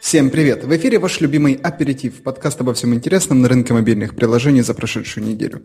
Всем 0.00 0.30
привет! 0.30 0.64
В 0.64 0.74
эфире 0.74 0.98
ваш 0.98 1.20
любимый 1.20 1.60
аперитив, 1.62 2.22
подкаст 2.22 2.58
обо 2.62 2.72
всем 2.72 2.94
интересном 2.94 3.42
на 3.42 3.48
рынке 3.48 3.74
мобильных 3.74 4.16
приложений 4.16 4.62
за 4.62 4.72
прошедшую 4.72 5.26
неделю. 5.26 5.60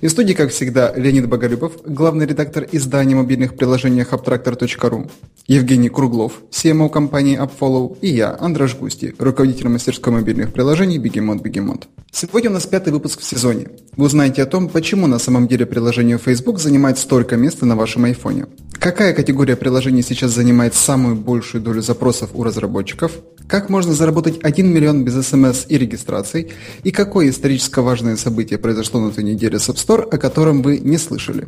И 0.00 0.08
в 0.08 0.10
студии, 0.10 0.34
как 0.34 0.50
всегда, 0.50 0.92
Леонид 0.96 1.28
Боголюбов, 1.28 1.72
главный 1.84 2.26
редактор 2.26 2.66
издания 2.72 3.14
мобильных 3.14 3.54
приложений 3.54 4.06
Abtractor.ru, 4.10 5.08
Евгений 5.46 5.88
Круглов, 5.88 6.32
CMO 6.50 6.90
компании 6.90 7.40
AppFollow 7.40 7.96
и 8.00 8.08
я, 8.08 8.36
Андраш 8.40 8.74
Густи, 8.74 9.14
руководитель 9.18 9.68
мастерской 9.68 10.12
мобильных 10.12 10.52
приложений 10.52 10.98
Бегемот 10.98 11.40
Бегемот. 11.40 11.86
Сегодня 12.10 12.50
у 12.50 12.54
нас 12.54 12.66
пятый 12.66 12.92
выпуск 12.92 13.20
в 13.20 13.24
сезоне. 13.24 13.68
Вы 13.96 14.06
узнаете 14.06 14.42
о 14.42 14.46
том, 14.46 14.68
почему 14.68 15.06
на 15.06 15.20
самом 15.20 15.46
деле 15.46 15.64
приложение 15.64 16.18
Facebook 16.18 16.58
занимает 16.58 16.98
столько 16.98 17.36
места 17.36 17.66
на 17.66 17.76
вашем 17.76 18.04
айфоне. 18.04 18.46
Какая 18.80 19.14
категория 19.14 19.54
приложений 19.54 20.02
сейчас 20.02 20.32
занимает 20.32 20.74
самую 20.74 21.14
большую 21.14 21.62
долю 21.62 21.82
запросов 21.82 22.30
у 22.34 22.42
разработчиков? 22.42 23.12
Как 23.46 23.68
можно 23.68 23.75
заработать 23.84 24.38
1 24.42 24.66
миллион 24.66 25.04
без 25.04 25.26
смс 25.26 25.66
и 25.68 25.78
регистраций? 25.78 26.52
И 26.82 26.90
какое 26.90 27.30
исторически 27.30 27.80
важное 27.80 28.16
событие 28.16 28.58
произошло 28.58 29.00
на 29.00 29.10
этой 29.10 29.24
неделе 29.24 29.58
с 29.58 29.68
App 29.68 29.76
Store, 29.76 30.02
о 30.02 30.18
котором 30.18 30.62
вы 30.62 30.78
не 30.78 30.98
слышали? 30.98 31.46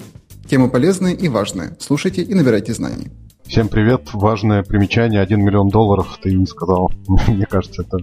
Тема 0.48 0.68
полезная 0.68 1.12
и 1.12 1.28
важная. 1.28 1.76
Слушайте 1.80 2.22
и 2.22 2.34
набирайте 2.34 2.74
знаний. 2.74 3.10
Всем 3.48 3.68
привет. 3.68 4.10
Важное 4.12 4.62
примечание. 4.62 5.22
1 5.22 5.42
миллион 5.42 5.70
долларов 5.70 6.18
ты 6.22 6.32
не 6.32 6.44
сказал. 6.44 6.92
Мне 7.28 7.46
кажется, 7.46 7.82
это 7.82 7.98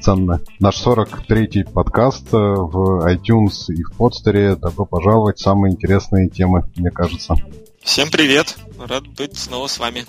ценно. 0.00 0.40
Наш 0.60 0.80
43-й 0.86 1.64
подкаст 1.64 2.32
э, 2.32 2.36
в 2.36 3.04
iTunes 3.12 3.74
и 3.74 3.82
в 3.82 3.96
подстере. 3.96 4.54
Добро 4.54 4.86
пожаловать. 4.86 5.40
Самые 5.40 5.72
интересные 5.72 6.28
темы, 6.28 6.70
мне 6.76 6.90
кажется. 6.90 7.34
Всем 7.82 8.08
привет. 8.10 8.56
Рад 8.78 9.06
быть 9.08 9.36
снова 9.36 9.66
с 9.66 9.78
вами. 9.78 10.04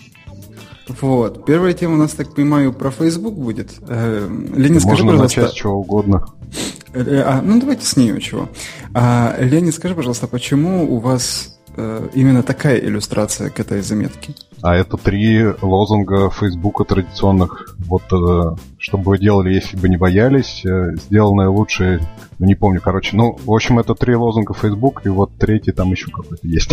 Вот. 0.87 1.45
Первая 1.45 1.73
тема 1.73 1.95
у 1.95 1.97
нас, 1.97 2.11
так 2.11 2.33
понимаю, 2.33 2.71
про 2.73 2.91
Facebook 2.91 3.33
будет. 3.33 3.71
Э, 3.87 4.27
Ленин, 4.55 4.79
скажи, 4.79 5.03
Можно 5.03 5.11
пожалуйста... 5.11 5.41
начать 5.41 5.53
с 5.53 5.55
чего 5.55 5.79
угодно. 5.79 6.25
Э, 6.93 7.23
а, 7.25 7.41
ну, 7.41 7.59
давайте 7.59 7.85
с 7.85 7.97
нее 7.97 8.19
чего. 8.21 8.49
А, 8.93 9.35
Ленин, 9.39 9.73
скажи, 9.73 9.95
пожалуйста, 9.95 10.27
почему 10.27 10.93
у 10.93 10.99
вас 10.99 11.57
э, 11.75 12.07
именно 12.13 12.43
такая 12.43 12.77
иллюстрация 12.79 13.49
к 13.49 13.59
этой 13.59 13.81
заметке? 13.81 14.35
А 14.61 14.75
это 14.75 14.97
три 14.97 15.45
лозунга 15.61 16.29
Фейсбука 16.29 16.83
традиционных. 16.85 17.75
Вот 17.79 18.03
э, 18.11 18.55
что 18.79 18.97
бы 18.97 19.11
вы 19.11 19.19
делали, 19.19 19.53
если 19.53 19.77
бы 19.77 19.89
не 19.89 19.97
боялись, 19.97 20.65
э, 20.65 20.95
сделанное 20.95 21.49
лучше, 21.49 22.01
ну, 22.39 22.45
не 22.45 22.55
помню, 22.55 22.81
короче. 22.81 23.15
Ну, 23.15 23.37
в 23.43 23.53
общем, 23.53 23.79
это 23.79 23.93
три 23.95 24.15
лозунга 24.15 24.53
Facebook, 24.53 25.01
и 25.05 25.09
вот 25.09 25.31
третий 25.37 25.71
там 25.71 25.91
еще 25.91 26.09
какой-то 26.11 26.47
есть. 26.47 26.71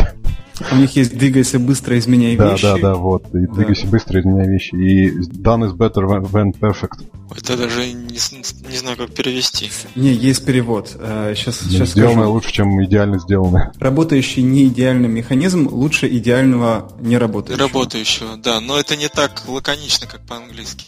У 0.71 0.77
них 0.77 0.95
есть 0.97 1.17
«Двигайся 1.17 1.59
быстро, 1.59 1.99
изменяй 1.99 2.37
да, 2.37 2.53
вещи». 2.53 2.63
Да, 2.63 2.75
да, 2.75 2.81
да, 2.81 2.95
вот. 2.95 3.27
И 3.35 3.47
да. 3.47 3.53
«Двигайся 3.55 3.87
быстро, 3.87 4.21
изменяй 4.21 4.49
вещи». 4.49 4.75
И 4.75 5.11
«Done 5.19 5.69
is 5.69 5.77
better 5.77 6.07
than 6.31 6.53
perfect». 6.59 7.01
Это 7.37 7.57
даже 7.57 7.93
не, 7.93 8.19
не 8.69 8.77
знаю, 8.77 8.97
как 8.97 9.15
перевести. 9.15 9.71
Не, 9.95 10.13
есть 10.13 10.45
перевод. 10.45 10.89
Сейчас, 10.89 11.61
сейчас 11.61 11.91
сделанное 11.91 12.25
скажу. 12.25 12.33
лучше, 12.33 12.53
чем 12.53 12.85
идеально 12.85 13.19
сделанное. 13.19 13.73
Работающий 13.79 14.43
не 14.43 14.65
идеальный 14.65 15.09
механизм 15.09 15.69
лучше 15.69 16.09
идеального 16.09 16.93
не 17.01 17.19
работающего. 17.19 17.67
Работающего, 17.67 18.37
да. 18.37 18.61
Но 18.61 18.79
это 18.79 18.97
не 18.97 19.09
так 19.09 19.43
лаконично, 19.49 20.07
как 20.07 20.21
по-английски. 20.27 20.87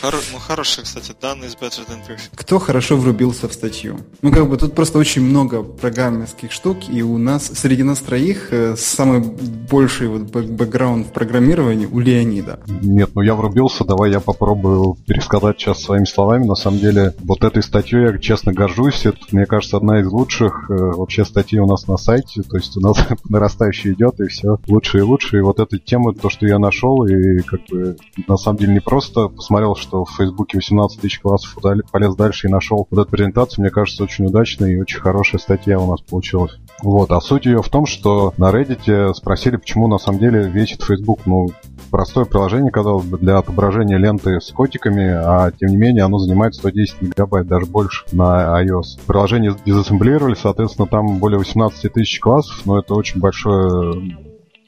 Хоро... 0.00 0.16
Ну, 0.32 0.38
хорошие, 0.38 0.84
кстати, 0.84 1.12
данные 1.20 1.50
is 1.50 1.58
better 1.58 1.86
than 1.88 1.98
perfect. 2.06 2.30
Кто 2.34 2.58
хорошо 2.58 2.96
врубился 2.96 3.48
в 3.48 3.52
статью? 3.52 3.98
Ну, 4.22 4.32
как 4.32 4.48
бы 4.48 4.56
тут 4.56 4.74
просто 4.74 4.98
очень 4.98 5.22
много 5.22 5.62
программерских 5.62 6.52
штук, 6.52 6.78
и 6.88 7.02
у 7.02 7.18
нас, 7.18 7.46
среди 7.46 7.82
нас 7.82 8.00
троих, 8.00 8.52
э, 8.52 8.76
самый 8.76 9.20
больший 9.20 10.08
вот 10.08 10.22
бэкграунд 10.22 11.08
в 11.08 11.12
программировании 11.12 11.86
у 11.86 12.00
Леонида. 12.00 12.60
Нет, 12.66 13.10
ну 13.14 13.22
я 13.22 13.34
врубился, 13.34 13.84
давай 13.84 14.10
я 14.10 14.20
попробую 14.20 14.96
пересказать 15.06 15.60
сейчас 15.60 15.82
своими 15.82 16.04
словами. 16.04 16.46
На 16.46 16.54
самом 16.54 16.78
деле, 16.78 17.14
вот 17.20 17.42
этой 17.44 17.62
статьей 17.62 18.02
я 18.02 18.18
честно 18.18 18.52
горжусь. 18.52 19.06
Это, 19.06 19.18
мне 19.32 19.46
кажется, 19.46 19.76
одна 19.76 20.00
из 20.00 20.06
лучших 20.06 20.70
э, 20.70 20.74
вообще 20.74 21.24
статей 21.24 21.58
у 21.58 21.66
нас 21.66 21.86
на 21.88 21.96
сайте. 21.96 22.42
То 22.42 22.56
есть 22.56 22.76
у 22.76 22.80
нас 22.80 22.96
нарастающий 23.28 23.92
идет, 23.92 24.20
и 24.20 24.26
все 24.28 24.58
лучше 24.66 24.98
и 24.98 25.02
лучше. 25.02 25.38
И 25.38 25.40
вот 25.40 25.60
эта 25.60 25.78
тема, 25.78 26.14
то, 26.14 26.28
что 26.28 26.46
я 26.46 26.58
нашел, 26.58 27.04
и 27.06 27.40
как 27.40 27.60
бы 27.70 27.96
на 28.28 28.36
самом 28.36 28.58
деле 28.58 28.74
не 28.74 28.80
просто 28.80 29.28
посмотрел, 29.28 29.74
что 29.76 29.95
в 30.04 30.16
Фейсбуке 30.16 30.58
18 30.58 31.00
тысяч 31.00 31.20
классов 31.20 31.56
полез 31.90 32.14
дальше 32.14 32.48
и 32.48 32.50
нашел 32.50 32.86
вот 32.90 33.00
эту 33.00 33.10
презентацию, 33.10 33.62
мне 33.62 33.70
кажется, 33.70 34.04
очень 34.04 34.26
удачная 34.26 34.70
и 34.70 34.80
очень 34.80 35.00
хорошая 35.00 35.40
статья 35.40 35.78
у 35.78 35.90
нас 35.90 36.00
получилась. 36.00 36.58
Вот, 36.82 37.10
а 37.10 37.20
суть 37.20 37.46
ее 37.46 37.62
в 37.62 37.68
том, 37.68 37.86
что 37.86 38.34
на 38.36 38.50
Reddit 38.50 39.14
спросили, 39.14 39.56
почему 39.56 39.88
на 39.88 39.98
самом 39.98 40.18
деле 40.18 40.42
весит 40.48 40.82
Facebook. 40.82 41.20
Ну, 41.24 41.48
простое 41.90 42.24
приложение, 42.24 42.70
казалось 42.70 43.06
бы, 43.06 43.18
для 43.18 43.38
отображения 43.38 43.96
ленты 43.96 44.40
с 44.40 44.50
котиками, 44.52 45.08
а 45.08 45.50
тем 45.52 45.70
не 45.70 45.76
менее 45.76 46.04
оно 46.04 46.18
занимает 46.18 46.54
110 46.54 47.02
мегабайт, 47.02 47.46
даже 47.46 47.66
больше 47.66 48.04
на 48.12 48.62
iOS. 48.62 49.00
Приложение 49.06 49.56
дезассемблировали, 49.64 50.34
соответственно, 50.34 50.86
там 50.86 51.18
более 51.18 51.38
18 51.38 51.92
тысяч 51.92 52.20
классов, 52.20 52.60
но 52.66 52.78
это 52.78 52.94
очень 52.94 53.20
большое 53.20 54.16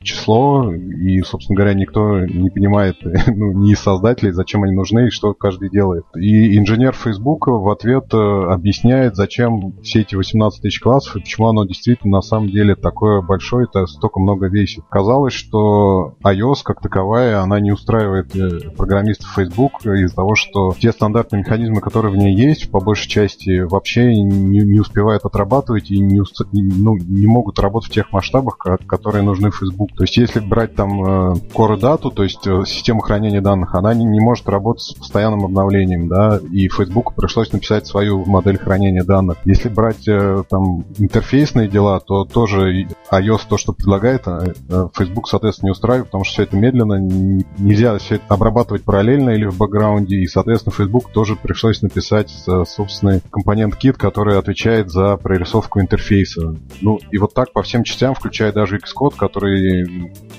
число, 0.03 0.72
и, 0.72 1.20
собственно 1.22 1.56
говоря, 1.56 1.75
никто 1.75 2.20
не 2.25 2.50
понимает, 2.50 2.97
ну, 3.26 3.53
ни 3.53 3.75
создателей, 3.75 4.32
зачем 4.32 4.64
они 4.64 4.75
нужны 4.75 5.06
и 5.06 5.10
что 5.10 5.34
каждый 5.34 5.70
делает. 5.70 6.04
И 6.16 6.56
инженер 6.56 6.94
Facebook 6.94 7.47
в 7.47 7.69
ответ 7.70 8.12
э, 8.12 8.16
объясняет, 8.16 9.16
зачем 9.16 9.75
все 9.82 10.00
эти 10.00 10.14
18 10.14 10.62
тысяч 10.62 10.81
классов 10.81 11.16
и 11.16 11.20
почему 11.20 11.48
оно 11.48 11.64
действительно 11.64 12.19
на 12.19 12.22
самом 12.22 12.48
деле 12.48 12.75
такое 12.75 13.20
большое, 13.22 13.66
это 13.69 13.86
столько 13.86 14.20
много 14.20 14.48
весит. 14.48 14.84
Казалось, 14.88 15.34
что 15.34 16.15
iOS 16.25 16.59
как 16.65 16.80
таковая, 16.80 17.41
она 17.41 17.60
не 17.60 17.72
устраивает 17.72 18.34
э, 18.34 18.70
программистов 18.76 19.32
Facebook 19.34 19.84
из-за 19.84 20.15
того, 20.15 20.34
что 20.34 20.75
те 20.78 20.92
стандартные 20.92 21.41
механизмы, 21.41 21.80
которые 21.80 22.12
в 22.12 22.16
ней 22.16 22.34
есть, 22.34 22.70
по 22.70 22.80
большей 22.80 23.09
части 23.09 23.60
вообще 23.60 24.06
не, 24.15 24.60
не 24.60 24.80
успевают 24.80 25.25
отрабатывать 25.25 25.91
и 25.91 25.98
не, 25.98 26.22
ну, 26.53 26.97
не 26.97 27.26
могут 27.26 27.59
работать 27.59 27.91
в 27.91 27.94
тех 27.94 28.12
масштабах, 28.12 28.59
которые 28.59 29.22
нужны 29.22 29.50
Facebook. 29.50 29.88
То 29.97 30.04
есть, 30.04 30.16
если 30.16 30.41
брать 30.41 30.75
там 30.75 31.03
э, 31.03 31.34
core 31.53 31.78
дату, 31.78 32.10
то 32.10 32.22
есть 32.22 32.47
э, 32.47 32.65
систему 32.66 33.00
хранения 33.00 33.41
данных, 33.41 33.75
она 33.75 33.94
не, 33.94 34.04
не 34.04 34.21
может 34.21 34.49
работать 34.49 34.82
с 34.82 34.94
постоянным 34.94 35.44
обновлением, 35.44 36.09
да, 36.09 36.41
и 36.53 36.69
Facebook 36.69 37.15
пришлось 37.15 37.53
написать 37.53 37.87
свою 37.87 38.25
модель 38.25 38.59
хранения 38.59 39.04
данных. 39.04 39.38
Если 39.44 39.69
брать 39.69 40.06
э, 40.06 40.44
там 40.48 40.84
интерфейсные 40.98 41.69
дела, 41.69 42.00
то 42.00 42.25
тоже 42.25 42.87
iOS 43.10 43.41
то, 43.48 43.56
что 43.56 43.72
предлагает, 43.72 44.25
Facebook, 44.94 45.28
соответственно, 45.28 45.69
не 45.69 45.72
устраивает, 45.72 46.06
потому 46.06 46.25
что 46.25 46.34
все 46.34 46.43
это 46.44 46.56
медленно, 46.56 46.98
нельзя 47.59 47.97
все 47.98 48.16
это 48.16 48.25
обрабатывать 48.28 48.84
параллельно 48.84 49.31
или 49.31 49.47
в 49.47 49.56
бэкграунде, 49.56 50.16
и, 50.16 50.27
соответственно, 50.27 50.75
Facebook 50.75 51.10
тоже 51.10 51.37
пришлось 51.37 51.82
написать 51.82 52.31
собственный 52.66 53.21
компонент 53.31 53.77
Kit, 53.82 53.94
который 53.94 54.38
отвечает 54.38 54.91
за 54.91 55.16
прорисовку 55.16 55.81
интерфейса. 55.81 56.56
Ну, 56.81 56.98
и 57.10 57.19
вот 57.19 57.34
так 57.34 57.53
по 57.53 57.62
всем 57.62 57.84
частям, 57.84 58.15
включая 58.15 58.53
даже 58.53 58.78
Xcode, 58.78 59.16
который 59.16 59.78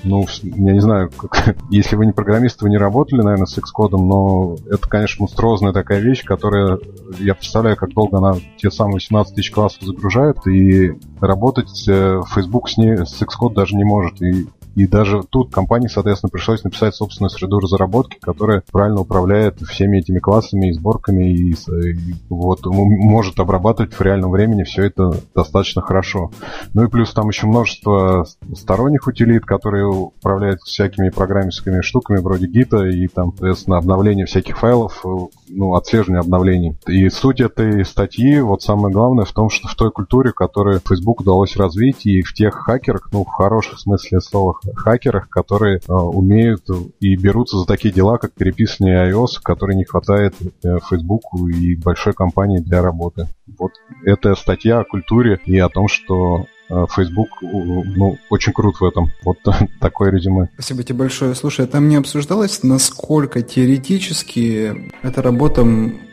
ну, 0.02 0.26
я 0.42 0.72
не 0.72 0.80
знаю, 0.80 1.10
как, 1.10 1.56
если 1.70 1.96
вы 1.96 2.06
не 2.06 2.12
программист, 2.12 2.62
вы 2.62 2.70
не 2.70 2.78
работали, 2.78 3.22
наверное, 3.22 3.46
с 3.46 3.58
Xcode, 3.58 3.96
но 3.96 4.56
это, 4.66 4.88
конечно, 4.88 5.22
монструозная 5.22 5.72
такая 5.72 6.00
вещь, 6.00 6.24
которая, 6.24 6.78
я 7.18 7.34
представляю, 7.34 7.76
как 7.76 7.90
долго 7.90 8.18
она 8.18 8.34
те 8.56 8.70
самые 8.70 8.94
18 8.94 9.34
тысяч 9.34 9.50
классов 9.50 9.82
загружает, 9.82 10.46
и 10.46 10.92
работать 11.20 11.88
э, 11.88 12.20
Facebook 12.34 12.68
с, 12.68 12.76
ней, 12.76 12.96
с 12.98 13.20
Xcode 13.20 13.54
даже 13.54 13.76
не 13.76 13.84
может. 13.84 14.20
И 14.22 14.46
и 14.74 14.86
даже 14.86 15.22
тут 15.28 15.52
компании, 15.52 15.88
соответственно, 15.88 16.30
пришлось 16.30 16.64
написать 16.64 16.94
собственную 16.94 17.30
среду 17.30 17.58
разработки, 17.58 18.18
которая 18.20 18.62
правильно 18.70 19.00
управляет 19.00 19.60
всеми 19.60 19.98
этими 19.98 20.18
классами 20.18 20.68
и 20.68 20.72
сборками, 20.72 21.32
и, 21.32 21.52
и 21.52 22.14
вот 22.28 22.64
может 22.66 23.38
обрабатывать 23.40 23.94
в 23.94 24.00
реальном 24.00 24.30
времени 24.30 24.64
все 24.64 24.84
это 24.84 25.12
достаточно 25.34 25.82
хорошо. 25.82 26.30
Ну 26.74 26.84
и 26.84 26.88
плюс 26.88 27.12
там 27.12 27.28
еще 27.28 27.46
множество 27.46 28.26
сторонних 28.54 29.06
утилит, 29.06 29.44
которые 29.44 29.86
управляют 29.86 30.60
всякими 30.60 31.08
программистскими 31.10 31.80
штуками 31.80 32.18
вроде 32.18 32.46
гита 32.46 32.84
и 32.86 33.06
там, 33.08 33.30
соответственно, 33.30 33.78
обновление 33.78 34.26
всяких 34.26 34.58
файлов, 34.58 35.04
ну, 35.48 35.74
отслеживание 35.74 36.20
обновлений. 36.20 36.76
И 36.86 37.08
суть 37.08 37.40
этой 37.40 37.84
статьи, 37.84 38.40
вот 38.40 38.62
самое 38.62 38.92
главное 38.92 39.24
в 39.24 39.32
том, 39.32 39.50
что 39.50 39.68
в 39.68 39.74
той 39.74 39.90
культуре, 39.90 40.32
которую 40.32 40.80
Facebook 40.80 41.20
удалось 41.20 41.56
развить, 41.56 42.06
и 42.06 42.22
в 42.22 42.32
тех 42.34 42.54
хакерах, 42.54 43.08
ну, 43.12 43.24
в 43.24 43.30
хорошем 43.30 43.78
смысле 43.78 44.20
слова 44.20 44.59
хакерах, 44.74 45.28
которые 45.28 45.78
э, 45.78 45.92
умеют 45.92 46.64
и 47.00 47.16
берутся 47.16 47.58
за 47.58 47.66
такие 47.66 47.92
дела, 47.92 48.18
как 48.18 48.32
переписывание 48.32 49.10
iOS, 49.10 49.40
который 49.42 49.76
не 49.76 49.84
хватает 49.84 50.34
э, 50.40 50.78
Facebook 50.88 51.22
и 51.52 51.76
большой 51.76 52.12
компании 52.12 52.58
для 52.58 52.82
работы. 52.82 53.28
Вот 53.58 53.72
это 54.04 54.34
статья 54.34 54.80
о 54.80 54.84
культуре 54.84 55.40
и 55.44 55.58
о 55.58 55.68
том, 55.68 55.88
что 55.88 56.46
э, 56.68 56.86
Facebook 56.94 57.28
ну, 57.42 58.18
очень 58.30 58.52
крут 58.52 58.80
в 58.80 58.84
этом. 58.84 59.10
Вот 59.24 59.38
такое 59.80 60.10
резюме. 60.10 60.48
Спасибо 60.54 60.82
тебе 60.82 60.98
большое. 60.98 61.34
Слушай, 61.34 61.66
там 61.66 61.88
не 61.88 61.96
обсуждалось, 61.96 62.62
насколько 62.62 63.42
теоретически 63.42 64.90
эта 65.02 65.22
работа 65.22 65.64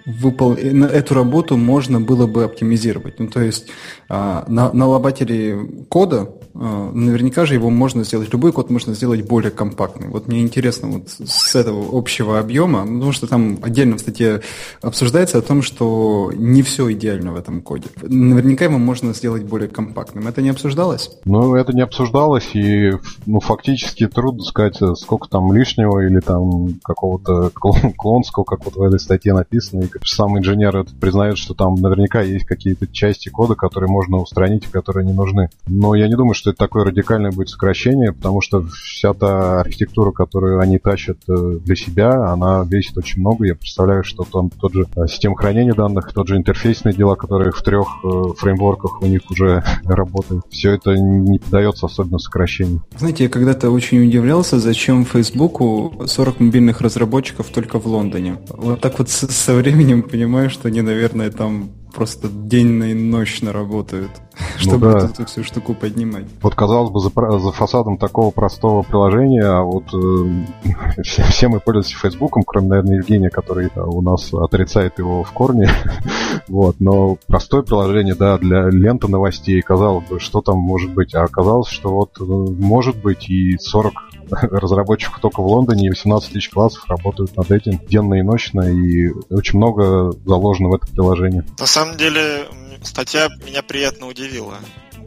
выпол... 0.07 0.53
эту 0.53 1.13
работу 1.13 1.57
можно 1.57 1.99
было 1.99 2.27
бы 2.27 2.45
оптимизировать. 2.45 3.19
Ну, 3.19 3.27
то 3.27 3.41
есть 3.41 3.67
а, 4.07 4.45
на, 4.47 4.71
на 4.71 4.87
лобателе 4.87 5.85
кода 5.89 6.29
а, 6.55 6.91
наверняка 6.93 7.45
же 7.45 7.55
его 7.55 7.69
можно 7.69 8.05
сделать, 8.05 8.31
любой 8.31 8.53
код 8.53 8.69
можно 8.69 8.93
сделать 8.93 9.27
более 9.27 9.51
компактный. 9.51 10.07
Вот 10.07 10.27
мне 10.27 10.41
интересно 10.41 10.87
вот 10.87 11.09
с 11.09 11.55
этого 11.55 11.97
общего 11.97 12.39
объема, 12.39 12.81
потому 12.81 13.11
что 13.11 13.27
там 13.27 13.59
отдельно 13.61 13.97
в 13.97 13.99
статье 13.99 14.41
обсуждается 14.81 15.39
о 15.39 15.41
том, 15.41 15.61
что 15.61 16.31
не 16.33 16.63
все 16.63 16.91
идеально 16.93 17.33
в 17.33 17.35
этом 17.35 17.61
коде. 17.61 17.89
Наверняка 18.01 18.65
его 18.65 18.77
можно 18.77 19.13
сделать 19.13 19.43
более 19.43 19.67
компактным. 19.67 20.27
Это 20.27 20.41
не 20.41 20.49
обсуждалось? 20.49 21.11
Ну, 21.25 21.55
это 21.55 21.73
не 21.73 21.81
обсуждалось, 21.81 22.49
и 22.53 22.93
ну, 23.25 23.41
фактически 23.41 24.07
трудно 24.07 24.43
сказать, 24.43 24.79
сколько 24.95 25.27
там 25.27 25.51
лишнего 25.51 25.99
или 25.99 26.21
там 26.21 26.79
какого-то 26.81 27.51
клонского, 27.97 28.45
как 28.45 28.63
вот 28.63 28.77
в 28.77 28.81
этой 28.81 28.99
статье 28.99 29.33
написано. 29.33 29.81
И 29.81 29.96
сам 30.03 30.37
инженер 30.37 30.75
это 30.77 30.95
признает, 30.95 31.37
что 31.37 31.53
там 31.53 31.75
наверняка 31.75 32.21
есть 32.21 32.45
какие-то 32.45 32.87
части 32.87 33.29
кода, 33.29 33.55
которые 33.55 33.89
можно 33.89 34.17
устранить, 34.17 34.67
которые 34.67 35.05
не 35.05 35.13
нужны. 35.13 35.49
Но 35.65 35.95
я 35.95 36.07
не 36.07 36.15
думаю, 36.15 36.33
что 36.33 36.49
это 36.49 36.59
такое 36.59 36.85
радикальное 36.85 37.31
будет 37.31 37.49
сокращение, 37.49 38.13
потому 38.13 38.41
что 38.41 38.63
вся 38.67 39.13
та 39.13 39.61
архитектура, 39.61 40.11
которую 40.11 40.59
они 40.59 40.77
тащат 40.77 41.17
э, 41.27 41.59
для 41.63 41.75
себя, 41.75 42.31
она 42.31 42.63
весит 42.63 42.97
очень 42.97 43.21
много. 43.21 43.45
Я 43.45 43.55
представляю, 43.55 44.03
что 44.03 44.23
там 44.23 44.49
тот 44.49 44.73
же 44.73 44.85
э, 44.95 45.07
система 45.07 45.35
хранения 45.35 45.73
данных, 45.73 46.11
тот 46.13 46.27
же 46.27 46.37
интерфейсные 46.37 46.93
дела, 46.93 47.15
которые 47.15 47.51
в 47.51 47.61
трех 47.61 47.87
э, 48.03 48.07
фреймворках 48.37 49.01
у 49.01 49.05
них 49.05 49.21
уже 49.29 49.63
работают. 49.83 50.45
Все 50.49 50.73
это 50.73 50.95
не 50.95 51.39
поддается 51.39 51.85
особенно 51.85 52.19
сокращению. 52.19 52.83
Знаете, 52.97 53.25
я 53.25 53.29
когда-то 53.29 53.71
очень 53.71 54.05
удивлялся, 54.07 54.59
зачем 54.59 55.05
Фейсбуку 55.05 56.03
40 56.05 56.39
мобильных 56.39 56.81
разработчиков 56.81 57.47
только 57.47 57.79
в 57.79 57.87
Лондоне. 57.87 58.37
Вот 58.49 58.81
так 58.81 58.99
вот 58.99 59.09
со 59.09 59.53
временем 59.53 59.86
понимаю, 59.95 60.49
что 60.49 60.67
они, 60.67 60.81
наверное, 60.81 61.31
там 61.31 61.71
просто 61.93 62.27
денно 62.29 62.83
и 62.85 62.93
ночно 62.93 63.51
работают, 63.51 64.11
ну, 64.33 64.45
чтобы 64.59 64.91
да. 64.91 65.05
эту 65.05 65.25
всю 65.25 65.43
штуку 65.43 65.73
поднимать. 65.73 66.25
Вот 66.41 66.53
казалось 66.53 66.91
бы, 66.91 66.99
за, 66.99 67.09
за 67.39 67.51
фасадом 67.51 67.97
такого 67.97 68.29
простого 68.29 68.83
приложения, 68.83 69.45
а 69.45 69.63
вот 69.63 69.85
э, 69.93 71.01
все, 71.03 71.23
все 71.23 71.47
мы 71.47 71.59
пользуемся 71.59 71.97
Фейсбуком, 71.97 72.43
кроме, 72.45 72.67
наверное, 72.67 72.97
Евгения, 72.97 73.29
который 73.29 73.69
да, 73.75 73.83
у 73.83 74.01
нас 74.01 74.31
отрицает 74.31 74.99
его 74.99 75.23
в 75.23 75.31
корне. 75.31 75.69
вот, 76.47 76.75
но 76.79 77.17
простое 77.27 77.63
приложение, 77.63 78.13
да, 78.13 78.37
для 78.37 78.69
ленты 78.69 79.07
новостей, 79.07 79.61
казалось 79.61 80.07
бы, 80.07 80.19
что 80.19 80.41
там 80.41 80.57
может 80.57 80.93
быть, 80.93 81.15
а 81.15 81.23
оказалось, 81.23 81.69
что 81.69 81.89
вот 81.89 82.17
э, 82.19 82.23
может 82.23 83.01
быть 83.01 83.27
и 83.29 83.57
40 83.57 83.93
разработчиков 84.51 85.19
только 85.21 85.41
в 85.41 85.47
Лондоне, 85.47 85.87
и 85.87 85.89
18 85.89 86.31
тысяч 86.31 86.49
классов 86.49 86.83
работают 86.87 87.35
над 87.35 87.51
этим 87.51 87.79
денно 87.87 88.15
и 88.15 88.21
ночно, 88.21 88.61
и 88.61 89.09
очень 89.29 89.57
много 89.57 90.11
заложено 90.25 90.69
в 90.69 90.75
это 90.75 90.87
приложение. 90.87 91.45
На 91.59 91.65
самом 91.65 91.97
деле, 91.97 92.47
статья 92.83 93.29
меня 93.45 93.63
приятно 93.63 94.07
удивила. 94.07 94.55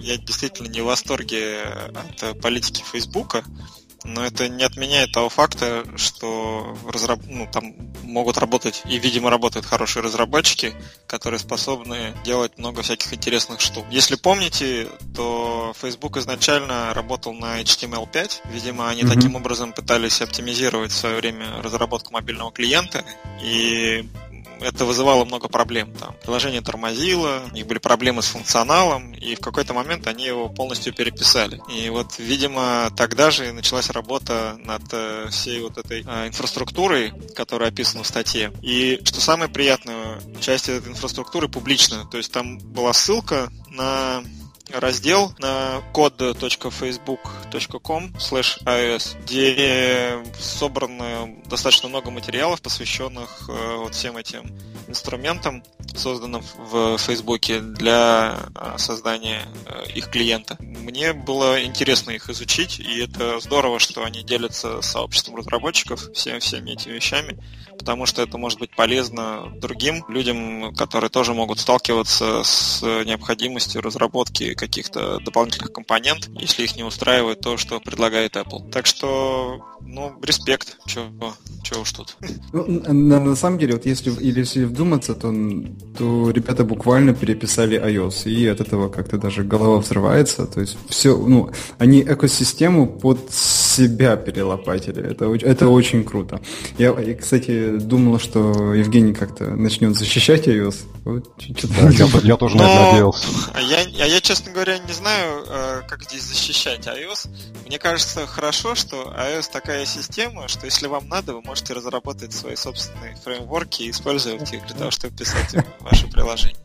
Я 0.01 0.17
действительно 0.17 0.69
не 0.69 0.81
в 0.81 0.87
восторге 0.87 1.59
от 2.21 2.41
политики 2.41 2.83
Фейсбука, 2.91 3.45
но 4.05 4.25
это 4.25 4.49
не 4.49 4.65
отменяет 4.65 5.13
того 5.13 5.29
факта, 5.29 5.85
что 5.97 6.77
разраб... 6.87 7.21
ну, 7.27 7.49
там 7.51 7.75
могут 8.03 8.39
работать, 8.39 8.83
и, 8.87 8.99
видимо, 8.99 9.31
работают 9.31 9.67
хорошие 9.67 10.03
разработчики, 10.03 10.73
которые 11.07 11.39
способны 11.39 12.15
делать 12.25 12.59
много 12.59 12.83
всяких 12.83 13.13
интересных 13.13 13.61
штук. 13.61 13.85
Если 13.91 14.17
помните, 14.17 14.89
то 15.15 15.73
Facebook 15.81 16.17
изначально 16.17 16.93
работал 16.95 17.33
на 17.33 17.61
HTML5. 17.61 18.51
Видимо, 18.51 18.89
они 18.89 19.03
mm-hmm. 19.03 19.15
таким 19.15 19.37
образом 19.37 19.73
пытались 19.73 20.21
оптимизировать 20.21 20.93
в 20.93 20.97
свое 20.97 21.17
время 21.17 21.63
разработку 21.63 22.13
мобильного 22.13 22.53
клиента, 22.53 23.05
и 23.43 24.09
это 24.61 24.85
вызывало 24.85 25.25
много 25.25 25.49
проблем. 25.49 25.93
Там 25.95 26.15
приложение 26.23 26.61
тормозило, 26.61 27.43
у 27.51 27.55
них 27.55 27.67
были 27.67 27.79
проблемы 27.79 28.23
с 28.23 28.27
функционалом, 28.27 29.13
и 29.13 29.35
в 29.35 29.41
какой-то 29.41 29.75
момент 29.75 30.07
они 30.07 30.25
его 30.25 30.49
полностью 30.49 30.93
переписали. 30.93 31.61
И 31.73 31.89
вот, 31.91 32.19
видимо, 32.19 32.91
тогда 32.97 33.31
же 33.31 33.53
началась 33.53 33.91
работа 33.91 34.57
над 34.65 34.83
э, 34.93 35.29
всей 35.31 35.61
вот 35.61 35.79
этой 35.79 36.05
э, 36.07 36.29
инфраструктурой, 36.29 37.13
которая 37.35 37.71
описана 37.71 38.03
в 38.03 38.07
статье. 38.07 38.53
И 38.63 39.01
что 39.05 39.21
самое 39.21 39.51
приятное, 39.51 40.21
часть 40.41 40.69
этой 40.69 40.91
инфраструктуры 40.91 41.49
публичная. 41.49 42.05
То 42.05 42.19
есть 42.19 42.33
там 42.33 42.59
была 42.59 42.93
ссылка 42.93 43.51
на 43.71 44.23
раздел 44.73 45.35
на 45.39 45.83
code.facebook.com 45.93 48.15
iOS, 48.65 49.23
где 49.23 50.19
собрано 50.39 51.35
достаточно 51.47 51.89
много 51.89 52.11
материалов, 52.11 52.63
посвященных 52.63 53.49
э, 53.49 53.77
вот 53.77 53.95
всем 53.95 54.17
этим 54.17 54.51
инструментам, 54.89 55.63
созданным 55.95 56.43
в 56.57 56.99
Фейсбуке 56.99 57.61
для 57.61 58.39
э, 58.55 58.79
создания 58.79 59.43
э, 59.67 59.91
их 59.95 60.11
клиента. 60.11 60.57
Мне 60.61 61.13
было 61.13 61.65
интересно 61.65 62.11
их 62.11 62.29
изучить, 62.31 62.79
и 62.79 63.01
это 63.01 63.41
здорово, 63.41 63.79
что 63.79 64.05
они 64.05 64.23
делятся 64.23 64.83
с 64.83 64.91
сообществом 64.91 65.37
разработчиков 65.37 66.13
всеми, 66.13 66.39
всеми 66.39 66.73
этими 66.73 66.95
вещами 66.95 67.39
потому 67.81 68.05
что 68.05 68.21
это 68.21 68.37
может 68.37 68.59
быть 68.59 68.77
полезно 68.77 69.51
другим 69.57 70.05
людям, 70.09 70.75
которые 70.75 71.09
тоже 71.09 71.33
могут 71.33 71.61
сталкиваться 71.61 72.43
с 72.45 72.83
необходимостью 72.83 73.81
разработки 73.81 74.53
каких-то 74.53 75.19
дополнительных 75.21 75.73
компонент, 75.73 76.29
если 76.39 76.65
их 76.65 76.77
не 76.77 76.83
устраивает 76.85 77.41
то, 77.41 77.57
что 77.57 77.81
предлагает 77.81 78.37
Apple. 78.37 78.71
Так 78.71 78.85
что, 78.85 79.79
ну, 79.81 80.13
респект, 80.23 80.77
чего, 80.87 81.35
чего 81.63 81.81
уж 81.81 81.93
тут. 81.93 82.17
Ну, 82.53 82.65
на, 82.67 83.21
на 83.21 83.37
самом 83.37 83.59
деле, 83.59 83.75
вот 83.75 83.87
если, 83.87 84.13
если 84.21 84.65
вдуматься, 84.65 85.15
то, 85.15 85.33
то 85.97 86.31
ребята 86.31 86.65
буквально 86.65 87.15
переписали 87.15 87.81
iOS, 87.81 88.29
и 88.31 88.47
от 88.47 88.61
этого 88.61 88.89
как-то 88.89 89.19
даже 89.19 89.45
голова 89.45 89.79
взрывается, 89.79 90.47
то 90.47 90.61
есть 90.61 90.77
все, 90.89 91.17
ну, 91.17 91.51
они 91.79 92.01
экосистему 92.03 92.87
под 92.87 93.31
себя 93.71 94.17
перелопатили, 94.17 95.03
это, 95.11 95.33
это 95.35 95.69
очень 95.69 96.05
круто. 96.05 96.41
Я, 96.79 96.93
кстати, 97.15 97.79
думала, 97.79 98.19
что 98.19 98.75
Евгений 98.75 99.15
как-то 99.15 99.51
начнет 99.51 99.97
защищать 99.97 100.49
iOS. 100.49 100.77
Вот, 101.05 101.33
да, 101.39 101.89
я, 101.89 102.07
я 102.23 102.37
тоже 102.37 102.57
на 102.57 102.63
это 102.63 102.85
надеялся. 102.87 103.27
А 103.55 103.61
я, 103.61 103.79
а 103.79 104.07
я, 104.07 104.21
честно 104.21 104.53
говоря, 104.53 104.79
не 104.79 104.93
знаю, 104.93 105.45
э, 105.49 105.83
как 105.89 106.03
здесь 106.05 106.25
защищать 106.25 106.87
iOS. 106.87 107.29
Мне 107.67 107.79
кажется, 107.79 108.27
хорошо, 108.27 108.75
что 108.75 109.15
iOS 109.17 109.51
такая 109.53 109.87
система, 109.87 110.49
что 110.49 110.67
если 110.67 110.87
вам 110.87 111.09
надо, 111.09 111.35
вы 111.35 111.43
можете 111.43 111.73
разработать 111.73 112.33
свои 112.33 112.57
собственные 112.57 113.17
фреймворки 113.25 113.83
и 113.83 113.91
использовать 113.91 114.53
их 114.53 114.67
для 114.67 114.77
того, 114.77 114.91
чтобы 114.91 115.17
писать 115.17 115.55
ваше 115.81 116.07
приложение. 116.09 116.60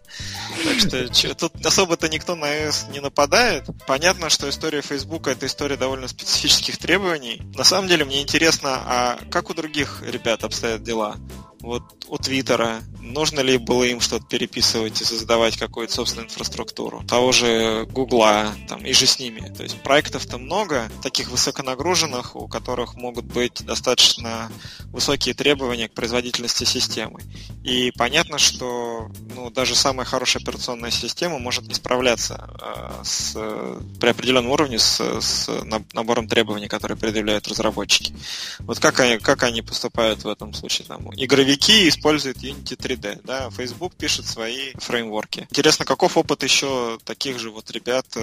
Так 0.63 1.13
что 1.13 1.35
тут 1.35 1.65
особо-то 1.65 2.07
никто 2.09 2.35
на 2.35 2.45
iOS 2.45 2.91
не 2.91 2.99
нападает. 2.99 3.65
Понятно, 3.87 4.29
что 4.29 4.49
история 4.49 4.81
Facebook 4.81 5.27
это 5.27 5.45
история 5.45 5.77
довольно 5.77 6.07
специфических 6.07 6.77
требований. 6.77 7.41
На 7.55 7.63
самом 7.63 7.87
деле 7.87 8.05
мне 8.05 8.21
интересно, 8.21 8.81
а 8.85 9.19
как 9.29 9.49
у 9.49 9.53
других 9.53 10.01
ребят 10.05 10.43
обстоят 10.43 10.83
дела? 10.83 11.17
Вот 11.65 11.83
у 12.07 12.17
Твиттера, 12.17 12.81
нужно 12.99 13.39
ли 13.39 13.57
было 13.57 13.83
им 13.83 13.99
что-то 13.99 14.25
переписывать 14.25 15.01
и 15.01 15.03
создавать 15.03 15.57
какую-то 15.57 15.93
собственную 15.93 16.27
инфраструктуру. 16.27 17.03
Того 17.07 17.31
же 17.31 17.85
Гугла, 17.89 18.53
там, 18.67 18.85
и 18.85 18.93
же 18.93 19.07
с 19.07 19.19
ними. 19.19 19.51
То 19.55 19.63
есть 19.63 19.81
проектов-то 19.81 20.37
много, 20.37 20.89
таких 21.01 21.29
высоконагруженных, 21.29 22.35
у 22.35 22.47
которых 22.47 22.95
могут 22.95 23.25
быть 23.25 23.65
достаточно 23.65 24.51
высокие 24.91 25.33
требования 25.33 25.89
к 25.89 25.93
производительности 25.93 26.65
системы. 26.65 27.21
И 27.63 27.91
понятно, 27.97 28.37
что 28.37 29.09
ну, 29.33 29.49
даже 29.49 29.75
самая 29.75 30.05
хорошая 30.05 30.43
операционная 30.43 30.91
система 30.91 31.39
может 31.39 31.67
не 31.67 31.73
справляться 31.73 32.49
э, 32.61 33.03
с, 33.03 33.33
при 33.99 34.09
определенном 34.09 34.51
уровне 34.51 34.77
с, 34.77 34.99
с 34.99 35.49
набором 35.93 36.27
требований, 36.27 36.67
которые 36.67 36.97
предъявляют 36.97 37.47
разработчики. 37.47 38.15
Вот 38.59 38.79
как 38.79 38.99
они, 38.99 39.17
как 39.17 39.41
они 39.41 39.63
поступают 39.63 40.23
в 40.23 40.27
этом 40.27 40.53
случае? 40.53 40.87
Там, 40.87 41.11
игровики 41.15 41.54
игровики 41.55 41.89
используют 41.89 42.37
Unity 42.37 42.77
3D, 42.77 43.21
да, 43.23 43.49
Facebook 43.49 43.93
пишет 43.95 44.25
свои 44.25 44.73
фреймворки. 44.75 45.47
Интересно, 45.49 45.85
каков 45.85 46.17
опыт 46.17 46.43
еще 46.43 46.97
таких 47.03 47.39
же 47.39 47.49
вот 47.51 47.71
ребят, 47.71 48.05
э, 48.15 48.21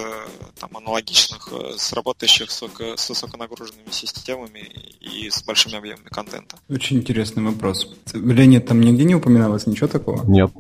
там, 0.59 0.77
аналогичных, 0.77 1.49
э, 1.51 1.73
с 1.77 1.93
работающих 1.93 2.51
с, 2.51 2.63
с 2.63 3.09
высоконагруженными 3.09 3.91
системами 3.91 4.71
и 5.01 5.31
с 5.31 5.43
большими 5.43 5.77
объемами 5.77 6.09
контента? 6.11 6.57
Очень 6.69 6.99
интересный 6.99 7.43
вопрос. 7.43 7.89
Лене 8.13 8.61
там 8.61 8.81
нигде 8.81 9.05
не 9.05 9.15
упоминалось 9.15 9.67
ничего 9.67 9.89
такого? 9.89 10.25
Нет, 10.27 10.51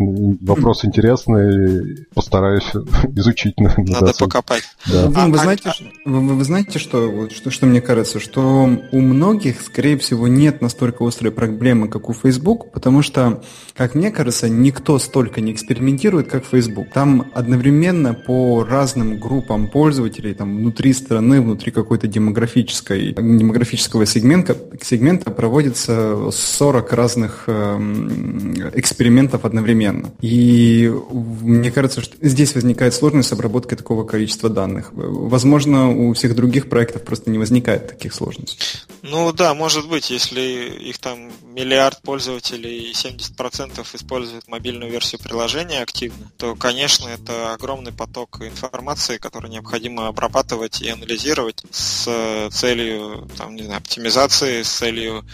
вопрос 0.40 0.84
интересный, 0.84 2.06
постараюсь 2.14 2.70
изучить. 3.16 3.54
Надо 3.58 4.12
покопать. 4.18 4.64
Да. 4.86 5.08
Вы, 5.08 5.20
а, 5.20 5.28
вы, 5.28 5.38
знаете, 5.38 5.70
а... 5.70 6.08
Вы, 6.08 6.36
вы 6.36 6.44
знаете, 6.44 6.78
что, 6.78 7.10
вот, 7.10 7.32
что, 7.32 7.50
что 7.50 7.66
мне 7.66 7.80
кажется, 7.80 8.20
что 8.20 8.68
у 8.92 9.00
многих, 9.00 9.60
скорее 9.62 9.98
всего, 9.98 10.28
нет 10.28 10.60
настолько 10.60 11.06
острой 11.06 11.32
проблемы, 11.32 11.88
как 11.88 12.08
у 12.08 12.14
Facebook, 12.14 12.61
потому 12.72 12.92
Потому 12.92 13.02
что, 13.02 13.42
как 13.74 13.94
мне 13.96 14.12
кажется, 14.12 14.48
никто 14.48 14.98
столько 14.98 15.40
не 15.40 15.52
экспериментирует, 15.52 16.28
как 16.28 16.44
Facebook. 16.44 16.90
Там 16.92 17.32
одновременно 17.34 18.14
по 18.14 18.64
разным 18.64 19.18
группам 19.18 19.68
пользователей, 19.68 20.34
там 20.34 20.58
внутри 20.58 20.92
страны, 20.92 21.40
внутри 21.40 21.72
какой-то 21.72 22.06
демографической, 22.06 23.12
демографического 23.12 24.04
сегмента, 24.04 24.56
сегмента 24.82 25.30
проводится 25.30 26.30
40 26.30 26.92
разных 26.92 27.44
э, 27.46 28.70
экспериментов 28.74 29.46
одновременно. 29.46 30.12
И 30.20 30.92
мне 31.10 31.72
кажется, 31.72 32.02
что 32.02 32.14
здесь 32.20 32.54
возникает 32.54 32.92
сложность 32.92 33.30
с 33.30 33.32
обработкой 33.32 33.78
такого 33.78 34.04
количества 34.04 34.50
данных. 34.50 34.90
Возможно, 34.92 35.90
у 35.90 36.12
всех 36.12 36.36
других 36.36 36.68
проектов 36.68 37.02
просто 37.02 37.30
не 37.30 37.38
возникает 37.38 37.88
таких 37.88 38.12
сложностей. 38.12 38.58
Ну 39.02 39.32
да, 39.32 39.54
может 39.54 39.88
быть, 39.88 40.10
если 40.10 40.42
их 40.90 40.98
там 40.98 41.30
миллиард 41.54 42.00
пользователей 42.02 42.51
и 42.56 42.92
70% 42.92 43.86
используют 43.94 44.48
мобильную 44.48 44.90
версию 44.90 45.20
приложения 45.20 45.80
активно, 45.80 46.30
то, 46.36 46.54
конечно, 46.54 47.08
это 47.08 47.52
огромный 47.52 47.92
поток 47.92 48.42
информации, 48.42 49.18
который 49.18 49.50
необходимо 49.50 50.08
обрабатывать 50.08 50.80
и 50.82 50.88
анализировать 50.88 51.62
с 51.70 52.48
целью, 52.50 53.28
там, 53.36 53.56
не 53.56 53.62
знаю, 53.62 53.78
оптимизации, 53.78 54.62
с 54.62 54.70
целью 54.70 55.24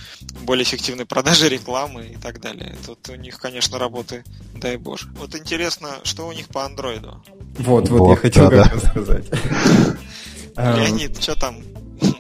более 0.42 0.64
эффективной 0.64 1.06
продажи 1.06 1.48
рекламы 1.48 2.08
и 2.08 2.16
так 2.16 2.40
далее. 2.40 2.76
Тут 2.86 3.08
у 3.08 3.14
них, 3.14 3.38
конечно, 3.38 3.78
работы, 3.78 4.24
дай 4.54 4.76
боже. 4.76 5.08
Вот 5.18 5.34
интересно, 5.34 6.00
что 6.04 6.26
у 6.26 6.32
них 6.32 6.48
по 6.48 6.64
андроиду? 6.64 7.22
Вот, 7.58 7.88
вот, 7.88 8.00
вот 8.00 8.10
я 8.10 8.16
хотел 8.16 8.50
да, 8.50 8.64
как 8.64 8.82
да. 8.82 8.90
сказать. 8.90 9.24
Леонид, 10.56 11.22
что 11.22 11.34
там 11.38 11.62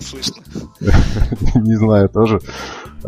слышно? 0.00 0.42
Не 1.54 1.76
знаю, 1.76 2.08
тоже. 2.08 2.40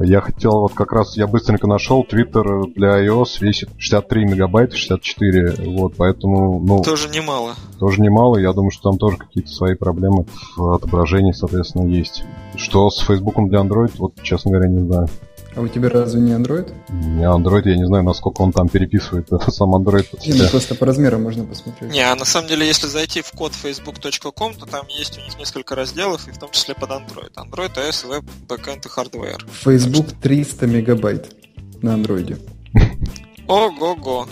Я 0.01 0.21
хотел 0.21 0.61
вот 0.61 0.75
как 0.75 0.93
раз, 0.93 1.17
я 1.17 1.27
быстренько 1.27 1.67
нашел, 1.67 2.07
Twitter 2.09 2.73
для 2.75 3.05
iOS 3.05 3.41
весит 3.41 3.71
63 3.77 4.25
мегабайта, 4.25 4.77
64, 4.77 5.69
вот, 5.73 5.95
поэтому, 5.97 6.61
ну... 6.61 6.83
Тоже 6.83 7.09
немало. 7.09 7.55
Тоже 7.79 8.01
немало, 8.01 8.39
я 8.39 8.53
думаю, 8.53 8.71
что 8.71 8.91
там 8.91 8.99
тоже 8.99 9.17
какие-то 9.17 9.51
свои 9.51 9.75
проблемы 9.75 10.27
в 10.57 10.73
отображении, 10.73 11.33
соответственно, 11.33 11.89
есть. 11.89 12.23
Что 12.57 12.89
с 12.91 13.01
Facebook 13.01 13.49
для 13.49 13.61
Android, 13.61 13.93
вот, 13.99 14.15
честно 14.23 14.53
говоря, 14.53 14.69
не 14.69 14.87
знаю. 14.87 15.09
А 15.57 15.61
у 15.61 15.69
тебя 15.69 15.89
разве 15.89 16.21
не 16.21 16.33
Android? 16.33 16.73
У 16.89 16.93
меня 16.93 17.29
Android, 17.29 17.63
я 17.69 17.77
не 17.77 17.85
знаю, 17.85 18.05
насколько 18.05 18.43
он 18.43 18.53
там 18.53 18.69
переписывает 18.69 19.29
сам 19.49 19.75
Android. 19.75 20.07
Не, 20.27 20.35
ну 20.35 20.49
просто 20.49 20.75
по 20.75 20.87
размерам 20.87 21.23
можно 21.23 21.45
посмотреть. 21.45 21.93
Не, 21.93 22.03
а 22.03 22.15
на 22.15 22.25
самом 22.25 22.49
деле, 22.49 22.67
если 22.67 22.87
зайти 22.87 23.21
в 23.23 23.33
код 23.33 23.53
facebook.com, 23.53 24.55
то 24.55 24.67
там 24.67 24.87
есть 24.89 25.19
у 25.19 25.21
них 25.23 25.39
несколько 25.39 25.75
разделов, 25.75 26.29
и 26.29 26.31
в 26.31 26.39
том 26.39 26.51
числе 26.53 26.75
под 26.75 26.91
Android. 26.91 27.33
Android, 27.35 27.75
iOS, 27.75 28.09
Web, 28.09 28.25
Backend 28.49 28.87
и 28.87 28.89
Hardware. 28.89 29.41
Facebook 29.65 30.13
300 30.21 30.67
мегабайт 30.67 31.35
на 31.83 31.97
Android. 31.97 32.39
Ого-го. 33.49 34.29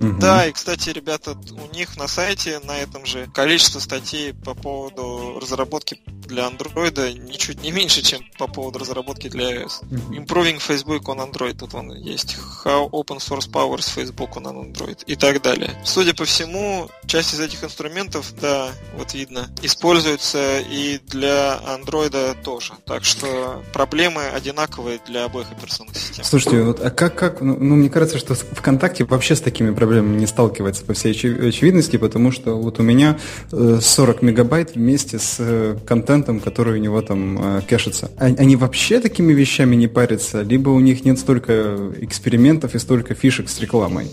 Угу. 0.00 0.18
Да, 0.18 0.46
и, 0.46 0.52
кстати, 0.52 0.88
ребята, 0.88 1.32
у 1.32 1.74
них 1.74 1.98
на 1.98 2.08
сайте 2.08 2.58
на 2.60 2.78
этом 2.78 3.04
же 3.04 3.28
количество 3.34 3.80
статей 3.80 4.32
по 4.32 4.54
поводу 4.54 5.38
разработки 5.40 6.00
для 6.06 6.48
Android 6.48 7.12
ничуть 7.18 7.62
не 7.62 7.70
меньше, 7.70 8.00
чем 8.02 8.22
по 8.38 8.46
поводу 8.46 8.78
разработки 8.78 9.28
для 9.28 9.62
iOS. 9.62 9.84
Угу. 9.84 10.14
Improving 10.14 10.58
Facebook 10.66 11.02
on 11.02 11.30
Android, 11.30 11.58
тут 11.58 11.74
он 11.74 11.92
есть. 11.92 12.38
How 12.64 12.88
Open 12.90 13.18
Source 13.18 13.50
Powers 13.50 13.94
Facebook 13.94 14.32
on 14.36 14.44
Android 14.44 15.04
и 15.04 15.16
так 15.16 15.42
далее. 15.42 15.78
Судя 15.84 16.14
по 16.14 16.24
всему, 16.24 16.88
часть 17.06 17.34
из 17.34 17.40
этих 17.40 17.62
инструментов, 17.62 18.32
да, 18.40 18.70
вот 18.96 19.12
видно, 19.12 19.50
используется 19.60 20.60
и 20.60 20.98
для 21.08 21.60
Android 21.66 22.42
тоже. 22.42 22.72
Так 22.86 23.04
что 23.04 23.62
проблемы 23.74 24.22
одинаковые 24.28 24.98
для 25.06 25.24
обоих 25.24 25.52
операционных 25.52 25.96
систем. 25.96 26.24
Слушайте, 26.24 26.62
вот, 26.62 26.80
а 26.80 26.90
как, 26.90 27.16
как, 27.16 27.42
ну, 27.42 27.58
ну 27.58 27.76
мне 27.76 27.90
кажется, 27.90 28.16
что 28.16 28.34
ВКонтакте 28.34 29.04
вообще 29.04 29.36
с 29.36 29.40
такими 29.42 29.74
проблемами 29.74 29.89
проблемами 29.90 30.20
не 30.20 30.26
сталкивается 30.26 30.84
по 30.84 30.92
всей 30.92 31.10
очевидности, 31.10 31.96
потому 31.96 32.30
что 32.30 32.54
вот 32.54 32.78
у 32.78 32.82
меня 32.84 33.18
40 33.50 34.22
э, 34.22 34.26
мегабайт 34.26 34.76
вместе 34.76 35.18
с 35.18 35.36
э, 35.40 35.76
контентом, 35.84 36.38
который 36.38 36.74
у 36.74 36.76
него 36.80 37.02
там 37.02 37.56
э, 37.58 37.62
кэшится. 37.68 38.08
А, 38.16 38.26
они 38.26 38.54
вообще 38.54 39.00
такими 39.00 39.32
вещами 39.32 39.74
не 39.74 39.88
парятся, 39.88 40.42
либо 40.42 40.68
у 40.70 40.78
них 40.78 41.04
нет 41.04 41.18
столько 41.18 41.90
экспериментов 42.00 42.76
и 42.76 42.78
столько 42.78 43.14
фишек 43.14 43.48
с 43.48 43.58
рекламой? 43.58 44.06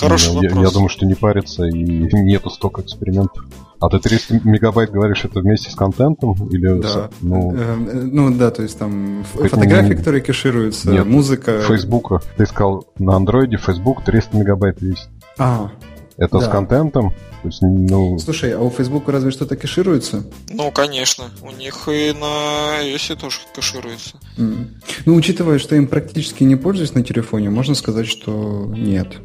Хороший 0.00 0.28
я, 0.28 0.34
вопрос. 0.34 0.54
Я, 0.54 0.62
я 0.62 0.70
думаю, 0.70 0.88
что 0.88 1.06
не 1.06 1.14
парится 1.14 1.64
и 1.64 1.72
нету 2.12 2.50
столько 2.50 2.82
экспериментов. 2.82 3.44
А 3.80 3.88
ты 3.88 3.98
300 3.98 4.40
мегабайт 4.44 4.90
говоришь, 4.90 5.24
это 5.24 5.40
вместе 5.40 5.70
с 5.70 5.74
контентом? 5.74 6.32
Или 6.48 6.80
да. 6.80 6.88
С, 6.88 7.10
ну... 7.20 7.54
Э, 7.54 7.76
ну 7.76 8.34
да, 8.34 8.50
то 8.50 8.62
есть 8.62 8.78
там 8.78 9.24
фотографии, 9.34 9.90
не... 9.90 9.94
которые 9.96 10.22
кэшируются, 10.22 10.90
Нет, 10.90 11.04
музыка. 11.04 11.60
Фейсбука. 11.60 12.22
Ты 12.36 12.46
сказал 12.46 12.86
на 12.98 13.16
андроиде 13.16 13.56
Facebook 13.58 14.02
300 14.04 14.36
мегабайт 14.36 14.80
весит. 14.80 15.08
А, 15.38 15.70
это 16.16 16.38
да. 16.38 16.46
с 16.46 16.48
контентом? 16.48 17.10
То 17.42 17.48
есть, 17.48 17.60
ну... 17.60 18.18
Слушай, 18.18 18.52
а 18.52 18.60
у 18.60 18.70
Facebook 18.70 19.08
разве 19.08 19.30
что-то 19.30 19.56
кэшируется? 19.56 20.24
Ну, 20.50 20.70
конечно. 20.70 21.24
У 21.42 21.50
них 21.50 21.88
и 21.88 22.12
на 22.12 22.82
iOS 22.82 23.16
тоже 23.16 23.38
кэшируется. 23.54 24.16
Mm. 24.38 24.68
Ну, 25.04 25.14
учитывая, 25.14 25.58
что 25.58 25.74
им 25.76 25.88
практически 25.88 26.44
не 26.44 26.56
пользуюсь 26.56 26.94
на 26.94 27.02
телефоне, 27.02 27.50
можно 27.50 27.74
сказать, 27.74 28.06
что 28.06 28.72
нет. 28.74 29.18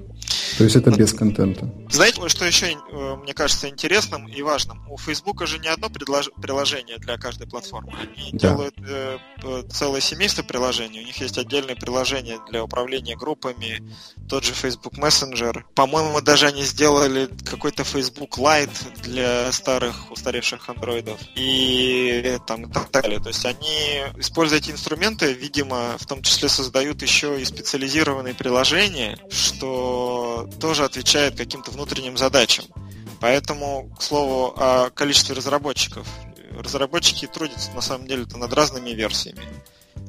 То 0.58 0.64
есть 0.64 0.76
это 0.76 0.92
без 0.92 1.14
контента. 1.14 1.70
Знаете, 1.90 2.28
что 2.28 2.46
еще, 2.46 2.68
э, 2.68 3.16
мне 3.16 3.34
кажется, 3.34 3.70
интересным 3.70 4.28
и 4.28 4.42
важным? 4.42 4.86
У 4.90 4.98
Facebook 4.98 5.46
же 5.48 5.58
не 5.60 5.68
одно 5.68 5.90
предлож... 5.90 6.30
приложение 6.42 6.98
для 6.98 7.18
каждой 7.18 7.48
платформы. 7.48 7.94
Они 7.98 8.32
да. 8.34 8.50
делают 8.50 8.76
э, 8.80 9.18
целое 9.72 10.02
семейство 10.02 10.44
приложений. 10.44 11.02
У 11.02 11.06
них 11.06 11.18
есть 11.18 11.38
отдельные 11.38 11.76
приложения 11.76 12.40
для 12.50 12.64
управления 12.64 13.16
группами, 13.16 13.82
тот 14.28 14.44
же 14.44 14.54
Facebook 14.54 14.98
Messenger. 14.98 15.64
По-моему, 15.76 16.20
даже 16.22 16.48
они 16.48 16.64
сделали 16.64 17.30
какой-то 17.46 17.84
Facebook 17.84 18.38
Lite 18.38 19.02
для 19.02 19.52
старых, 19.52 20.12
устаревших 20.12 20.68
андроидов. 20.70 21.20
И 21.36 22.38
там 22.46 22.64
и 22.64 22.72
так 22.72 22.92
далее. 22.92 23.20
То 23.20 23.30
есть 23.30 23.46
они, 23.46 24.04
используя 24.18 24.60
эти 24.60 24.72
инструменты, 24.72 25.34
видимо, 25.34 25.98
в 25.98 26.06
том 26.06 26.22
числе 26.22 26.50
создают 26.50 27.02
еще 27.02 27.42
и 27.42 27.46
специализированные 27.46 28.34
приложения, 28.34 29.18
что 29.30 30.19
тоже 30.60 30.86
отвечает 30.86 31.38
каким-то 31.38 31.72
внутренним 31.72 32.18
задачам. 32.18 32.66
Поэтому, 33.20 33.90
к 33.98 34.02
слову, 34.02 34.54
о 34.58 34.90
количестве 34.92 35.36
разработчиков. 35.36 36.08
Разработчики 36.58 37.28
трудятся 37.28 37.72
на 37.72 37.82
самом 37.82 38.08
деле 38.08 38.26
над 38.36 38.54
разными 38.54 38.92
версиями 38.92 39.46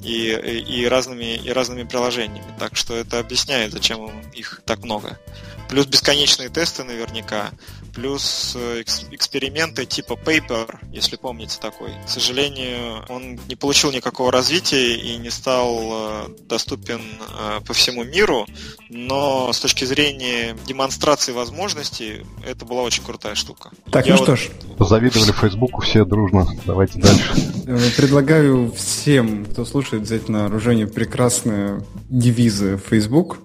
и, 0.03 0.31
и, 0.33 0.83
и, 0.83 0.87
разными, 0.87 1.37
и 1.37 1.51
разными 1.51 1.85
приложениями. 1.85 2.55
Так 2.59 2.77
что 2.77 2.95
это 2.95 3.19
объясняет, 3.19 3.73
зачем 3.73 4.11
их 4.33 4.63
так 4.65 4.83
много. 4.83 5.19
Плюс 5.69 5.87
бесконечные 5.87 6.49
тесты 6.49 6.85
наверняка 6.85 7.51
плюс 7.95 8.57
э, 8.57 8.83
эксперименты 8.83 9.85
типа 9.85 10.15
Paper, 10.15 10.79
если 10.93 11.17
помните 11.17 11.59
такой. 11.61 11.91
К 12.07 12.09
сожалению, 12.09 13.05
он 13.09 13.39
не 13.49 13.57
получил 13.57 13.93
никакого 13.93 14.33
развития 14.33 14.97
и 14.97 15.17
не 15.17 15.31
стал 15.31 15.79
э, 15.83 16.29
доступен 16.49 17.01
э, 17.01 17.61
по 17.67 17.73
всему 17.73 18.05
миру, 18.05 18.47
но 18.89 19.53
с 19.53 19.61
точки 19.61 19.85
зрения 19.85 20.57
демонстрации 20.67 21.33
возможностей, 21.33 22.25
это 22.47 22.65
была 22.65 22.83
очень 22.83 23.03
крутая 23.05 23.35
штука. 23.35 23.71
Так, 23.91 24.07
Я 24.07 24.15
ну 24.15 24.19
вот... 24.19 24.25
что 24.25 24.37
ж. 24.37 24.51
Позавидовали 24.79 25.33
Фейсбуку 25.33 25.83
все 25.83 26.05
дружно. 26.05 26.47
Давайте 26.65 26.99
дальше. 26.99 27.35
Предлагаю 27.97 28.73
всем, 28.73 29.45
кто 29.45 29.65
слушает, 29.65 30.05
взять 30.05 30.29
на 30.29 30.41
вооружение 30.41 30.87
прекрасные 30.87 31.85
девизы 32.09 32.81
Facebook, 32.91 33.39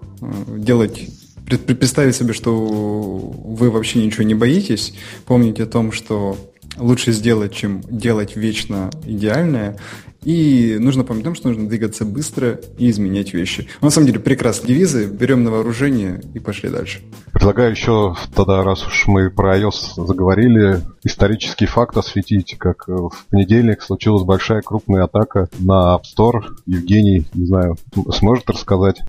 делать 0.48 1.10
представить 1.48 2.16
себе, 2.16 2.34
что 2.34 2.56
вы 2.56 3.70
вообще 3.70 4.04
ничего 4.04 4.24
не 4.24 4.36
боитесь, 4.36 4.94
помнить 5.26 5.60
о 5.60 5.66
том, 5.66 5.92
что 5.92 6.38
лучше 6.78 7.12
сделать, 7.12 7.54
чем 7.54 7.82
делать 7.90 8.36
вечно 8.36 8.90
идеальное, 9.06 9.78
и 10.26 10.78
нужно 10.80 11.04
помнить 11.04 11.24
о 11.24 11.26
том, 11.26 11.36
что 11.36 11.48
нужно 11.48 11.70
двигаться 11.70 12.04
быстро 12.04 12.60
и 12.78 12.90
изменять 12.90 13.34
вещи. 13.34 13.68
Но, 13.80 13.88
на 13.88 13.92
самом 13.92 14.08
деле, 14.08 14.20
прекрасные 14.20 14.70
девизы. 14.70 15.06
Берем 15.06 15.44
на 15.44 15.52
вооружение 15.52 16.22
и 16.34 16.40
пошли 16.40 16.70
дальше. 16.70 17.02
Предлагаю 17.32 17.72
еще 17.72 18.16
тогда, 18.34 18.64
раз 18.64 18.86
уж 18.86 19.08
мы 19.08 19.30
про 19.30 19.58
iOS 19.60 20.06
заговорили, 20.06 20.82
исторический 21.04 21.68
факт 21.68 21.96
осветить, 21.98 22.56
как 22.58 22.88
в 22.88 23.12
понедельник 23.30 23.84
случилась 23.84 24.24
большая 24.24 24.62
крупная 24.62 25.04
атака 25.04 25.48
на 25.60 25.96
App 25.96 26.04
Store. 26.04 26.42
Евгений, 26.66 27.28
не 27.34 27.46
знаю, 27.46 27.78
сможет 28.18 28.50
рассказать? 28.50 29.02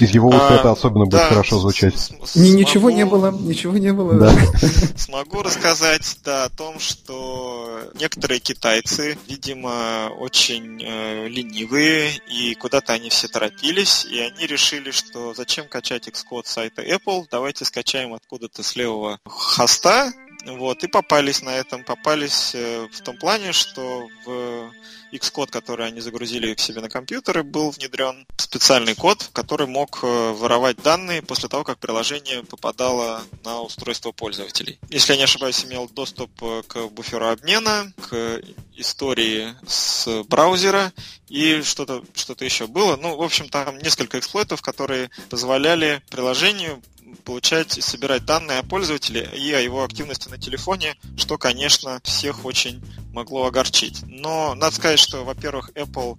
Из 0.00 0.10
его 0.10 0.28
уст 0.28 0.38
а, 0.50 0.56
это 0.56 0.72
особенно 0.72 1.06
да, 1.06 1.18
будет 1.18 1.28
хорошо 1.28 1.58
звучать. 1.60 2.12
Ни, 2.34 2.48
ничего 2.50 2.90
не 2.90 3.06
было, 3.06 3.30
ничего 3.30 3.78
не 3.78 3.92
было. 3.92 4.14
Да. 4.14 4.32
Смогу 4.96 5.42
рассказать 5.42 6.18
да, 6.24 6.44
о 6.44 6.50
том, 6.50 6.78
что 6.78 7.80
некоторые 7.98 8.40
китайцы, 8.40 9.16
видимо, 9.28 10.10
очень 10.18 10.57
очень 10.58 10.82
э, 10.82 11.28
ленивые, 11.28 12.12
и 12.28 12.54
куда-то 12.54 12.92
они 12.92 13.10
все 13.10 13.28
торопились, 13.28 14.04
и 14.04 14.20
они 14.20 14.46
решили, 14.46 14.90
что 14.90 15.34
зачем 15.34 15.68
качать 15.68 16.08
Xcode 16.08 16.46
с 16.46 16.50
сайта 16.50 16.82
Apple, 16.82 17.26
давайте 17.30 17.64
скачаем 17.64 18.14
откуда-то 18.14 18.62
с 18.62 18.76
левого 18.76 19.20
хоста, 19.24 20.12
вот, 20.56 20.84
и 20.84 20.88
попались 20.88 21.42
на 21.42 21.50
этом, 21.50 21.84
попались 21.84 22.54
э, 22.54 22.88
в 22.90 23.00
том 23.02 23.16
плане, 23.16 23.52
что 23.52 24.08
в 24.24 24.72
Xcode, 25.12 25.50
который 25.50 25.86
они 25.86 26.00
загрузили 26.00 26.54
к 26.54 26.60
себе 26.60 26.80
на 26.80 26.88
компьютеры, 26.88 27.42
был 27.42 27.70
внедрен 27.70 28.26
специальный 28.36 28.94
код, 28.94 29.30
который 29.32 29.66
мог 29.66 30.00
э, 30.02 30.06
воровать 30.32 30.76
данные 30.82 31.22
после 31.22 31.48
того, 31.48 31.64
как 31.64 31.78
приложение 31.78 32.44
попадало 32.44 33.22
на 33.44 33.60
устройство 33.62 34.12
пользователей. 34.12 34.78
Если 34.90 35.12
я 35.12 35.18
не 35.18 35.24
ошибаюсь, 35.24 35.64
имел 35.64 35.88
доступ 35.88 36.30
э, 36.42 36.62
к 36.66 36.88
буферу 36.88 37.28
обмена, 37.28 37.92
к 38.08 38.40
истории 38.76 39.54
с 39.66 40.22
браузера 40.24 40.92
и 41.28 41.62
что-то 41.62 42.04
что 42.14 42.34
еще 42.44 42.66
было. 42.66 42.96
Ну, 42.96 43.16
в 43.16 43.22
общем, 43.22 43.48
там 43.48 43.78
несколько 43.78 44.18
эксплойтов, 44.18 44.62
которые 44.62 45.10
позволяли 45.28 46.02
приложению 46.10 46.80
получать 47.24 47.78
и 47.78 47.80
собирать 47.80 48.24
данные 48.24 48.58
о 48.58 48.62
пользователе 48.62 49.28
и 49.34 49.52
о 49.52 49.60
его 49.60 49.84
активности 49.84 50.28
на 50.28 50.38
телефоне, 50.38 50.96
что, 51.16 51.38
конечно, 51.38 52.00
всех 52.04 52.44
очень 52.44 52.82
могло 53.12 53.46
огорчить. 53.46 54.02
Но 54.06 54.54
надо 54.54 54.74
сказать, 54.74 54.98
что, 54.98 55.24
во-первых, 55.24 55.70
Apple 55.74 56.18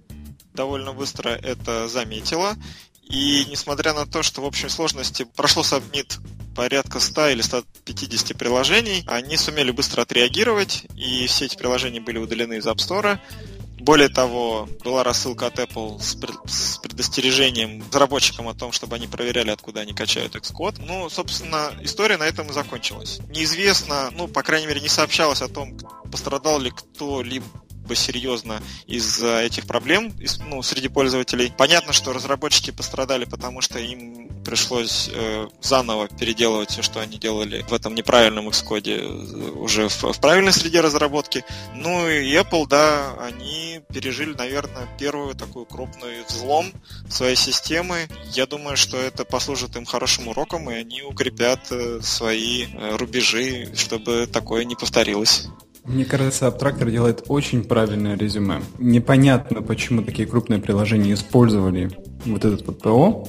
довольно 0.54 0.92
быстро 0.92 1.30
это 1.30 1.88
заметила, 1.88 2.56
и 3.10 3.44
несмотря 3.48 3.92
на 3.92 4.06
то, 4.06 4.22
что 4.22 4.40
в 4.40 4.44
общей 4.44 4.68
сложности 4.68 5.24
прошло 5.34 5.64
сабмит 5.64 6.18
порядка 6.54 7.00
100 7.00 7.28
или 7.30 7.42
150 7.42 8.36
приложений, 8.36 9.04
они 9.08 9.36
сумели 9.36 9.72
быстро 9.72 10.02
отреагировать, 10.02 10.86
и 10.94 11.26
все 11.26 11.46
эти 11.46 11.56
приложения 11.56 12.00
были 12.00 12.18
удалены 12.18 12.54
из 12.54 12.66
App 12.66 12.76
Store. 12.76 13.18
Более 13.80 14.08
того, 14.08 14.68
была 14.84 15.02
рассылка 15.02 15.46
от 15.46 15.58
Apple 15.58 16.00
с, 16.00 16.14
пред, 16.14 16.36
с 16.46 16.78
предостережением 16.78 17.82
разработчикам 17.88 18.48
о 18.48 18.54
том, 18.54 18.72
чтобы 18.72 18.96
они 18.96 19.06
проверяли, 19.06 19.50
откуда 19.50 19.80
они 19.80 19.94
качают 19.94 20.36
Xcode. 20.36 20.82
Ну, 20.86 21.08
собственно, 21.08 21.72
история 21.80 22.18
на 22.18 22.24
этом 22.24 22.48
и 22.48 22.52
закончилась. 22.52 23.20
Неизвестно, 23.28 24.10
ну, 24.12 24.28
по 24.28 24.42
крайней 24.42 24.66
мере, 24.66 24.80
не 24.80 24.88
сообщалось 24.88 25.42
о 25.42 25.48
том, 25.48 25.78
пострадал 26.10 26.60
ли 26.60 26.70
кто-либо 26.70 27.46
бы 27.90 27.96
серьезно 27.96 28.62
из-за 28.86 29.40
этих 29.40 29.66
проблем 29.66 30.14
ну, 30.46 30.62
среди 30.62 30.86
пользователей. 30.86 31.52
Понятно, 31.58 31.92
что 31.92 32.12
разработчики 32.12 32.70
пострадали, 32.70 33.24
потому 33.24 33.60
что 33.60 33.80
им 33.80 34.28
пришлось 34.44 35.10
э, 35.12 35.48
заново 35.60 36.06
переделывать 36.06 36.70
все, 36.70 36.82
что 36.82 37.00
они 37.00 37.18
делали 37.18 37.62
в 37.68 37.72
этом 37.72 37.96
неправильном 37.96 38.48
Xcode 38.48 38.90
э, 38.90 39.50
уже 39.58 39.88
в, 39.88 40.04
в 40.04 40.20
правильной 40.20 40.52
среде 40.52 40.80
разработки. 40.80 41.44
Ну 41.74 42.08
и 42.08 42.32
Apple, 42.32 42.68
да, 42.68 43.12
они 43.20 43.80
пережили, 43.92 44.34
наверное, 44.34 44.88
первую 44.96 45.34
такую 45.34 45.66
крупную 45.66 46.24
взлом 46.28 46.72
своей 47.08 47.36
системы. 47.36 48.08
Я 48.32 48.46
думаю, 48.46 48.76
что 48.76 48.96
это 48.96 49.24
послужит 49.24 49.74
им 49.74 49.84
хорошим 49.84 50.28
уроком, 50.28 50.70
и 50.70 50.74
они 50.74 51.02
укрепят 51.02 51.72
э, 51.72 51.98
свои 52.02 52.66
э, 52.66 52.96
рубежи, 52.96 53.72
чтобы 53.74 54.28
такое 54.32 54.64
не 54.64 54.76
повторилось. 54.76 55.48
Мне 55.84 56.04
кажется, 56.04 56.46
Абтрактор 56.46 56.90
делает 56.90 57.24
очень 57.28 57.64
правильное 57.64 58.16
резюме. 58.16 58.60
Непонятно, 58.78 59.62
почему 59.62 60.02
такие 60.02 60.28
крупные 60.28 60.60
приложения 60.60 61.14
использовали 61.14 61.90
вот 62.24 62.44
этот 62.44 62.66
вот 62.66 62.80
ПО, 62.80 63.28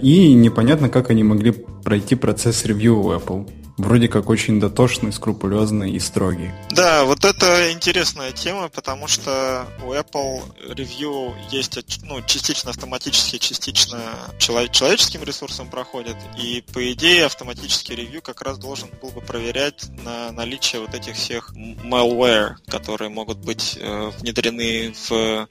и 0.00 0.32
непонятно, 0.32 0.88
как 0.88 1.10
они 1.10 1.22
могли 1.24 1.52
пройти 1.52 2.14
процесс 2.14 2.64
ревью 2.64 3.00
у 3.00 3.12
Apple 3.12 3.50
вроде 3.78 4.08
как 4.08 4.28
очень 4.28 4.60
дотошный, 4.60 5.12
скрупулезный 5.12 5.92
и 5.92 5.98
строгий. 5.98 6.50
Да, 6.70 7.04
вот 7.04 7.24
это 7.24 7.72
интересная 7.72 8.32
тема, 8.32 8.68
потому 8.68 9.06
что 9.08 9.66
у 9.82 9.92
Apple 9.92 10.42
Review 10.74 11.34
есть 11.50 11.78
ну, 12.02 12.20
частично 12.22 12.70
автоматически, 12.70 13.38
частично 13.38 14.00
человеческим 14.38 15.22
ресурсом 15.22 15.70
проходит, 15.70 16.16
и 16.38 16.64
по 16.72 16.92
идее 16.92 17.26
автоматический 17.26 17.94
ревью 17.94 18.20
как 18.22 18.42
раз 18.42 18.58
должен 18.58 18.88
был 19.00 19.10
бы 19.10 19.20
проверять 19.20 19.88
на 20.04 20.32
наличие 20.32 20.80
вот 20.80 20.94
этих 20.94 21.14
всех 21.14 21.54
malware, 21.54 22.56
которые 22.66 23.08
могут 23.08 23.38
быть 23.38 23.78
э, 23.80 24.10
внедрены 24.18 24.92
в 25.08 25.48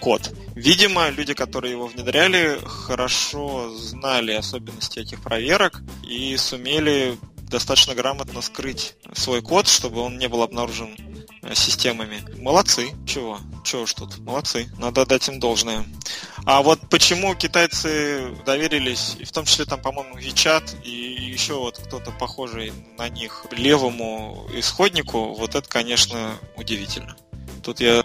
код. 0.00 0.32
Видимо, 0.54 1.10
люди, 1.10 1.34
которые 1.34 1.72
его 1.72 1.86
внедряли, 1.86 2.58
хорошо 2.64 3.70
знали 3.76 4.32
особенности 4.32 5.00
этих 5.00 5.20
проверок 5.22 5.82
и 6.02 6.36
сумели 6.36 7.16
достаточно 7.48 7.94
грамотно 7.94 8.40
скрыть 8.42 8.94
свой 9.14 9.42
код, 9.42 9.68
чтобы 9.68 10.00
он 10.00 10.18
не 10.18 10.28
был 10.28 10.42
обнаружен 10.42 10.96
э, 11.42 11.54
системами. 11.54 12.22
Молодцы. 12.40 12.90
Чего? 13.06 13.38
Чего 13.64 13.82
уж 13.82 13.94
тут? 13.94 14.18
Молодцы. 14.18 14.68
Надо 14.78 15.06
дать 15.06 15.28
им 15.28 15.40
должное. 15.40 15.84
А 16.44 16.62
вот 16.62 16.80
почему 16.88 17.34
китайцы 17.34 18.34
доверились, 18.46 19.16
в 19.22 19.32
том 19.32 19.44
числе 19.44 19.64
там, 19.64 19.80
по-моему, 19.80 20.16
WeChat 20.18 20.82
и 20.82 20.90
еще 20.90 21.54
вот 21.54 21.78
кто-то 21.78 22.10
похожий 22.12 22.72
на 22.96 23.08
них 23.08 23.46
левому 23.50 24.48
исходнику, 24.54 25.34
вот 25.34 25.54
это, 25.54 25.68
конечно, 25.68 26.34
удивительно. 26.56 27.16
Тут 27.62 27.80
я 27.80 28.02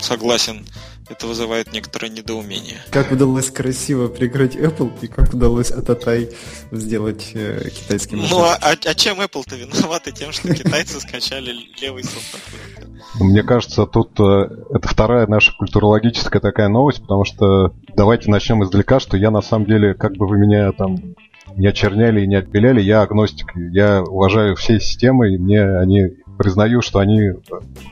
согласен 0.00 0.64
это 1.08 1.26
вызывает 1.26 1.72
некоторое 1.72 2.08
недоумение. 2.08 2.78
Как 2.90 3.12
удалось 3.12 3.50
красиво 3.50 4.08
прикрыть 4.08 4.56
Apple 4.56 4.90
и 5.02 5.06
как 5.06 5.32
удалось 5.32 5.70
Ататай 5.70 6.30
сделать 6.72 7.30
э, 7.34 7.68
китайским 7.70 8.18
Ну, 8.28 8.40
а, 8.40 8.58
а, 8.60 8.72
а 8.72 8.94
чем 8.94 9.20
Apple-то 9.20 9.56
виноваты 9.56 10.12
тем, 10.12 10.32
что 10.32 10.52
китайцы 10.52 11.00
скачали 11.00 11.54
левый 11.80 12.02
софт 12.02 12.38
Мне 13.20 13.42
кажется, 13.44 13.86
тут 13.86 14.18
э, 14.18 14.48
это 14.74 14.88
вторая 14.88 15.26
наша 15.28 15.52
культурологическая 15.56 16.40
такая 16.40 16.68
новость, 16.68 17.02
потому 17.02 17.24
что 17.24 17.72
давайте 17.94 18.30
начнем 18.30 18.64
издалека, 18.64 18.98
что 18.98 19.16
я 19.16 19.30
на 19.30 19.42
самом 19.42 19.66
деле, 19.66 19.94
как 19.94 20.16
бы 20.16 20.26
вы 20.26 20.38
меня 20.38 20.72
там 20.72 20.96
не 21.54 21.68
очерняли 21.68 22.22
и 22.22 22.26
не 22.26 22.34
отпиляли, 22.34 22.80
я 22.82 23.02
агностик. 23.02 23.52
Я 23.54 24.02
уважаю 24.02 24.56
все 24.56 24.80
системы, 24.80 25.32
и 25.32 25.38
мне 25.38 25.62
они 25.62 26.16
признаю, 26.36 26.82
что 26.82 26.98
они 26.98 27.32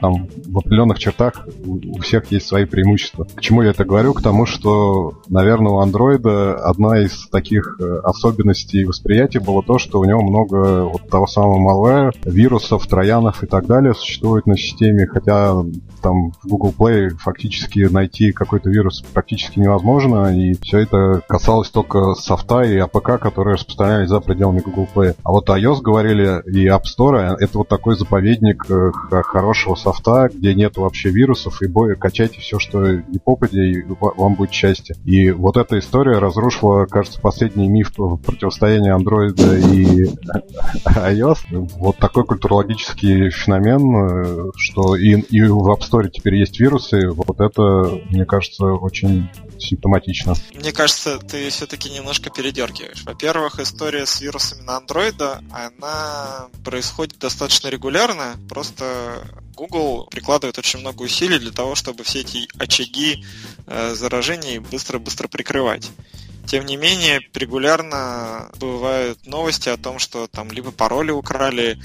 там 0.00 0.28
в 0.46 0.59
определенных 0.59 0.98
чертах 0.98 1.46
у 1.64 1.98
всех 2.00 2.30
есть 2.30 2.46
свои 2.46 2.64
преимущества. 2.64 3.26
К 3.35 3.40
чему 3.40 3.62
я 3.62 3.70
это 3.70 3.85
говорю? 3.85 4.14
К 4.14 4.22
тому, 4.22 4.46
что, 4.46 5.14
наверное, 5.28 5.72
у 5.72 5.78
андроида 5.78 6.54
одна 6.57 7.00
из 7.00 7.28
таких 7.28 7.76
э, 7.80 8.00
особенностей 8.04 8.85
восприятия 8.85 9.40
было 9.40 9.62
то, 9.62 9.78
что 9.78 10.00
у 10.00 10.04
него 10.04 10.22
много 10.22 10.85
вот 10.85 11.09
того 11.09 11.26
самого 11.26 11.59
malware, 11.59 12.12
вирусов, 12.24 12.87
троянов 12.87 13.42
и 13.42 13.46
так 13.46 13.66
далее 13.66 13.94
существует 13.94 14.46
на 14.46 14.57
системе, 14.57 15.07
хотя 15.07 15.54
там 16.02 16.33
в 16.42 16.48
Google 16.48 16.74
Play 16.76 17.11
фактически 17.11 17.80
найти 17.90 18.33
какой-то 18.33 18.70
вирус 18.70 19.02
практически 19.12 19.59
невозможно, 19.59 20.37
и 20.37 20.54
все 20.61 20.80
это 20.80 21.22
касалось 21.26 21.70
только 21.70 22.14
софта 22.14 22.62
и 22.62 22.76
APK, 22.78 23.18
которые 23.18 23.54
распространялись 23.54 24.09
за 24.09 24.20
пределами 24.20 24.61
Google 24.61 24.88
Play. 24.94 25.16
А 25.22 25.33
вот 25.33 25.48
iOS 25.48 25.80
говорили 25.80 26.42
и 26.46 26.66
App 26.66 26.83
Store, 26.83 27.37
это 27.38 27.59
вот 27.59 27.68
такой 27.68 27.96
заповедник 27.96 28.33
заповедник 28.34 28.64
э, 28.70 29.22
хорошего 29.22 29.74
софта, 29.74 30.28
где 30.32 30.54
нет 30.54 30.76
вообще 30.76 31.10
вирусов, 31.10 31.62
и 31.62 31.66
бой, 31.66 31.96
качайте 31.96 32.40
все, 32.40 32.58
что 32.58 32.80
не 32.80 33.18
попадя, 33.18 33.62
и 33.62 33.82
вам 34.00 34.34
будет 34.34 34.52
счастье. 34.52 34.96
И 35.04 35.30
вот 35.30 35.56
эта 35.56 35.78
история 35.78 36.18
разрушила, 36.18 36.86
кажется, 36.86 37.20
последний 37.20 37.68
миф 37.68 37.92
противостояния 37.94 38.94
андроида 38.94 39.56
и 39.56 40.04
iOS. 40.86 41.38
Вот 41.50 41.98
такой 41.98 42.24
культурологический 42.24 43.30
феномен, 43.30 44.48
э, 44.48 44.50
что 44.56 44.96
и, 44.96 45.20
и 45.20 45.42
в 45.42 45.70
App 45.70 45.80
Store 45.80 46.08
теперь 46.08 46.36
есть 46.36 46.58
вирусы, 46.60 47.08
вот 47.10 47.40
это, 47.40 47.62
мне 48.10 48.24
кажется, 48.24 48.64
очень 48.64 49.28
симптоматично. 49.58 50.34
Мне 50.54 50.72
кажется, 50.72 51.18
ты 51.18 51.48
все-таки 51.50 51.90
немножко 51.90 52.30
передергиваешь. 52.30 53.04
Во-первых, 53.04 53.60
история 53.60 54.06
с 54.06 54.20
вирусами 54.20 54.62
на 54.62 54.76
андроида, 54.76 55.42
она 55.52 56.48
происходит 56.64 57.18
достаточно 57.18 57.68
регулярно, 57.68 58.23
просто 58.48 59.26
Google 59.54 60.06
прикладывает 60.10 60.58
очень 60.58 60.80
много 60.80 61.02
усилий 61.02 61.38
для 61.38 61.52
того, 61.52 61.74
чтобы 61.74 62.04
все 62.04 62.20
эти 62.20 62.48
очаги 62.58 63.24
э, 63.66 63.94
заражений 63.94 64.58
быстро-быстро 64.58 65.28
прикрывать. 65.28 65.90
Тем 66.46 66.66
не 66.66 66.76
менее, 66.76 67.20
регулярно 67.35 68.50
бывают 68.59 69.26
новости 69.26 69.68
о 69.68 69.76
том, 69.76 69.98
что 69.98 70.26
там 70.26 70.50
либо 70.50 70.70
пароли 70.70 71.11
украли, 71.11 71.78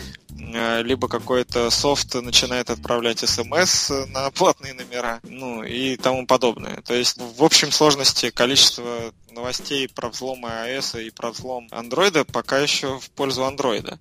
Э, 0.54 0.82
либо 0.84 1.08
какой-то 1.08 1.70
софт 1.70 2.16
начинает 2.16 2.70
отправлять 2.70 3.20
смс 3.20 3.90
на 4.08 4.32
платные 4.32 4.74
номера, 4.74 5.20
ну 5.24 5.64
и 5.64 5.98
тому 5.98 6.26
подобное. 6.26 6.82
То 6.82 6.94
есть 6.94 7.18
в 7.18 7.44
общем 7.44 7.72
сложности 7.72 8.30
количество 8.30 9.14
новостей 9.32 9.88
про 9.88 10.10
взлом 10.10 10.46
iOS 10.46 11.06
и 11.06 11.10
про 11.12 11.32
взлом 11.32 11.68
Android 11.72 12.26
пока 12.32 12.60
еще 12.60 13.00
в 13.00 13.10
пользу 13.12 13.42
Android. 13.44 13.98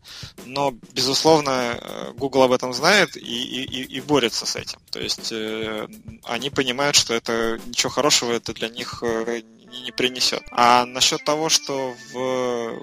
Но, 0.47 0.75
безусловно, 0.93 1.79
э, 1.81 2.13
Google 2.17 2.43
об 2.43 2.53
этом 2.53 2.73
знает 2.73 3.17
и, 3.17 3.21
и, 3.21 3.83
и 3.83 4.01
борется 4.01 4.47
с 4.47 4.57
этим. 4.57 4.79
То 4.91 5.01
есть 5.01 5.33
э, 5.33 5.87
они 6.25 6.51
понимают, 6.51 6.97
что 6.97 7.15
это 7.15 7.59
ничего 7.67 7.91
хорошего 7.91 8.33
это 8.33 8.55
для 8.55 8.69
них 8.69 9.03
э, 9.03 9.43
не 9.71 9.93
принесет. 9.93 10.43
А 10.51 10.85
насчет 10.85 11.25
того, 11.25 11.49
что 11.49 11.95
в 12.13 12.83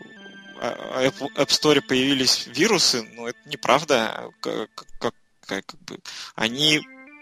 а 0.58 1.04
App 1.04 1.48
Store 1.48 1.82
появились 1.82 2.48
вирусы, 2.48 3.04
но 3.14 3.28
это 3.28 3.40
неправда. 3.46 4.30
Как, 4.40 4.70
как, 5.00 5.14
как 5.42 5.66
бы, 5.82 6.00
они 6.36 6.82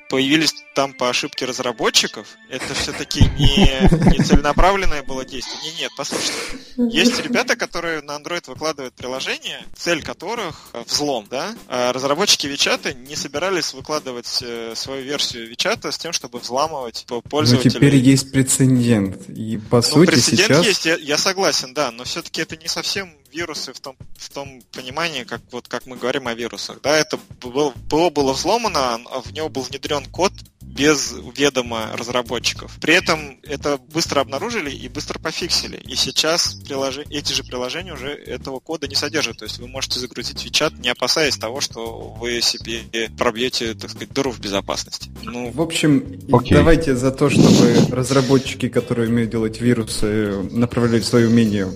появились 0.09 0.53
там 0.75 0.93
по 0.93 1.09
ошибке 1.09 1.45
разработчиков, 1.45 2.27
это 2.49 2.73
все-таки 2.73 3.21
не, 3.37 4.11
не 4.11 4.23
целенаправленное 4.23 5.03
было 5.03 5.25
действие. 5.25 5.59
Не, 5.63 5.81
нет, 5.81 5.91
послушайте. 5.97 6.33
Есть 6.77 7.19
ребята, 7.21 7.55
которые 7.55 8.01
на 8.01 8.17
Android 8.17 8.43
выкладывают 8.47 8.93
приложения, 8.93 9.63
цель 9.75 10.03
которых 10.03 10.71
взлом, 10.87 11.27
да? 11.29 11.55
А 11.67 11.93
разработчики 11.93 12.47
Вичата 12.47 12.93
не 12.93 13.15
собирались 13.15 13.73
выкладывать 13.73 14.39
э, 14.41 14.73
свою 14.75 15.03
версию 15.03 15.47
Вичата 15.47 15.91
с 15.91 15.97
тем, 15.97 16.13
чтобы 16.13 16.39
взламывать 16.39 17.05
пользователей. 17.29 17.73
Но 17.73 17.79
теперь 17.79 17.95
есть 17.95 18.31
прецедент. 18.31 19.29
И 19.29 19.57
по 19.57 19.77
ну, 19.77 19.81
сути 19.83 20.11
прецедент 20.11 20.47
сейчас... 20.47 20.65
есть, 20.65 20.85
я, 20.85 20.95
я 20.95 21.17
согласен, 21.17 21.73
да, 21.73 21.91
но 21.91 22.03
все-таки 22.03 22.41
это 22.41 22.57
не 22.57 22.67
совсем 22.67 23.13
вирусы 23.33 23.73
в 23.73 23.79
том, 23.79 23.95
в 24.17 24.29
том 24.29 24.61
понимании, 24.71 25.23
как, 25.23 25.41
вот, 25.51 25.67
как 25.67 25.85
мы 25.85 25.97
говорим 25.97 26.27
о 26.27 26.33
вирусах. 26.33 26.79
Да, 26.81 26.97
это 26.97 27.19
было, 27.41 27.73
было, 27.89 28.09
было 28.09 28.33
взломано, 28.33 28.95
а 28.95 29.21
в 29.21 29.33
него 29.33 29.49
был 29.49 29.63
внедрен 29.63 30.05
код 30.05 30.31
без 30.73 31.13
ведома 31.37 31.91
разработчиков. 31.95 32.75
При 32.81 32.95
этом 32.95 33.39
это 33.43 33.77
быстро 33.93 34.21
обнаружили 34.21 34.71
и 34.71 34.89
быстро 34.89 35.19
пофиксили. 35.19 35.77
И 35.87 35.95
сейчас 35.95 36.55
прилож... 36.55 36.97
эти 37.09 37.33
же 37.33 37.43
приложения 37.43 37.93
уже 37.93 38.09
этого 38.09 38.59
кода 38.59 38.87
не 38.87 38.95
содержат. 38.95 39.37
То 39.37 39.45
есть 39.45 39.59
вы 39.59 39.67
можете 39.67 39.99
загрузить 39.99 40.43
WeChat, 40.43 40.79
не 40.81 40.89
опасаясь 40.89 41.37
того, 41.37 41.61
что 41.61 42.15
вы 42.19 42.41
себе 42.41 42.81
пробьете, 43.17 43.75
так 43.75 43.91
сказать, 43.91 44.11
дыру 44.11 44.31
в 44.31 44.39
безопасности. 44.39 45.11
Ну... 45.21 45.51
В 45.51 45.61
общем, 45.61 45.99
okay. 46.29 46.53
давайте 46.55 46.95
за 46.95 47.11
то, 47.11 47.29
чтобы 47.29 47.75
разработчики, 47.91 48.67
которые 48.67 49.09
умеют 49.09 49.29
делать 49.29 49.61
вирусы, 49.61 50.41
направляли 50.51 51.01
свои 51.01 51.25
умения 51.25 51.67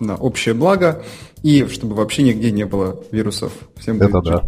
на 0.00 0.16
общее 0.16 0.54
благо, 0.54 1.02
и 1.42 1.66
чтобы 1.66 1.94
вообще 1.94 2.22
нигде 2.22 2.50
не 2.50 2.64
было 2.64 3.00
вирусов. 3.10 3.52
Всем 3.76 4.00
Это 4.00 4.20
да. 4.20 4.44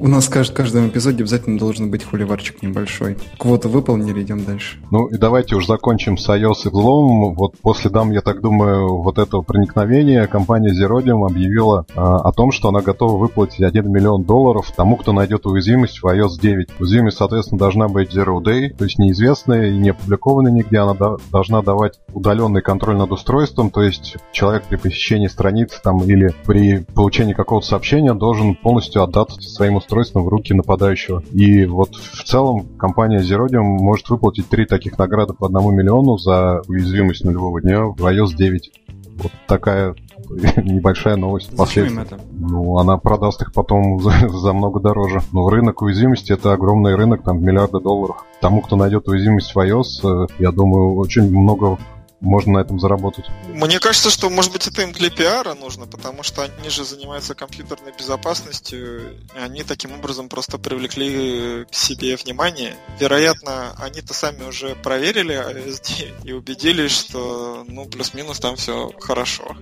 У 0.00 0.08
нас 0.08 0.28
в 0.28 0.52
каждом 0.52 0.88
эпизоде 0.88 1.22
обязательно 1.22 1.58
должен 1.58 1.90
быть 1.90 2.04
хуливарчик 2.04 2.62
небольшой. 2.62 3.16
Квоту 3.38 3.68
выполнили, 3.68 4.22
идем 4.22 4.44
дальше. 4.44 4.78
Ну 4.90 5.06
и 5.06 5.16
давайте 5.16 5.56
уж 5.56 5.66
закончим 5.66 6.18
с 6.18 6.28
iOS 6.28 6.66
и 6.66 6.68
взломом. 6.68 7.34
Вот 7.34 7.54
после 7.62 7.90
дам, 7.90 8.10
я 8.10 8.20
так 8.20 8.40
думаю, 8.40 8.98
вот 9.02 9.18
этого 9.18 9.42
проникновения 9.42 10.26
компания 10.26 10.72
Zerodium 10.72 11.26
объявила 11.26 11.86
а, 11.94 12.18
о 12.18 12.32
том, 12.32 12.52
что 12.52 12.68
она 12.68 12.80
готова 12.82 13.16
выплатить 13.16 13.62
1 13.62 13.90
миллион 13.90 14.24
долларов 14.24 14.70
тому, 14.76 14.96
кто 14.96 15.12
найдет 15.12 15.46
уязвимость 15.46 16.02
в 16.02 16.06
iOS 16.06 16.40
9. 16.40 16.68
Уязвимость, 16.78 17.16
соответственно, 17.16 17.58
должна 17.58 17.88
быть 17.88 18.14
Zero 18.14 18.38
Day, 18.42 18.70
то 18.76 18.84
есть 18.84 18.98
неизвестная 18.98 19.70
и 19.70 19.78
не 19.78 19.90
опубликованная 19.90 20.52
нигде. 20.52 20.78
Она 20.78 20.94
до, 20.94 21.18
должна 21.32 21.62
давать 21.62 21.98
удаленный 22.12 22.60
контроль 22.60 22.96
над 22.96 23.12
устройством, 23.12 23.70
то 23.70 23.82
есть 23.82 24.16
человек 24.32 24.64
при 24.68 24.76
посещении 24.76 25.28
страницы 25.28 25.80
там 25.82 26.02
или 26.02 26.34
при 26.44 26.84
получении 26.94 27.32
какого-то 27.32 27.66
сообщения 27.66 28.12
должен 28.12 28.54
полностью 28.56 29.02
отдаться 29.02 29.40
устройством 29.40 29.85
в 29.90 30.28
руки 30.28 30.54
нападающего. 30.54 31.22
И 31.32 31.64
вот 31.64 31.94
в 31.94 32.24
целом 32.24 32.66
компания 32.78 33.18
Zerodium 33.18 33.62
может 33.62 34.08
выплатить 34.08 34.48
три 34.48 34.66
таких 34.66 34.98
награды 34.98 35.34
по 35.34 35.46
одному 35.46 35.70
миллиону 35.70 36.18
за 36.18 36.62
уязвимость 36.68 37.24
нулевого 37.24 37.60
дня 37.60 37.84
в 37.84 37.96
iOS 37.96 38.34
9. 38.36 38.72
Вот 39.18 39.32
такая 39.46 39.94
небольшая 40.56 41.16
новость. 41.16 41.56
Зачем 41.56 41.98
это? 41.98 42.18
Ну, 42.32 42.78
она 42.78 42.98
продаст 42.98 43.42
их 43.42 43.52
потом 43.52 44.00
за, 44.02 44.28
за 44.28 44.52
много 44.52 44.80
дороже. 44.80 45.20
Но 45.32 45.48
рынок 45.48 45.82
уязвимости 45.82 46.32
это 46.32 46.52
огромный 46.52 46.94
рынок, 46.94 47.22
там 47.22 47.42
миллиарды 47.42 47.80
долларов. 47.80 48.24
Тому, 48.40 48.60
кто 48.60 48.76
найдет 48.76 49.08
уязвимость 49.08 49.54
в 49.54 49.58
iOS, 49.58 50.24
э, 50.24 50.26
я 50.38 50.52
думаю, 50.52 50.94
очень 50.96 51.30
много 51.30 51.78
можно 52.20 52.54
на 52.54 52.58
этом 52.58 52.80
заработать. 52.80 53.26
Мне 53.48 53.78
кажется, 53.78 54.10
что, 54.10 54.30
может 54.30 54.52
быть, 54.52 54.66
это 54.66 54.82
им 54.82 54.92
для 54.92 55.10
пиара 55.10 55.54
нужно, 55.54 55.86
потому 55.86 56.22
что 56.22 56.42
они 56.42 56.70
же 56.70 56.84
занимаются 56.84 57.34
компьютерной 57.34 57.92
безопасностью, 57.92 59.12
и 59.34 59.38
они 59.38 59.62
таким 59.62 59.92
образом 59.92 60.28
просто 60.28 60.58
привлекли 60.58 61.64
к 61.64 61.74
себе 61.74 62.16
внимание. 62.16 62.76
Вероятно, 62.98 63.74
они-то 63.78 64.14
сами 64.14 64.44
уже 64.44 64.74
проверили 64.76 65.36
ASD 65.36 66.24
и 66.24 66.32
убедились, 66.32 66.92
что, 66.92 67.64
ну, 67.68 67.84
плюс-минус 67.86 68.40
там 68.40 68.56
все 68.56 68.90
хорошо. 69.00 69.56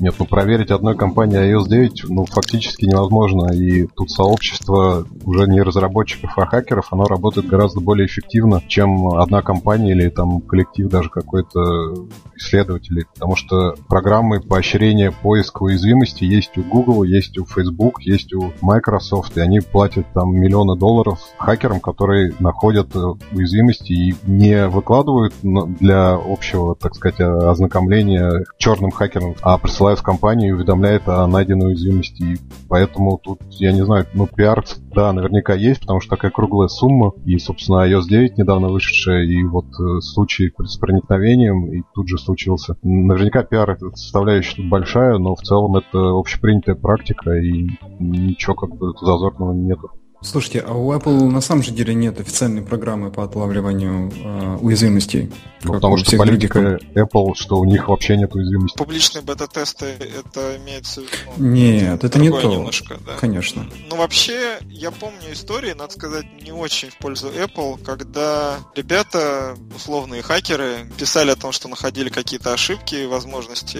Нет, 0.00 0.14
ну 0.18 0.26
проверить 0.26 0.70
одной 0.70 0.96
компании 0.96 1.38
iOS 1.38 1.68
9 1.68 2.04
ну, 2.08 2.24
фактически 2.26 2.84
невозможно. 2.84 3.52
И 3.52 3.86
тут 3.86 4.10
сообщество 4.10 5.06
уже 5.24 5.46
не 5.48 5.60
разработчиков, 5.60 6.32
а 6.36 6.46
хакеров, 6.46 6.92
оно 6.92 7.04
работает 7.04 7.46
гораздо 7.46 7.80
более 7.80 8.06
эффективно, 8.06 8.62
чем 8.66 9.08
одна 9.08 9.42
компания 9.42 9.92
или 9.92 10.08
там 10.08 10.40
коллектив 10.40 10.88
даже 10.88 11.10
какой-то 11.10 12.06
исследователей. 12.36 13.06
Потому 13.14 13.36
что 13.36 13.74
программы 13.88 14.40
поощрения 14.40 15.12
поиска 15.12 15.62
уязвимости 15.62 16.24
есть 16.24 16.56
у 16.56 16.62
Google, 16.62 17.02
есть 17.02 17.38
у 17.38 17.44
Facebook, 17.44 18.02
есть 18.02 18.32
у 18.32 18.52
Microsoft, 18.60 19.36
и 19.36 19.40
они 19.40 19.60
платят 19.60 20.06
там 20.14 20.34
миллионы 20.34 20.76
долларов 20.76 21.20
хакерам, 21.38 21.80
которые 21.80 22.34
находят 22.38 22.94
уязвимости 23.32 23.92
и 23.92 24.14
не 24.26 24.68
выкладывают 24.68 25.34
для 25.42 26.14
общего, 26.14 26.74
так 26.74 26.94
сказать, 26.94 27.20
ознакомления 27.20 28.44
черным 28.58 28.90
хакерам, 28.90 29.34
а 29.42 29.58
в 29.78 30.02
компанию 30.02 30.50
и 30.50 30.52
уведомляют 30.52 31.08
о 31.08 31.26
найденной 31.26 31.68
уязвимости. 31.68 32.22
И 32.22 32.36
поэтому 32.68 33.18
тут, 33.22 33.40
я 33.50 33.72
не 33.72 33.84
знаю, 33.84 34.06
ну, 34.14 34.26
пиар, 34.26 34.64
да, 34.94 35.12
наверняка 35.12 35.54
есть, 35.54 35.80
потому 35.80 36.00
что 36.00 36.16
такая 36.16 36.30
круглая 36.30 36.68
сумма. 36.68 37.12
И, 37.24 37.38
собственно, 37.38 37.88
iOS 37.88 38.08
9 38.08 38.38
недавно 38.38 38.68
вышедшая, 38.68 39.24
и 39.24 39.42
вот 39.44 39.66
э, 39.66 40.00
случай 40.00 40.52
с 40.58 40.76
проникновением, 40.76 41.72
и 41.72 41.82
тут 41.94 42.08
же 42.08 42.18
случился. 42.18 42.76
Наверняка 42.82 43.42
пиар 43.42 43.70
это 43.70 43.90
составляющая 43.94 44.56
тут 44.56 44.68
большая, 44.68 45.18
но 45.18 45.34
в 45.34 45.42
целом 45.42 45.76
это 45.76 46.18
общепринятая 46.18 46.74
практика, 46.74 47.32
и 47.32 47.68
ничего 47.98 48.54
как 48.54 48.76
бы 48.76 48.92
зазорного 49.00 49.52
нету. 49.52 49.90
Слушайте, 50.20 50.64
а 50.66 50.72
у 50.74 50.92
Apple 50.92 51.30
на 51.30 51.40
самом 51.40 51.62
же 51.62 51.70
деле 51.70 51.94
нет 51.94 52.18
официальной 52.18 52.62
программы 52.62 53.12
по 53.12 53.22
отлавливанию 53.22 54.10
э, 54.10 54.58
уязвимостей. 54.60 55.30
Ну, 55.62 55.74
потому 55.74 55.96
что 55.96 56.16
политика 56.16 56.78
Apple, 56.94 57.34
что 57.36 57.58
у 57.58 57.64
них 57.64 57.88
вообще 57.88 58.16
нет 58.16 58.34
уязвимостей. 58.34 58.76
Публичные 58.76 59.22
бета-тесты, 59.22 59.86
это 59.86 60.56
имеется 60.56 61.02
в 61.02 61.04
виду... 61.04 61.16
Ну, 61.36 61.46
нет, 61.46 62.02
это 62.02 62.18
не 62.18 62.30
то. 62.30 62.42
Немножко, 62.42 62.98
да. 63.06 63.12
Конечно. 63.14 63.66
Ну, 63.88 63.96
вообще, 63.96 64.58
я 64.68 64.90
помню 64.90 65.32
истории, 65.32 65.72
надо 65.72 65.92
сказать, 65.92 66.26
не 66.42 66.50
очень 66.50 66.90
в 66.90 66.98
пользу 66.98 67.28
Apple, 67.28 67.82
когда 67.84 68.58
ребята, 68.74 69.56
условные 69.74 70.22
хакеры, 70.22 70.90
писали 70.98 71.30
о 71.30 71.36
том, 71.36 71.52
что 71.52 71.68
находили 71.68 72.08
какие-то 72.08 72.52
ошибки, 72.52 73.06
возможности 73.06 73.78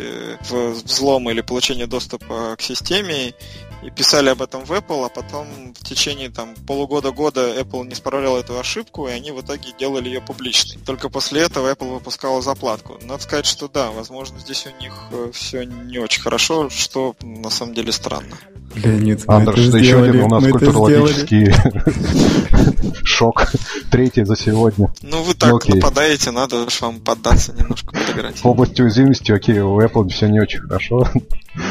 взлома 0.85 1.33
или 1.33 1.41
получения 1.41 1.89
доступа 1.89 2.55
к 2.57 2.63
системе, 2.63 3.35
и 3.83 3.91
писали 3.91 4.29
об 4.29 4.43
этом 4.43 4.65
в 4.65 4.73
Apple, 4.73 5.07
а 5.07 5.09
потом 5.09 5.47
в 5.79 5.85
течение 5.85 6.31
там 6.31 6.55
полугода-года 6.67 7.61
Apple 7.61 7.87
не 7.87 7.95
справлял 7.95 8.37
эту 8.37 8.59
ошибку, 8.59 9.09
и 9.09 9.13
они 9.13 9.31
в 9.31 9.41
итоге 9.41 9.73
делали 9.79 10.09
ее 10.09 10.21
публичной. 10.21 10.79
Только 10.85 11.09
после 11.09 11.43
этого 11.43 11.71
Apple 11.71 11.95
выпускала 11.95 12.43
заплатку. 12.43 12.99
Надо 13.03 13.23
сказать, 13.23 13.47
что 13.47 13.69
да, 13.69 13.91
возможно, 13.91 14.39
здесь 14.41 14.67
у 14.67 14.83
них 14.83 14.93
э, 15.13 15.31
все 15.33 15.65
не 15.65 15.99
очень 15.99 16.23
хорошо, 16.23 16.71
что 16.71 17.15
на 17.23 17.51
самом 17.51 17.75
деле 17.75 17.93
странно. 17.93 18.37
Леонид, 18.75 19.25
Андерш, 19.27 19.69
это 19.69 19.79
еще 19.79 20.03
один 20.03 20.25
у 20.25 20.29
нас 20.29 20.45
культурологический 20.45 21.53
шок. 23.05 23.51
Третий 23.91 24.25
за 24.25 24.37
сегодня. 24.37 24.93
Ну, 25.03 25.23
вы 25.23 25.35
так 25.35 25.67
ну, 25.67 25.77
нападаете, 25.77 26.31
надо 26.31 26.67
вам 26.81 27.01
поддаться 27.01 27.55
немножко 27.55 27.93
подыграть. 27.93 28.39
В 28.39 28.47
области 28.47 28.83
уязвимости, 28.83 29.33
окей, 29.33 29.61
у 29.61 29.81
Apple 29.81 30.09
все 30.11 30.29
не 30.29 30.41
очень 30.41 30.61
хорошо. 30.61 31.09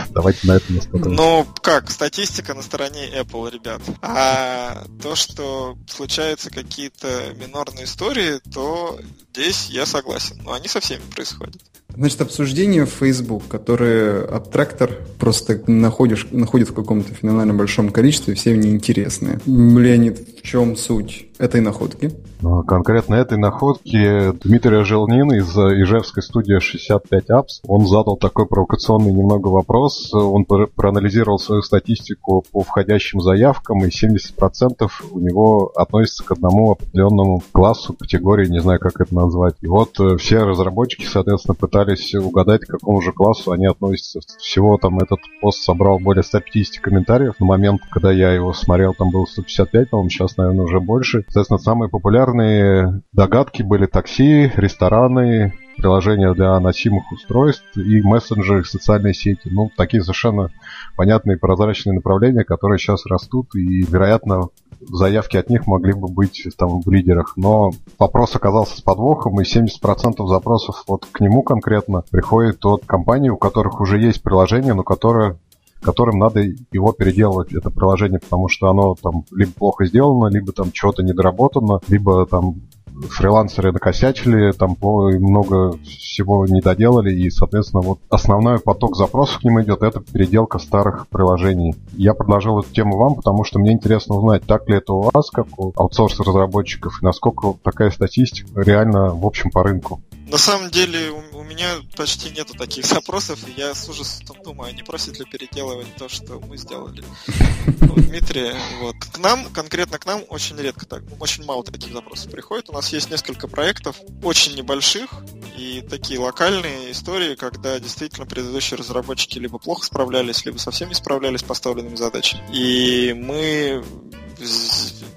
Давайте 0.10 0.47
на 0.47 0.58
этом 0.58 0.78
остановимся. 0.78 1.21
Ну, 1.21 1.47
как, 1.62 1.91
статистика 1.91 2.54
на 2.54 2.62
стороне 2.62 3.10
Apple, 3.19 3.52
ребят. 3.52 3.82
А 4.02 4.86
то, 5.02 5.15
что 5.15 5.78
случаются 5.88 6.50
какие-то 6.50 7.34
минорные 7.39 7.86
истории, 7.86 8.39
то 8.54 9.00
здесь 9.34 9.67
я 9.69 9.86
согласен. 9.86 10.39
Но 10.43 10.54
они 10.54 10.67
со 10.67 10.80
всеми 10.80 11.02
происходят. 11.13 11.62
Значит, 11.95 12.21
обсуждение 12.21 12.86
в 12.86 12.91
Facebook, 12.91 13.47
которое 13.47 14.23
абтрактор 14.23 14.91
просто 15.17 15.63
находишь, 15.65 16.28
находит 16.30 16.69
в 16.69 16.73
каком-то 16.73 17.12
феноменально 17.13 17.56
большом 17.56 17.89
количестве, 17.89 18.36
всем 18.36 18.60
неинтересные. 18.60 19.39
Леонид, 19.45 20.39
в 20.39 20.41
чем 20.43 20.76
суть 20.78 21.26
этой 21.38 21.62
находки? 21.62 22.12
Ну, 22.41 22.63
конкретно 22.63 23.15
этой 23.15 23.38
находки 23.38 24.32
Дмитрий 24.43 24.84
Желнин 24.84 25.32
из 25.34 25.50
Ижевской 25.56 26.23
студии 26.23 26.60
65 26.60 27.30
Apps, 27.30 27.45
он 27.67 27.88
задал 27.88 28.17
такой 28.17 28.45
провокационный 28.45 29.12
немного 29.12 29.47
вопрос. 29.47 30.13
Он 30.13 30.45
проанализировал 30.45 31.39
свою 31.39 31.62
статистику 31.62 32.43
по 32.52 32.62
входящим 32.62 33.21
заявкам, 33.21 33.84
и 33.84 33.89
70% 33.89 34.89
у 35.12 35.19
него 35.19 35.71
относится 35.76 36.23
к 36.23 36.32
одному 36.32 36.71
определенному 36.71 37.41
классу, 37.52 37.93
категории, 37.93 38.50
не 38.50 38.60
знаю, 38.62 38.80
как 38.80 39.00
это 39.00 39.13
назвать. 39.13 39.56
И 39.62 39.67
вот 39.67 40.00
э, 40.00 40.17
все 40.17 40.43
разработчики, 40.43 41.06
соответственно, 41.06 41.56
пытались 41.56 42.13
угадать, 42.15 42.62
к 42.62 42.71
какому 42.71 43.02
же 43.02 43.12
классу 43.12 43.52
они 43.52 43.65
относятся. 43.65 44.19
Всего 44.39 44.78
там 44.78 45.00
этот 45.00 45.19
пост 45.41 45.63
собрал 45.63 46.00
более 46.00 46.23
150 46.23 46.82
комментариев. 46.82 47.36
На 47.39 47.45
момент, 47.45 47.82
когда 47.89 48.12
я 48.12 48.32
его 48.32 48.54
смотрел, 48.54 48.93
там 48.93 49.12
было 49.12 49.26
155, 49.26 49.89
по-моему, 49.89 50.10
сейчас, 50.10 50.38
наверное, 50.38 50.65
уже 50.65 50.80
больше. 50.80 51.26
Соответственно, 51.27 51.59
самые 51.59 51.89
популярные 51.89 53.01
догадки 53.11 53.61
были 53.61 53.85
такси, 53.85 54.51
рестораны, 54.55 55.53
приложения 55.75 56.33
для 56.33 56.59
носимых 56.59 57.11
устройств 57.11 57.77
и 57.77 58.01
мессенджеры, 58.01 58.63
социальные 58.63 59.13
сети. 59.13 59.49
Ну, 59.49 59.69
такие 59.75 60.01
совершенно 60.01 60.49
понятные 60.95 61.37
прозрачные 61.37 61.93
направления, 61.93 62.43
которые 62.43 62.79
сейчас 62.79 63.05
растут, 63.05 63.55
и, 63.55 63.83
вероятно, 63.83 64.49
заявки 64.79 65.37
от 65.37 65.49
них 65.49 65.67
могли 65.67 65.93
бы 65.93 66.07
быть 66.07 66.47
там 66.57 66.81
в 66.81 66.89
лидерах. 66.89 67.33
Но 67.35 67.71
вопрос 67.99 68.35
оказался 68.35 68.77
с 68.77 68.81
подвохом, 68.81 69.39
и 69.39 69.43
70% 69.43 70.25
запросов 70.27 70.83
вот 70.87 71.05
к 71.11 71.19
нему 71.19 71.43
конкретно 71.43 72.03
приходит 72.09 72.65
от 72.65 72.85
компаний, 72.85 73.29
у 73.29 73.37
которых 73.37 73.81
уже 73.81 73.99
есть 73.99 74.23
приложение, 74.23 74.73
но 74.73 74.83
которое 74.83 75.37
которым 75.81 76.19
надо 76.19 76.41
его 76.41 76.91
переделывать, 76.91 77.53
это 77.53 77.69
приложение, 77.69 78.19
потому 78.19 78.47
что 78.47 78.69
оно 78.69 78.95
там 78.95 79.25
либо 79.31 79.51
плохо 79.51 79.85
сделано, 79.85 80.27
либо 80.27 80.51
там 80.51 80.71
чего-то 80.71 81.03
недоработано, 81.03 81.79
либо 81.87 82.25
там 82.25 82.61
фрилансеры 83.09 83.71
накосячили, 83.71 84.51
там 84.51 84.75
много 84.81 85.77
всего 85.83 86.45
не 86.47 86.61
доделали, 86.61 87.13
и, 87.13 87.29
соответственно, 87.29 87.81
вот 87.81 87.99
основной 88.09 88.59
поток 88.59 88.95
запросов 88.95 89.39
к 89.39 89.43
ним 89.43 89.61
идет, 89.61 89.83
это 89.83 89.99
переделка 89.99 90.57
старых 90.59 91.07
приложений. 91.07 91.75
Я 91.93 92.13
предложил 92.13 92.59
эту 92.59 92.71
тему 92.73 92.97
вам, 92.97 93.15
потому 93.15 93.43
что 93.43 93.59
мне 93.59 93.73
интересно 93.73 94.15
узнать, 94.15 94.43
так 94.45 94.67
ли 94.67 94.77
это 94.77 94.93
у 94.93 95.09
вас, 95.13 95.29
как 95.29 95.47
у 95.59 95.73
аутсорс-разработчиков, 95.75 96.99
и 97.01 97.05
насколько 97.05 97.53
такая 97.63 97.91
статистика 97.91 98.61
реально 98.61 99.13
в 99.13 99.25
общем 99.25 99.51
по 99.51 99.63
рынку. 99.63 100.01
На 100.29 100.37
самом 100.37 100.69
деле 100.69 101.09
у, 101.09 101.39
у 101.39 101.43
меня 101.43 101.77
почти 101.95 102.29
нету 102.31 102.53
таких 102.53 102.85
запросов, 102.93 103.39
и 103.47 103.59
я 103.59 103.73
с 103.73 103.87
ужасом 103.87 104.37
думаю, 104.43 104.75
не 104.75 104.83
просит 104.83 105.19
ли 105.19 105.25
переделывать 105.25 105.87
то, 105.95 106.09
что 106.09 106.39
мы 106.39 106.57
сделали 106.57 107.03
у 107.81 107.99
Дмитрия. 107.99 108.55
Вот. 108.81 108.95
К 108.97 109.17
нам, 109.19 109.45
конкретно 109.45 109.97
к 109.99 110.05
нам, 110.05 110.23
очень 110.29 110.57
редко 110.57 110.85
так, 110.85 111.03
очень 111.19 111.45
мало 111.45 111.63
таких 111.63 111.93
запросов 111.93 112.31
приходит. 112.31 112.69
У 112.69 112.73
нас 112.73 112.91
есть 112.91 113.09
несколько 113.09 113.47
проектов, 113.47 113.95
очень 114.21 114.55
небольших, 114.55 115.09
и 115.57 115.81
такие 115.89 116.19
локальные 116.19 116.91
истории, 116.91 117.35
когда 117.35 117.79
действительно 117.79 118.25
предыдущие 118.25 118.77
разработчики 118.77 119.39
либо 119.39 119.57
плохо 119.59 119.85
справлялись, 119.85 120.45
либо 120.45 120.57
совсем 120.57 120.89
не 120.89 120.95
справлялись 120.95 121.39
с 121.39 121.43
поставленными 121.43 121.95
задачами. 121.95 122.43
И 122.53 123.13
мы 123.13 123.83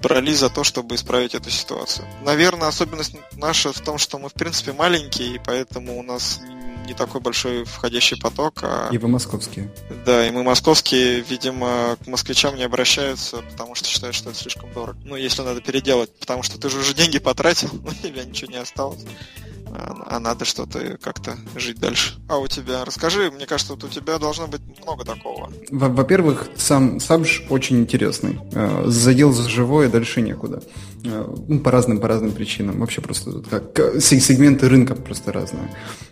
брали 0.01 0.33
за 0.33 0.49
то, 0.49 0.63
чтобы 0.63 0.95
исправить 0.95 1.35
эту 1.35 1.49
ситуацию. 1.49 2.07
Наверное, 2.23 2.67
особенность 2.67 3.15
наша 3.33 3.71
в 3.71 3.79
том, 3.79 3.97
что 3.97 4.17
мы, 4.17 4.29
в 4.29 4.33
принципе, 4.33 4.73
маленькие, 4.73 5.35
и 5.35 5.39
поэтому 5.43 5.99
у 5.99 6.03
нас 6.03 6.39
не 6.85 6.93
такой 6.93 7.21
большой 7.21 7.63
входящий 7.63 8.17
поток. 8.17 8.59
А... 8.63 8.89
И 8.91 8.97
вы 8.97 9.07
московские. 9.07 9.71
Да, 10.05 10.27
и 10.27 10.31
мы 10.31 10.43
московские, 10.43 11.21
видимо, 11.21 11.97
к 12.03 12.07
москвичам 12.07 12.55
не 12.55 12.63
обращаются, 12.63 13.37
потому 13.51 13.75
что 13.75 13.87
считают, 13.87 14.15
что 14.15 14.31
это 14.31 14.39
слишком 14.39 14.73
дорого. 14.73 14.97
Ну, 15.03 15.15
если 15.15 15.41
надо 15.43 15.61
переделать, 15.61 16.13
потому 16.19 16.43
что 16.43 16.59
ты 16.59 16.69
же 16.69 16.79
уже 16.79 16.93
деньги 16.93 17.19
потратил, 17.19 17.69
ну, 17.73 17.91
или 18.03 18.23
ничего 18.23 18.51
не 18.51 18.57
осталось 18.57 19.01
а 19.73 20.19
надо 20.19 20.45
что-то 20.45 20.97
как-то 21.01 21.37
жить 21.55 21.79
дальше. 21.79 22.15
А 22.27 22.37
у 22.37 22.47
тебя? 22.47 22.83
Расскажи, 22.85 23.31
мне 23.31 23.45
кажется, 23.45 23.73
вот 23.73 23.83
у 23.83 23.87
тебя 23.87 24.17
должно 24.17 24.47
быть 24.47 24.61
много 24.83 25.05
такого. 25.05 25.51
Во-первых, 25.69 26.49
сам 26.55 26.99
Сабж 26.99 27.43
очень 27.49 27.79
интересный. 27.79 28.39
Э, 28.53 28.83
задел 28.85 29.31
за 29.31 29.49
живое, 29.49 29.89
дальше 29.89 30.21
некуда. 30.21 30.61
Э, 31.03 31.25
ну, 31.47 31.59
по 31.59 31.71
разным, 31.71 31.99
по 31.99 32.07
разным 32.07 32.31
причинам. 32.31 32.79
Вообще 32.79 33.01
просто 33.01 33.41
как, 33.49 34.01
сегменты 34.01 34.69
рынка 34.69 34.95
просто 34.95 35.31
разные. 35.31 35.63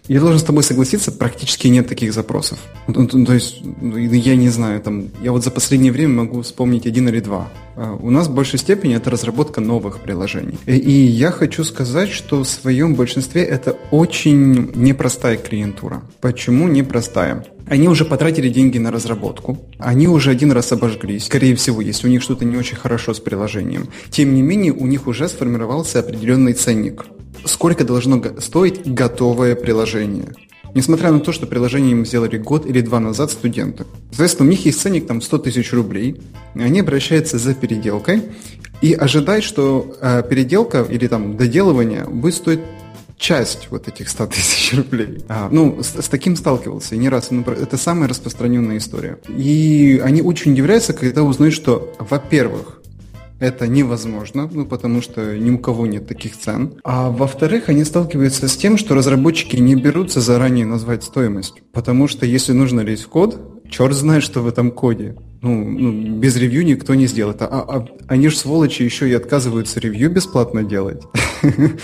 Я 0.08 0.19
должен 0.19 0.39
с 0.39 0.43
тобой 0.43 0.63
согласиться, 0.63 1.12
практически 1.12 1.67
нет 1.67 1.88
таких 1.88 2.13
запросов. 2.13 2.58
То 2.88 3.34
есть, 3.34 3.62
ну, 3.82 3.97
я 3.97 4.36
не 4.36 4.49
знаю, 4.49 4.82
там, 4.82 5.10
я 5.21 5.32
вот 5.32 5.43
за 5.43 5.52
последнее 5.52 5.91
время 5.91 6.23
могу 6.23 6.41
вспомнить 6.41 6.88
один 6.88 7.08
или 7.08 7.19
два. 7.19 7.49
А, 7.75 7.93
у 7.93 8.10
нас 8.10 8.28
в 8.28 8.34
большей 8.34 8.58
степени 8.58 8.95
это 8.95 9.12
разработка 9.12 9.62
новых 9.62 9.99
приложений. 9.99 10.58
И 10.65 10.91
я 10.91 11.32
хочу 11.32 11.63
сказать, 11.63 12.10
что 12.10 12.43
в 12.43 12.47
своем 12.47 12.95
большинстве 12.95 13.43
это 13.43 13.78
очень 13.91 14.71
непростая 14.75 15.38
клиентура. 15.38 16.02
Почему 16.19 16.67
непростая? 16.67 17.45
Они 17.69 17.88
уже 17.88 18.03
потратили 18.03 18.49
деньги 18.49 18.79
на 18.79 18.91
разработку, 18.91 19.60
они 19.77 20.08
уже 20.08 20.32
один 20.32 20.51
раз 20.51 20.71
обожглись, 20.71 21.25
скорее 21.25 21.55
всего, 21.55 21.82
если 21.82 22.08
у 22.08 22.10
них 22.10 22.23
что-то 22.23 22.43
не 22.43 22.58
очень 22.58 22.75
хорошо 22.75 23.13
с 23.13 23.19
приложением. 23.19 23.89
Тем 24.10 24.34
не 24.34 24.41
менее, 24.41 24.73
у 24.73 24.88
них 24.88 25.05
уже 25.05 25.29
сформировался 25.29 25.99
определенный 25.99 26.53
ценник. 26.53 27.05
Сколько 27.45 27.84
должно 27.84 28.21
стоить 28.39 28.91
готовое 28.91 29.55
приложение? 29.55 30.34
Несмотря 30.73 31.12
на 31.12 31.19
то, 31.19 31.32
что 31.32 31.45
приложение 31.45 31.91
им 31.91 32.05
сделали 32.05 32.38
год 32.38 32.65
или 32.65 32.82
два 32.82 32.99
назад 32.99 33.32
студенты. 33.32 33.86
Соответственно, 34.10 34.47
у 34.47 34.51
них 34.51 34.65
есть 34.65 34.82
ценник 34.82 35.05
там 35.08 35.21
100 35.21 35.38
тысяч 35.39 35.71
рублей, 35.71 36.19
они 36.55 36.79
обращаются 36.79 37.38
за 37.38 37.53
переделкой 37.53 38.23
и 38.82 38.93
ожидают, 38.93 39.45
что 39.45 39.95
э, 40.01 40.23
переделка 40.27 40.86
или 40.89 41.08
там 41.08 41.38
доделывание 41.38 42.05
будет 42.05 42.36
стоить 42.36 42.62
часть 43.19 43.67
вот 43.69 43.88
этих 43.88 44.10
100 44.10 44.27
тысяч 44.27 44.73
рублей. 44.77 45.23
А, 45.27 45.49
ну, 45.51 45.84
с, 45.84 46.01
с 46.01 46.08
таким 46.08 46.36
сталкивался 46.36 46.95
и 46.95 46.97
не 46.97 47.10
раз. 47.10 47.29
Ну, 47.29 47.43
это 47.43 47.77
самая 47.77 48.10
распространенная 48.10 48.77
история. 48.77 49.19
И 49.27 50.01
они 50.03 50.21
очень 50.21 50.53
удивляются, 50.53 50.93
когда 50.93 51.23
узнают, 51.23 51.53
что, 51.53 51.93
во-первых, 51.99 52.82
это 53.39 53.67
невозможно, 53.67 54.49
ну, 54.51 54.65
потому 54.65 55.01
что 55.01 55.38
ни 55.38 55.49
у 55.49 55.58
кого 55.60 55.86
нет 55.86 56.08
таких 56.08 56.38
цен. 56.38 56.73
А 56.84 57.10
во-вторых, 57.10 57.69
они 57.69 57.84
сталкиваются 57.86 58.47
с 58.47 58.58
тем, 58.58 58.77
что 58.77 58.95
разработчики 58.95 59.55
не 59.55 59.75
берутся 59.75 60.19
заранее 60.19 60.65
назвать 60.65 61.03
стоимость. 61.03 61.62
Потому 61.71 62.08
что 62.08 62.25
если 62.25 62.51
нужно 62.51 62.82
лезть 62.82 63.03
в 63.03 63.10
код, 63.10 63.63
черт 63.69 63.93
знает, 63.93 64.23
что 64.23 64.41
в 64.41 64.47
этом 64.47 64.71
коде. 64.71 65.15
Ну, 65.41 65.63
ну 65.63 66.19
без 66.19 66.36
ревью 66.36 66.65
никто 66.65 66.95
не 66.95 67.08
сделает. 67.08 67.41
А, 67.41 67.47
а 67.47 67.88
они 68.08 68.28
же 68.28 68.38
сволочи 68.38 68.84
еще 68.84 69.10
и 69.10 69.13
отказываются 69.13 69.80
ревью 69.80 70.10
бесплатно 70.10 70.63
делать. 70.63 71.02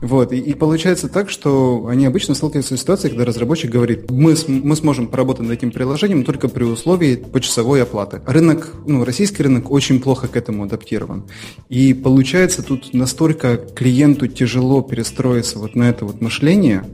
Вот, 0.00 0.32
и, 0.32 0.38
и 0.38 0.54
получается 0.54 1.08
так, 1.08 1.28
что 1.28 1.88
они 1.88 2.06
обычно 2.06 2.34
сталкиваются 2.34 2.76
с 2.76 2.80
ситуацией, 2.80 3.10
когда 3.10 3.24
разработчик 3.24 3.70
говорит, 3.70 4.10
мы, 4.10 4.36
мы 4.46 4.76
сможем 4.76 5.08
поработать 5.08 5.42
над 5.42 5.58
этим 5.58 5.72
приложением 5.72 6.24
только 6.24 6.48
при 6.48 6.62
условии 6.64 7.16
почасовой 7.16 7.82
оплаты. 7.82 8.20
Рынок, 8.26 8.72
ну, 8.86 9.04
российский 9.04 9.42
рынок 9.42 9.70
очень 9.70 10.00
плохо 10.00 10.28
к 10.28 10.36
этому 10.36 10.64
адаптирован. 10.64 11.24
И 11.68 11.94
получается 11.94 12.62
тут 12.62 12.94
настолько 12.94 13.56
клиенту 13.56 14.28
тяжело 14.28 14.82
перестроиться 14.82 15.58
вот 15.58 15.74
на 15.74 15.88
это 15.88 16.04
вот 16.04 16.20
мышление, 16.20 16.84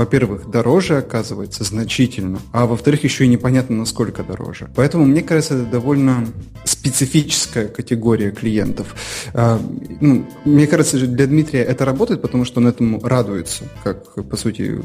во-первых, 0.00 0.50
дороже 0.50 0.96
оказывается 0.96 1.62
значительно, 1.62 2.40
а 2.52 2.64
во-вторых, 2.64 3.04
еще 3.04 3.26
и 3.26 3.28
непонятно, 3.28 3.76
насколько 3.76 4.22
дороже. 4.22 4.70
Поэтому, 4.74 5.04
мне 5.04 5.20
кажется, 5.20 5.56
это 5.56 5.66
довольно 5.66 6.26
специфическая 6.64 7.68
категория 7.68 8.30
клиентов. 8.30 8.94
А, 9.34 9.60
ну, 10.00 10.24
мне 10.46 10.66
кажется, 10.66 11.06
для 11.06 11.26
Дмитрия 11.26 11.60
это 11.64 11.84
работает, 11.84 12.22
потому 12.22 12.46
что 12.46 12.60
он 12.60 12.68
этому 12.68 12.98
радуется, 13.02 13.64
как, 13.84 14.14
по 14.26 14.38
сути, 14.38 14.80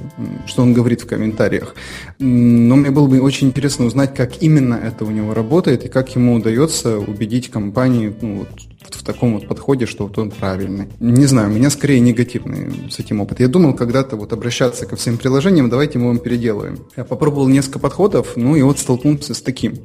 что 0.47 0.63
он 0.63 0.73
говорит 0.73 0.99
в 0.99 1.07
комментариях. 1.07 1.75
Но 2.19 2.75
мне 2.75 2.91
было 2.91 3.07
бы 3.07 3.21
очень 3.21 3.47
интересно 3.47 3.85
узнать, 3.85 4.13
как 4.13 4.43
именно 4.43 4.73
это 4.73 5.05
у 5.05 5.11
него 5.11 5.33
работает 5.33 5.85
и 5.85 5.87
как 5.87 6.13
ему 6.13 6.35
удается 6.35 6.97
убедить 6.97 7.49
компании 7.49 8.13
ну, 8.21 8.39
вот, 8.39 8.49
в 8.93 9.03
таком 9.03 9.33
вот 9.33 9.47
подходе, 9.47 9.85
что 9.85 10.03
вот 10.03 10.17
он 10.17 10.29
правильный. 10.29 10.87
Не 10.99 11.25
знаю, 11.25 11.49
у 11.49 11.53
меня 11.53 11.69
скорее 11.69 11.99
негативный 11.99 12.91
с 12.91 12.99
этим 12.99 13.21
опыт. 13.21 13.39
Я 13.39 13.47
думал 13.47 13.73
когда-то 13.73 14.15
вот 14.15 14.33
обращаться 14.33 14.85
ко 14.85 14.95
всем 14.95 15.17
приложениям, 15.17 15.69
давайте 15.69 15.97
мы 15.97 16.07
вам 16.07 16.19
переделаем. 16.19 16.79
Я 16.95 17.05
попробовал 17.05 17.47
несколько 17.47 17.79
подходов, 17.79 18.33
ну 18.35 18.55
и 18.55 18.61
вот 18.61 18.79
столкнулся 18.79 19.33
с 19.33 19.41
таким, 19.41 19.75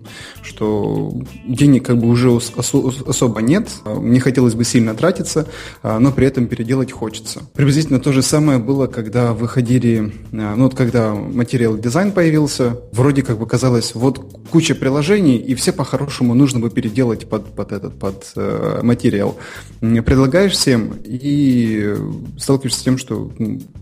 что 0.42 1.12
денег 1.46 1.86
как 1.86 1.98
бы 1.98 2.08
уже 2.08 2.30
особо 2.34 3.40
нет, 3.40 3.68
не 4.00 4.20
хотелось 4.20 4.54
бы 4.54 4.64
сильно 4.64 4.94
тратиться, 4.94 5.46
а, 5.82 5.98
но 5.98 6.12
при 6.12 6.26
этом 6.26 6.46
переделать 6.46 6.92
хочется. 6.92 7.42
Приблизительно 7.54 8.00
то 8.00 8.12
же 8.12 8.22
самое 8.22 8.58
было, 8.58 8.86
когда 8.86 9.32
выходили, 9.32 10.12
а, 10.32 10.56
ну 10.56 10.64
вот 10.64 10.74
когда 10.74 11.14
материал 11.14 11.76
дизайн 11.76 12.12
появился, 12.12 12.80
вроде 12.92 13.22
как 13.22 13.38
бы 13.38 13.46
казалось, 13.46 13.94
вот 13.94 14.40
куча 14.50 14.74
приложений, 14.74 15.36
и 15.38 15.54
все 15.54 15.72
по-хорошему 15.72 16.34
нужно 16.34 16.60
бы 16.60 16.70
переделать 16.70 17.28
под, 17.28 17.54
под 17.54 17.72
этот, 17.72 17.98
под 17.98 18.32
э, 18.36 18.80
материал. 18.90 19.36
Предлагаешь 19.80 20.52
всем 20.52 20.92
и 21.04 21.94
сталкиваешься 22.38 22.80
с 22.80 22.82
тем, 22.82 22.98
что 22.98 23.30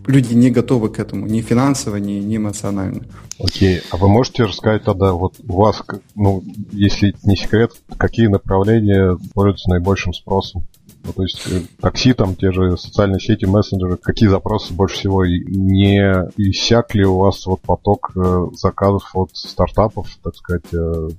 люди 0.07 0.33
не 0.33 0.49
готовы 0.51 0.89
к 0.89 0.99
этому, 0.99 1.27
ни 1.27 1.41
финансово, 1.41 1.97
ни, 1.97 2.13
ни 2.13 2.37
эмоционально. 2.37 3.03
Окей, 3.39 3.81
а 3.91 3.97
вы 3.97 4.07
можете 4.07 4.43
рассказать 4.43 4.83
тогда, 4.83 5.13
вот 5.13 5.35
у 5.47 5.53
вас, 5.53 5.81
ну, 6.15 6.43
если 6.71 7.15
не 7.23 7.35
секрет, 7.35 7.71
какие 7.97 8.27
направления 8.27 9.17
пользуются 9.33 9.69
наибольшим 9.69 10.13
спросом? 10.13 10.65
Ну, 11.03 11.13
то 11.13 11.23
есть 11.23 11.41
э, 11.47 11.61
такси, 11.79 12.13
там 12.13 12.35
те 12.35 12.51
же 12.51 12.77
социальные 12.77 13.21
сети, 13.21 13.45
мессенджеры, 13.45 13.97
какие 13.97 14.27
запросы 14.27 14.73
больше 14.73 14.97
всего? 14.97 15.25
Не 15.25 15.97
иссяк 16.35 16.93
ли 16.93 17.05
у 17.05 17.17
вас 17.17 17.45
вот 17.45 17.61
поток 17.61 18.11
э, 18.15 18.47
заказов 18.53 19.09
от 19.13 19.29
стартапов, 19.33 20.07
так 20.21 20.35
сказать, 20.35 20.73
э, 20.73 21.09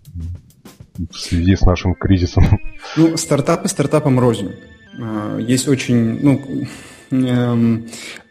в 1.10 1.18
связи 1.18 1.56
с 1.56 1.62
нашим 1.62 1.94
кризисом? 1.94 2.44
Ну, 2.96 3.16
стартапы 3.16 3.68
стартапам 3.68 4.18
рознь. 4.18 4.52
А, 4.98 5.38
есть 5.38 5.68
очень, 5.68 6.20
ну, 6.22 6.66
эм, 7.10 7.86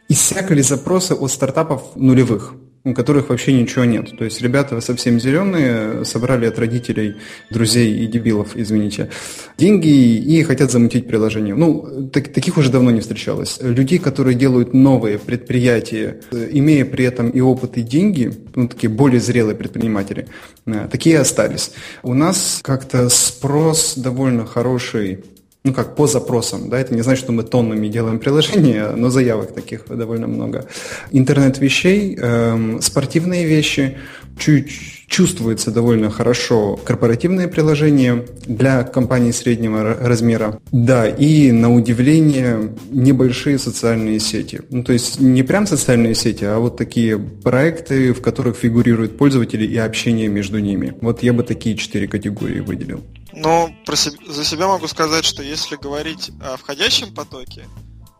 иссякали 0.08 0.62
запросы 0.62 1.14
от 1.14 1.32
стартапов 1.32 1.96
нулевых. 1.96 2.54
У 2.90 2.94
которых 2.94 3.30
вообще 3.30 3.54
ничего 3.54 3.86
нет. 3.86 4.18
То 4.18 4.26
есть 4.26 4.42
ребята 4.42 4.82
совсем 4.82 5.20
зеленые, 5.20 6.06
собрали 6.06 6.46
от 6.46 6.58
родителей, 6.58 7.16
друзей 7.50 8.04
и 8.04 8.08
дебилов, 8.08 8.56
извините, 8.56 9.10
деньги 9.58 9.88
и 9.88 10.44
хотят 10.44 10.72
замутить 10.72 11.08
приложение. 11.08 11.56
Ну, 11.56 12.10
так, 12.12 12.30
таких 12.34 12.58
уже 12.58 12.72
давно 12.72 12.92
не 12.92 13.02
встречалось. 13.02 13.60
Людей, 13.62 14.00
которые 14.00 14.36
делают 14.36 14.74
новые 14.74 15.20
предприятия, 15.20 16.22
имея 16.32 16.86
при 16.86 17.06
этом 17.06 17.30
и 17.30 17.42
опыт, 17.42 17.78
и 17.78 17.82
деньги, 17.82 18.32
ну, 18.56 18.68
такие 18.68 18.90
более 18.90 19.20
зрелые 19.20 19.56
предприниматели, 19.56 20.28
э, 20.66 20.88
такие 20.92 21.20
остались. 21.20 21.72
У 22.04 22.14
нас 22.14 22.60
как-то 22.64 23.10
спрос 23.10 23.94
довольно 23.96 24.46
хороший 24.46 25.20
ну 25.64 25.74
как, 25.74 25.96
по 25.96 26.08
запросам, 26.08 26.70
да, 26.70 26.80
это 26.80 26.94
не 26.96 27.02
значит, 27.02 27.24
что 27.24 27.34
мы 27.34 27.44
тоннами 27.44 27.90
делаем 27.90 28.20
приложения, 28.20 28.92
но 28.96 29.10
заявок 29.10 29.54
таких 29.54 29.86
довольно 29.90 30.28
много. 30.28 30.66
Интернет 31.12 31.60
вещей, 31.60 32.16
эм, 32.16 32.82
спортивные 32.82 33.46
вещи, 33.46 33.98
чуть 34.38 34.70
чувствуется 35.10 35.72
довольно 35.72 36.10
хорошо 36.10 36.78
корпоративные 36.78 37.48
приложения 37.48 38.26
для 38.46 38.84
компаний 38.84 39.32
среднего 39.32 39.84
размера. 39.84 40.60
Да, 40.72 41.08
и 41.08 41.52
на 41.52 41.74
удивление 41.74 42.70
небольшие 42.92 43.58
социальные 43.58 44.20
сети. 44.20 44.62
Ну, 44.70 44.84
то 44.84 44.94
есть 44.94 45.20
не 45.20 45.44
прям 45.44 45.66
социальные 45.68 46.16
сети, 46.16 46.46
а 46.46 46.60
вот 46.60 46.78
такие 46.78 47.18
проекты, 47.18 48.14
в 48.14 48.22
которых 48.22 48.56
фигурируют 48.56 49.18
пользователи 49.18 49.66
и 49.66 49.78
общение 49.78 50.28
между 50.28 50.60
ними. 50.60 50.94
Вот 51.02 51.24
я 51.24 51.34
бы 51.34 51.44
такие 51.44 51.76
четыре 51.76 52.08
категории 52.08 52.60
выделил. 52.60 53.02
Ну, 53.34 53.76
про 53.86 53.96
себя, 53.96 54.18
за 54.28 54.44
себя 54.44 54.68
могу 54.68 54.88
сказать, 54.88 55.26
что 55.26 55.44
если 55.44 55.76
говорить 55.76 56.32
о 56.42 56.58
входящем 56.58 57.14
потоке, 57.14 57.68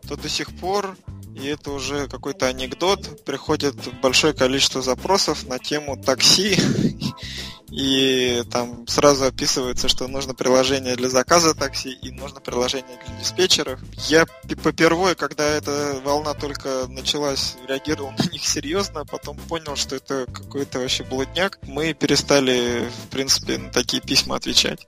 то 0.08 0.16
до 0.16 0.28
сих 0.28 0.54
пор, 0.58 0.96
и 1.34 1.46
это 1.46 1.70
уже 1.72 2.08
какой-то 2.08 2.46
анекдот, 2.46 3.24
приходит 3.24 3.74
большое 4.00 4.34
количество 4.34 4.82
запросов 4.82 5.46
на 5.46 5.58
тему 5.58 5.96
такси, 6.00 6.56
и 7.70 8.42
там 8.50 8.86
сразу 8.86 9.26
описывается, 9.26 9.88
что 9.88 10.08
нужно 10.08 10.34
приложение 10.34 10.96
для 10.96 11.08
заказа 11.08 11.54
такси 11.54 11.90
и 11.90 12.10
нужно 12.10 12.40
приложение 12.40 12.98
для 13.06 13.16
диспетчеров. 13.16 13.80
Я 14.08 14.26
попервой, 14.62 15.14
когда 15.14 15.44
эта 15.44 16.00
волна 16.04 16.34
только 16.34 16.86
началась, 16.88 17.56
реагировал 17.68 18.12
на 18.18 18.24
них 18.30 18.44
серьезно, 18.44 19.00
а 19.00 19.04
потом 19.04 19.36
понял, 19.36 19.76
что 19.76 19.96
это 19.96 20.26
какой-то 20.26 20.80
вообще 20.80 21.04
блудняк. 21.04 21.58
Мы 21.62 21.94
перестали, 21.94 22.88
в 23.06 23.08
принципе, 23.08 23.58
на 23.58 23.70
такие 23.70 24.02
письма 24.02 24.36
отвечать. 24.36 24.86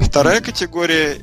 Вторая 0.00 0.40
категория, 0.40 1.20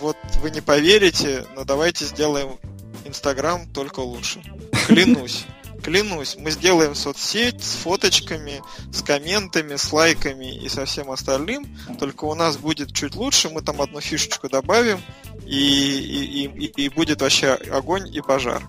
вот 0.00 0.16
вы 0.42 0.50
не 0.50 0.60
поверите, 0.60 1.44
но 1.56 1.64
давайте 1.64 2.04
сделаем 2.04 2.58
Инстаграм 3.04 3.66
только 3.72 4.00
лучше. 4.00 4.42
Клянусь. 4.86 5.46
Клянусь, 5.86 6.34
мы 6.36 6.50
сделаем 6.50 6.96
соцсеть 6.96 7.62
с 7.62 7.76
фоточками, 7.76 8.60
с 8.92 9.02
комментами, 9.02 9.76
с 9.76 9.92
лайками 9.92 10.52
и 10.52 10.68
со 10.68 10.84
всем 10.84 11.12
остальным. 11.12 11.64
Только 12.00 12.24
у 12.24 12.34
нас 12.34 12.56
будет 12.56 12.92
чуть 12.92 13.14
лучше, 13.14 13.50
мы 13.50 13.62
там 13.62 13.80
одну 13.80 14.00
фишечку 14.00 14.48
добавим, 14.48 15.00
и, 15.44 15.56
и, 15.56 16.46
и, 16.46 16.86
и 16.86 16.88
будет 16.88 17.22
вообще 17.22 17.52
огонь 17.52 18.12
и 18.12 18.20
пожар. 18.20 18.68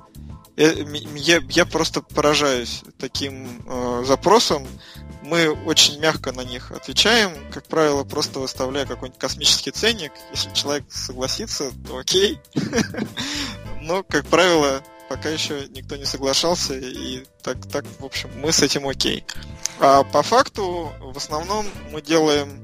Э, 0.57 0.75
я, 1.15 1.41
я 1.49 1.65
просто 1.65 2.03
поражаюсь 2.03 2.83
таким 2.99 3.63
э, 3.65 4.03
запросом. 4.05 4.67
Мы 5.23 5.49
очень 5.49 5.99
мягко 5.99 6.31
на 6.31 6.41
них 6.41 6.71
отвечаем, 6.71 7.31
как 7.51 7.65
правило, 7.65 8.03
просто 8.03 8.37
выставляя 8.37 8.85
какой-нибудь 8.85 9.19
космический 9.19 9.71
ценник. 9.71 10.11
Если 10.29 10.53
человек 10.53 10.83
согласится, 10.91 11.71
то 11.87 11.97
окей. 11.97 12.39
Но, 13.81 14.03
как 14.03 14.27
правило, 14.27 14.83
пока 15.09 15.29
еще 15.29 15.67
никто 15.69 15.95
не 15.95 16.05
соглашался, 16.05 16.77
и 16.77 17.23
так, 17.41 17.57
так, 17.71 17.85
в 17.99 18.05
общем, 18.05 18.29
мы 18.35 18.51
с 18.51 18.61
этим 18.61 18.87
окей. 18.87 19.23
А 19.79 20.03
по 20.03 20.23
факту, 20.23 20.91
в 20.99 21.17
основном, 21.17 21.65
мы 21.91 22.01
делаем 22.01 22.63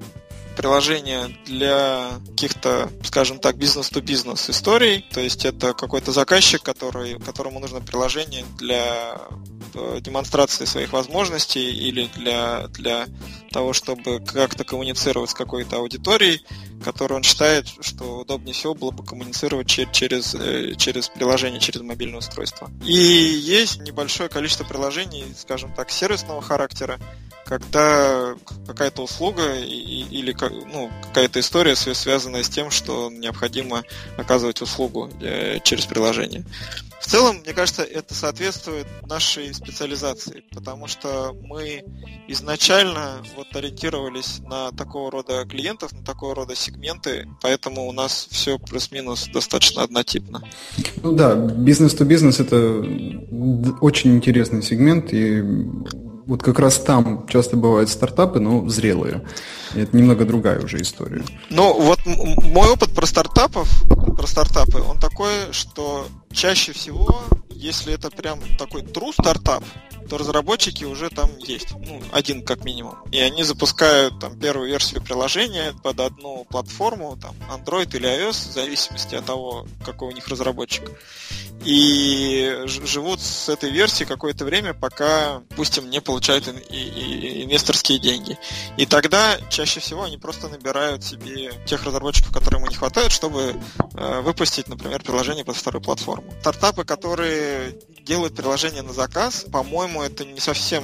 приложение 0.55 1.35
для 1.45 2.11
каких-то, 2.29 2.89
скажем 3.03 3.39
так, 3.39 3.57
бизнес-то-бизнес 3.57 4.49
историй. 4.49 5.05
То 5.11 5.19
есть 5.19 5.45
это 5.45 5.73
какой-то 5.73 6.11
заказчик, 6.11 6.61
который, 6.61 7.19
которому 7.19 7.59
нужно 7.59 7.81
приложение 7.81 8.45
для 8.57 9.19
э, 9.73 9.99
демонстрации 10.01 10.65
своих 10.65 10.93
возможностей 10.93 11.71
или 11.71 12.09
для, 12.15 12.67
для 12.67 13.07
того, 13.53 13.71
чтобы 13.71 14.19
как-то 14.19 14.65
коммуницировать 14.65 15.29
с 15.29 15.33
какой-то 15.33 15.77
аудиторией, 15.77 16.43
которую 16.83 17.17
он 17.17 17.23
считает, 17.23 17.67
что 17.79 18.19
удобнее 18.19 18.53
всего 18.53 18.73
было 18.73 18.91
бы 18.91 19.05
коммуницировать 19.05 19.67
через, 19.67 20.35
э, 20.35 20.73
через 20.75 21.07
приложение, 21.07 21.61
через 21.61 21.81
мобильное 21.81 22.19
устройство. 22.19 22.69
И 22.83 22.91
есть 22.93 23.79
небольшое 23.81 24.27
количество 24.27 24.65
приложений, 24.65 25.25
скажем 25.37 25.73
так, 25.73 25.91
сервисного 25.91 26.41
характера, 26.41 26.99
когда 27.45 28.35
какая-то 28.65 29.03
услуга 29.03 29.55
или 29.55 30.35
ну, 30.41 30.91
какая-то 31.03 31.39
история 31.39 31.75
связанная 31.75 32.43
с 32.43 32.49
тем, 32.49 32.71
что 32.71 33.09
необходимо 33.11 33.83
оказывать 34.17 34.61
услугу 34.61 35.09
э, 35.21 35.59
через 35.63 35.85
приложение. 35.85 36.45
В 37.03 37.07
целом, 37.07 37.41
мне 37.43 37.53
кажется, 37.53 37.83
это 37.83 38.15
соответствует 38.15 38.87
нашей 39.07 39.53
специализации, 39.53 40.45
потому 40.51 40.87
что 40.87 41.35
мы 41.43 41.83
изначально 42.29 43.21
вот 43.35 43.53
ориентировались 43.53 44.39
на 44.39 44.71
такого 44.71 45.11
рода 45.11 45.43
клиентов, 45.43 45.91
на 45.91 46.01
такого 46.03 46.33
рода 46.33 46.55
сегменты, 46.55 47.27
поэтому 47.41 47.87
у 47.87 47.91
нас 47.91 48.25
все 48.31 48.57
плюс-минус 48.57 49.27
достаточно 49.33 49.83
однотипно. 49.83 50.43
Ну 51.03 51.11
да, 51.11 51.35
бизнес-то-бизнес 51.35 52.39
это 52.39 52.57
очень 53.81 54.15
интересный 54.15 54.63
сегмент, 54.63 55.13
и 55.13 55.41
вот 56.25 56.41
как 56.41 56.57
раз 56.57 56.79
там 56.79 57.27
часто 57.27 57.57
бывают 57.57 57.89
стартапы, 57.89 58.39
но 58.39 58.69
зрелые. 58.69 59.27
И 59.75 59.81
это 59.81 59.95
немного 59.97 60.23
другая 60.23 60.61
уже 60.61 60.81
история. 60.81 61.23
Ну, 61.49 61.73
вот 61.81 61.99
мой 62.05 62.69
опыт 62.69 62.93
про 62.93 63.05
стартапов, 63.05 63.69
про 63.89 64.25
стартапы, 64.25 64.79
он 64.79 64.99
такой, 64.99 65.51
что 65.51 66.07
чаще 66.33 66.73
всего, 66.73 67.23
если 67.49 67.93
это 67.93 68.09
прям 68.09 68.39
такой 68.57 68.81
true 68.81 69.13
стартап, 69.13 69.63
то 70.09 70.17
разработчики 70.17 70.83
уже 70.83 71.09
там 71.09 71.29
есть, 71.39 71.71
ну, 71.71 72.01
один 72.11 72.43
как 72.43 72.63
минимум. 72.65 72.97
И 73.11 73.19
они 73.19 73.43
запускают 73.43 74.19
там 74.19 74.37
первую 74.37 74.69
версию 74.69 75.01
приложения 75.01 75.73
под 75.81 75.99
одну 75.99 76.45
платформу, 76.49 77.17
там, 77.17 77.35
Android 77.49 77.95
или 77.95 78.07
iOS, 78.07 78.49
в 78.49 78.53
зависимости 78.53 79.15
от 79.15 79.25
того, 79.25 79.65
какой 79.85 80.09
у 80.09 80.11
них 80.11 80.27
разработчик. 80.27 80.91
И 81.65 82.63
живут 82.65 83.21
с 83.21 83.47
этой 83.47 83.71
версией 83.71 84.05
какое-то 84.05 84.43
время, 84.43 84.73
пока, 84.73 85.41
допустим, 85.49 85.89
не 85.89 86.01
получают 86.01 86.47
и, 86.47 86.75
и, 86.75 87.43
инвесторские 87.45 87.99
деньги. 87.99 88.37
И 88.75 88.85
тогда 88.85 89.37
чаще 89.49 89.79
всего 89.79 90.03
они 90.03 90.17
просто 90.17 90.49
набирают 90.49 91.03
себе 91.03 91.53
тех 91.65 91.83
разработчиков, 91.83 92.33
которым 92.33 92.65
не 92.65 92.75
хватает, 92.75 93.11
чтобы 93.11 93.55
э, 93.95 94.21
выпустить, 94.21 94.67
например, 94.67 95.01
приложение 95.03 95.45
под 95.45 95.55
вторую 95.55 95.81
платформу. 95.81 96.22
Стартапы, 96.41 96.83
которые 96.83 97.75
делают 98.01 98.35
приложение 98.35 98.81
на 98.81 98.93
заказ, 98.93 99.45
по-моему, 99.51 100.01
это 100.01 100.25
не 100.25 100.39
совсем, 100.39 100.83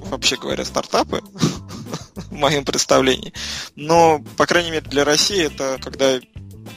вообще 0.00 0.36
говоря, 0.36 0.64
стартапы, 0.64 1.22
в 2.14 2.32
моем 2.32 2.64
представлении. 2.64 3.32
Но, 3.74 4.22
по 4.36 4.46
крайней 4.46 4.70
мере, 4.70 4.82
для 4.82 5.04
России 5.04 5.42
это 5.42 5.78
когда 5.82 6.20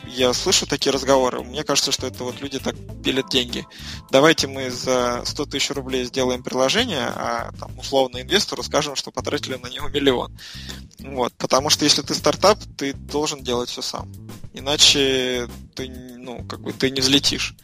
я 0.07 0.33
слышу 0.33 0.65
такие 0.65 0.91
разговоры, 0.91 1.41
мне 1.41 1.63
кажется, 1.63 1.91
что 1.91 2.07
это 2.07 2.23
вот 2.23 2.41
люди 2.41 2.59
так 2.59 2.75
пилят 3.03 3.29
деньги. 3.29 3.65
Давайте 4.09 4.47
мы 4.47 4.69
за 4.69 5.21
100 5.25 5.45
тысяч 5.45 5.71
рублей 5.71 6.05
сделаем 6.05 6.43
приложение, 6.43 7.07
а 7.15 7.51
там 7.59 7.77
условно 7.79 8.21
инвестору 8.21 8.63
скажем, 8.63 8.95
что 8.95 9.11
потратили 9.11 9.55
на 9.55 9.67
него 9.67 9.87
миллион. 9.87 10.37
Вот, 10.99 11.33
потому 11.37 11.69
что 11.69 11.85
если 11.85 12.01
ты 12.01 12.13
стартап, 12.13 12.59
ты 12.77 12.93
должен 12.93 13.43
делать 13.43 13.69
все 13.69 13.81
сам. 13.81 14.11
Иначе 14.53 15.47
ты, 15.75 15.89
ну, 15.89 16.43
как 16.45 16.61
бы 16.61 16.73
ты 16.73 16.91
не 16.91 17.01
взлетишь. 17.01 17.55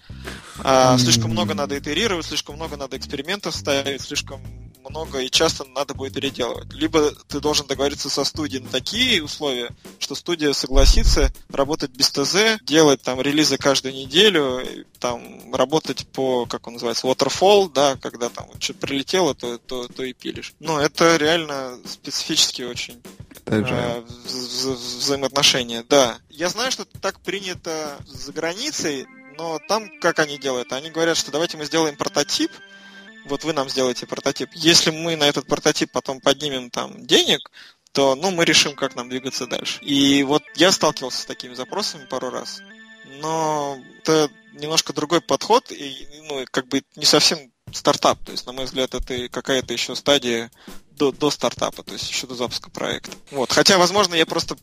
А, 0.69 0.97
слишком 0.97 1.31
много 1.31 1.53
надо 1.53 1.79
итерировать, 1.79 2.25
слишком 2.25 2.55
много 2.55 2.75
надо 2.75 2.97
экспериментов 2.97 3.55
ставить, 3.55 4.01
слишком 4.01 4.41
много 4.89 5.19
и 5.19 5.29
часто 5.29 5.63
надо 5.63 5.93
будет 5.93 6.13
переделывать. 6.13 6.73
Либо 6.73 7.11
ты 7.29 7.39
должен 7.39 7.67
договориться 7.67 8.09
со 8.09 8.25
студией 8.25 8.61
на 8.61 8.69
такие 8.69 9.23
условия, 9.23 9.69
что 9.97 10.13
студия 10.13 10.51
согласится 10.51 11.31
работать 11.47 11.91
без 11.91 12.09
ТЗ, 12.09 12.61
делать 12.63 13.01
там 13.01 13.21
релизы 13.21 13.57
каждую 13.57 13.93
неделю, 13.93 14.61
там 14.99 15.55
работать 15.55 16.05
по, 16.09 16.45
как 16.45 16.67
он 16.67 16.73
называется, 16.73 17.07
waterfall, 17.07 17.71
да, 17.73 17.95
когда 17.95 18.27
там 18.27 18.47
что-то 18.59 18.87
прилетело, 18.87 19.33
то, 19.33 19.57
то, 19.59 19.87
то 19.87 20.03
и 20.03 20.11
пилишь. 20.11 20.53
Но 20.59 20.81
это 20.81 21.15
реально 21.15 21.79
специфически 21.85 22.63
очень 22.63 23.01
э, 23.45 24.03
вза 24.25 24.71
взаимоотношения, 24.71 25.85
да. 25.87 26.17
Я 26.29 26.49
знаю, 26.49 26.73
что 26.73 26.83
так 26.83 27.21
принято 27.21 27.97
за 28.05 28.33
границей, 28.33 29.07
но 29.37 29.59
там 29.67 29.89
как 29.99 30.19
они 30.19 30.37
делают? 30.37 30.73
Они 30.73 30.89
говорят, 30.89 31.17
что 31.17 31.31
давайте 31.31 31.57
мы 31.57 31.65
сделаем 31.65 31.95
прототип, 31.95 32.51
вот 33.25 33.43
вы 33.43 33.53
нам 33.53 33.69
сделаете 33.69 34.07
прототип. 34.07 34.49
Если 34.53 34.91
мы 34.91 35.15
на 35.15 35.25
этот 35.25 35.47
прототип 35.47 35.91
потом 35.91 36.19
поднимем 36.19 36.69
там 36.69 37.05
денег, 37.05 37.51
то 37.91 38.15
ну, 38.15 38.31
мы 38.31 38.45
решим, 38.45 38.75
как 38.75 38.95
нам 38.95 39.09
двигаться 39.09 39.47
дальше. 39.47 39.79
И 39.81 40.23
вот 40.23 40.43
я 40.55 40.71
сталкивался 40.71 41.21
с 41.21 41.25
такими 41.25 41.53
запросами 41.53 42.05
пару 42.05 42.29
раз, 42.29 42.61
но 43.21 43.79
это 43.99 44.29
немножко 44.53 44.93
другой 44.93 45.21
подход, 45.21 45.71
и 45.71 46.07
ну, 46.27 46.45
как 46.51 46.67
бы 46.67 46.83
не 46.95 47.05
совсем 47.05 47.51
стартап. 47.71 48.19
То 48.23 48.31
есть, 48.31 48.45
на 48.45 48.53
мой 48.53 48.65
взгляд, 48.65 48.93
это 48.93 49.29
какая-то 49.29 49.73
еще 49.73 49.95
стадия 49.95 50.51
до, 50.91 51.11
до 51.11 51.29
стартапа, 51.29 51.83
то 51.83 51.93
есть 51.93 52.09
еще 52.09 52.27
до 52.27 52.35
запуска 52.35 52.69
проекта. 52.69 53.11
Вот. 53.31 53.51
Хотя, 53.51 53.77
возможно, 53.77 54.15
я 54.15 54.25
просто 54.25 54.57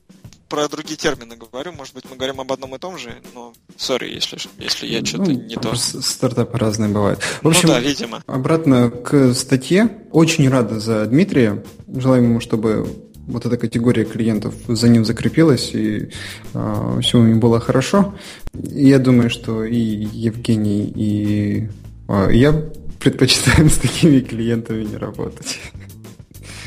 про 0.49 0.69
другие 0.69 0.97
термины 0.97 1.37
говорю. 1.37 1.73
Может 1.73 1.95
быть, 1.95 2.05
мы 2.11 2.17
говорим 2.17 2.41
об 2.41 2.53
одном 2.53 2.75
и 2.75 2.79
том 2.79 2.99
же, 2.99 3.15
но 3.35 3.53
сори, 3.77 4.13
если, 4.13 4.39
если 4.59 4.87
я 4.87 5.05
что-то 5.05 5.31
ну, 5.31 5.41
не 5.41 5.57
то. 5.57 5.75
Стартапы 5.75 6.59
разные 6.59 6.91
бывают. 6.91 7.21
В 7.23 7.43
ну 7.43 7.51
общем, 7.51 7.69
ну 7.69 7.75
да, 7.75 7.81
видимо. 7.81 8.23
Обратно 8.27 8.91
к 8.91 9.35
статье. 9.35 9.89
Очень 10.13 10.49
рада 10.49 10.81
за 10.81 11.07
Дмитрия. 11.07 11.65
Желаем 11.89 12.25
ему, 12.25 12.41
чтобы 12.41 12.87
вот 13.27 13.47
эта 13.47 13.57
категория 13.57 14.05
клиентов 14.05 14.55
за 14.69 14.89
ним 14.89 15.05
закрепилась, 15.05 15.75
и 15.75 16.11
э, 16.53 16.99
все 17.01 17.19
у 17.19 17.23
него 17.23 17.41
было 17.41 17.61
хорошо. 17.61 18.15
Я 18.53 18.99
думаю, 18.99 19.31
что 19.31 19.65
и 19.65 19.79
Евгений, 19.79 20.93
и 20.95 21.69
э, 22.09 22.29
я 22.33 22.53
предпочитаем 23.01 23.71
с 23.71 23.77
такими 23.79 24.21
клиентами 24.21 24.85
не 24.85 24.97
работать. 24.97 25.59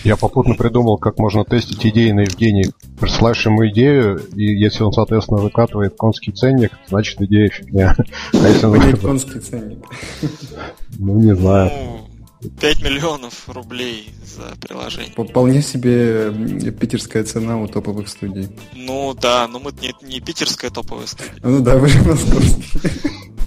Я 0.07 0.15
попутно 0.15 0.55
придумал, 0.55 0.97
как 0.97 1.19
можно 1.19 1.43
тестить 1.43 1.85
идеи 1.85 2.11
на 2.11 2.21
Евгении. 2.21 2.71
Присылаешь 2.97 3.45
ему 3.45 3.67
идею, 3.67 4.25
и 4.35 4.43
если 4.43 4.83
он, 4.83 4.93
соответственно, 4.93 5.41
выкатывает 5.41 5.97
конский 5.97 6.31
ценник, 6.31 6.71
значит 6.87 7.21
идея 7.23 7.49
фигня. 7.49 7.93
А 8.31 8.47
если 8.47 8.67
он... 8.67 8.95
конский 8.95 9.41
ценник. 9.41 9.79
Ну, 10.97 11.19
не 11.19 11.35
знаю. 11.35 11.71
5 12.61 12.83
миллионов 12.83 13.49
рублей 13.49 14.09
за 14.23 14.55
приложение. 14.61 15.11
Вполне 15.11 15.61
себе 15.61 16.31
питерская 16.71 17.25
цена 17.25 17.57
у 17.57 17.67
топовых 17.67 18.07
студий. 18.07 18.47
Ну 18.75 19.13
да, 19.13 19.45
но 19.49 19.59
мы 19.59 19.73
не, 19.81 19.93
не 20.07 20.21
питерская 20.21 20.71
топовая 20.71 21.07
студия. 21.07 21.33
Ну 21.43 21.59
да, 21.59 21.75
вы 21.75 21.89
же 21.89 22.01
московские. 22.03 22.91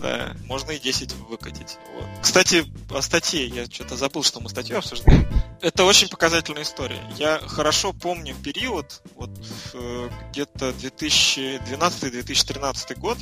Да, 0.01 0.35
можно 0.47 0.71
и 0.73 0.79
10 0.79 1.13
выкатить. 1.29 1.77
Вот. 1.95 2.07
Кстати, 2.23 2.65
о 2.91 3.03
статье. 3.03 3.47
Я 3.47 3.67
что-то 3.67 3.97
забыл, 3.97 4.23
что 4.23 4.41
мы 4.41 4.49
статью 4.49 4.79
обсуждали. 4.79 5.29
Это 5.61 5.85
очень 5.85 6.09
показательная 6.09 6.63
история. 6.63 6.99
Я 7.19 7.39
хорошо 7.39 7.93
помню 7.93 8.35
период, 8.35 9.03
вот 9.17 9.31
э, 9.75 10.09
где-то 10.31 10.71
2012-2013 10.71 12.99
год, 12.99 13.19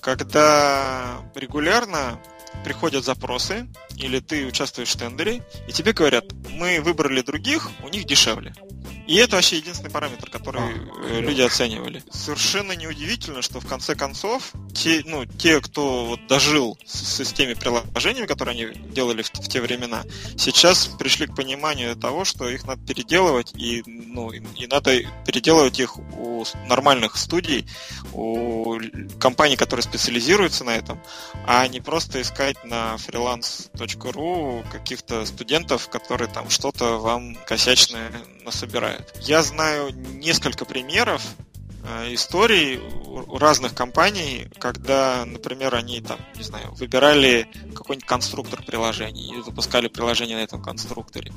когда 0.00 1.20
регулярно 1.34 2.20
приходят 2.62 3.04
запросы, 3.04 3.66
или 3.96 4.20
ты 4.20 4.46
участвуешь 4.46 4.90
в 4.90 4.96
тендере, 4.96 5.42
и 5.66 5.72
тебе 5.72 5.92
говорят, 5.92 6.26
мы 6.50 6.80
выбрали 6.80 7.22
других, 7.22 7.68
у 7.82 7.88
них 7.88 8.04
дешевле. 8.04 8.54
И 9.06 9.16
это 9.16 9.36
вообще 9.36 9.56
единственный 9.56 9.90
параметр, 9.90 10.30
который 10.30 10.60
а, 10.62 11.20
люди 11.20 11.42
оценивали. 11.42 12.02
Совершенно 12.10 12.72
неудивительно, 12.72 13.42
что 13.42 13.60
в 13.60 13.66
конце 13.66 13.94
концов 13.94 14.52
те, 14.74 15.02
ну, 15.04 15.26
те 15.26 15.60
кто 15.60 16.06
вот 16.06 16.26
дожил 16.26 16.78
с, 16.86 17.22
с 17.22 17.32
теми 17.32 17.54
приложениями, 17.54 18.26
которые 18.26 18.52
они 18.54 18.78
делали 18.90 19.22
в, 19.22 19.28
в 19.28 19.48
те 19.48 19.60
времена, 19.60 20.04
сейчас 20.36 20.86
пришли 20.86 21.26
к 21.26 21.34
пониманию 21.34 21.96
того, 21.96 22.24
что 22.24 22.48
их 22.48 22.66
надо 22.66 22.84
переделывать, 22.86 23.52
и, 23.56 23.82
ну, 23.86 24.30
и, 24.30 24.42
и 24.56 24.66
надо 24.66 24.96
переделывать 25.26 25.78
их 25.80 25.98
у 25.98 26.44
нормальных 26.66 27.16
студий, 27.16 27.66
у 28.12 28.78
компаний, 29.18 29.56
которые 29.56 29.82
специализируются 29.82 30.64
на 30.64 30.76
этом, 30.76 31.02
а 31.46 31.66
не 31.68 31.80
просто 31.80 32.20
искать 32.22 32.64
на 32.64 32.96
freelance.ru 32.96 34.64
каких-то 34.70 35.26
студентов, 35.26 35.88
которые 35.88 36.28
там 36.28 36.50
что-то 36.50 36.98
вам 36.98 37.34
косячное 37.46 38.12
насобирают. 38.44 38.73
Я 39.20 39.42
знаю 39.42 39.90
несколько 39.94 40.64
примеров 40.64 41.22
историй 42.12 42.78
у 42.78 43.38
разных 43.38 43.74
компаний, 43.74 44.46
когда, 44.58 45.24
например, 45.24 45.74
они 45.74 46.00
там, 46.00 46.18
не 46.36 46.42
знаю, 46.42 46.72
выбирали 46.74 47.48
какой-нибудь 47.74 48.06
конструктор 48.06 48.62
приложений 48.62 49.34
и 49.38 49.42
запускали 49.42 49.88
приложение 49.88 50.36
на 50.36 50.42
этом 50.42 50.62
конструкторе. 50.62 51.32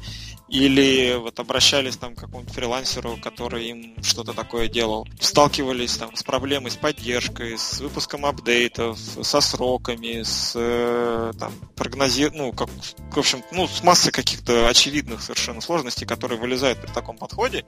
Или 0.49 1.15
вот 1.17 1.39
обращались 1.39 1.97
там 1.97 2.15
к 2.15 2.19
какому-нибудь 2.19 2.53
фрилансеру, 2.53 3.17
который 3.21 3.67
им 3.67 4.03
что-то 4.03 4.33
такое 4.33 4.67
делал. 4.67 5.07
Сталкивались 5.19 5.97
там 5.97 6.15
с 6.15 6.23
проблемой 6.23 6.71
с 6.71 6.75
поддержкой, 6.75 7.57
с 7.57 7.79
выпуском 7.79 8.25
апдейтов, 8.25 8.97
со 8.97 9.41
сроками, 9.41 10.23
с 10.23 10.53
э, 10.55 11.33
там, 11.37 11.53
прогнози... 11.75 12.29
ну, 12.33 12.53
как, 12.53 12.69
в 12.69 13.17
общем, 13.17 13.43
ну, 13.51 13.67
с 13.67 13.83
массой 13.83 14.11
каких-то 14.11 14.69
очевидных 14.69 15.21
совершенно 15.21 15.61
сложностей, 15.61 16.07
которые 16.07 16.39
вылезают 16.39 16.81
при 16.81 16.91
таком 16.91 17.17
подходе. 17.17 17.65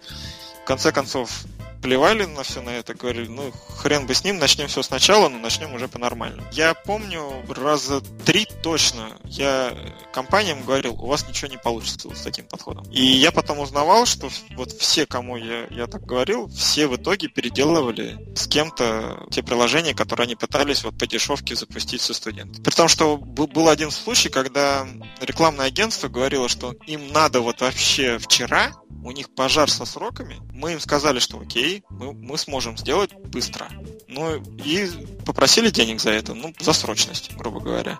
В 0.63 0.65
конце 0.65 0.91
концов, 0.91 1.43
плевали 1.89 2.25
на 2.25 2.43
все 2.43 2.61
на 2.61 2.69
это, 2.69 2.93
говорили, 2.93 3.27
ну, 3.27 3.51
хрен 3.77 4.05
бы 4.05 4.13
с 4.13 4.23
ним, 4.23 4.37
начнем 4.37 4.67
все 4.67 4.83
сначала, 4.83 5.27
но 5.27 5.39
начнем 5.39 5.73
уже 5.73 5.87
по-нормальному. 5.87 6.47
Я 6.51 6.75
помню 6.75 7.43
раза 7.49 8.01
три 8.25 8.45
точно 8.61 9.17
я 9.25 9.73
компаниям 10.13 10.63
говорил, 10.63 10.93
у 10.93 11.07
вас 11.07 11.27
ничего 11.27 11.49
не 11.49 11.57
получится 11.57 12.07
вот 12.07 12.15
с 12.15 12.21
таким 12.21 12.45
подходом. 12.45 12.85
И 12.91 13.03
я 13.03 13.31
потом 13.31 13.57
узнавал, 13.57 14.05
что 14.05 14.29
вот 14.55 14.71
все, 14.73 15.07
кому 15.07 15.35
я, 15.35 15.65
я 15.71 15.87
так 15.87 16.05
говорил, 16.05 16.47
все 16.49 16.85
в 16.87 16.95
итоге 16.95 17.27
переделывали 17.27 18.19
с 18.35 18.47
кем-то 18.47 19.25
те 19.31 19.41
приложения, 19.41 19.95
которые 19.95 20.25
они 20.25 20.35
пытались 20.35 20.83
вот 20.83 20.95
по 20.95 21.07
дешевке 21.07 21.55
запустить 21.55 22.01
со 22.01 22.13
студентами. 22.13 22.63
При 22.63 22.75
том, 22.75 22.87
что 22.87 23.17
был 23.17 23.67
один 23.67 23.89
случай, 23.89 24.29
когда 24.29 24.87
рекламное 25.21 25.65
агентство 25.65 26.07
говорило, 26.07 26.49
что 26.49 26.75
им 26.85 27.11
надо 27.11 27.41
вот 27.41 27.61
вообще 27.61 28.19
вчера 28.19 28.73
у 29.03 29.11
них 29.11 29.33
пожар 29.33 29.69
со 29.69 29.85
сроками, 29.85 30.39
мы 30.53 30.73
им 30.73 30.79
сказали, 30.79 31.19
что 31.19 31.39
окей, 31.39 31.83
мы, 31.89 32.13
мы 32.13 32.37
сможем 32.37 32.77
сделать 32.77 33.13
быстро. 33.13 33.67
Ну 34.07 34.35
и 34.63 34.89
попросили 35.25 35.69
денег 35.69 36.01
за 36.01 36.11
это, 36.11 36.33
ну, 36.33 36.53
за 36.59 36.73
срочность, 36.73 37.35
грубо 37.35 37.59
говоря. 37.59 37.99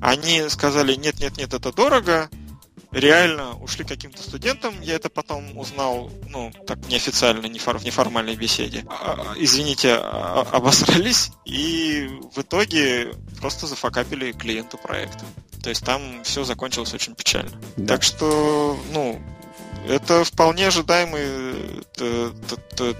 Они 0.00 0.48
сказали, 0.48 0.94
нет, 0.94 1.20
нет, 1.20 1.36
нет, 1.36 1.54
это 1.54 1.72
дорого, 1.72 2.28
реально 2.92 3.56
ушли 3.58 3.84
каким-то 3.84 4.22
студентам, 4.22 4.80
я 4.80 4.94
это 4.94 5.08
потом 5.08 5.56
узнал, 5.58 6.10
ну, 6.28 6.52
так 6.66 6.78
неофициально, 6.88 7.46
не 7.46 7.58
в 7.58 7.84
неформальной 7.84 8.36
беседе. 8.36 8.84
А, 8.88 9.34
извините, 9.36 9.94
а, 9.94 10.46
обосрались, 10.52 11.30
и 11.44 12.08
в 12.34 12.40
итоге 12.40 13.14
просто 13.40 13.66
зафакапили 13.66 14.32
клиенту 14.32 14.78
проекта. 14.78 15.24
То 15.62 15.70
есть 15.70 15.84
там 15.84 16.22
все 16.24 16.44
закончилось 16.44 16.92
очень 16.92 17.14
печально. 17.14 17.52
Да. 17.76 17.94
Так 17.94 18.02
что, 18.02 18.78
ну, 18.92 19.20
это 19.88 20.24
вполне 20.24 20.68
ожидаемая 20.68 21.54
э, 21.98 22.30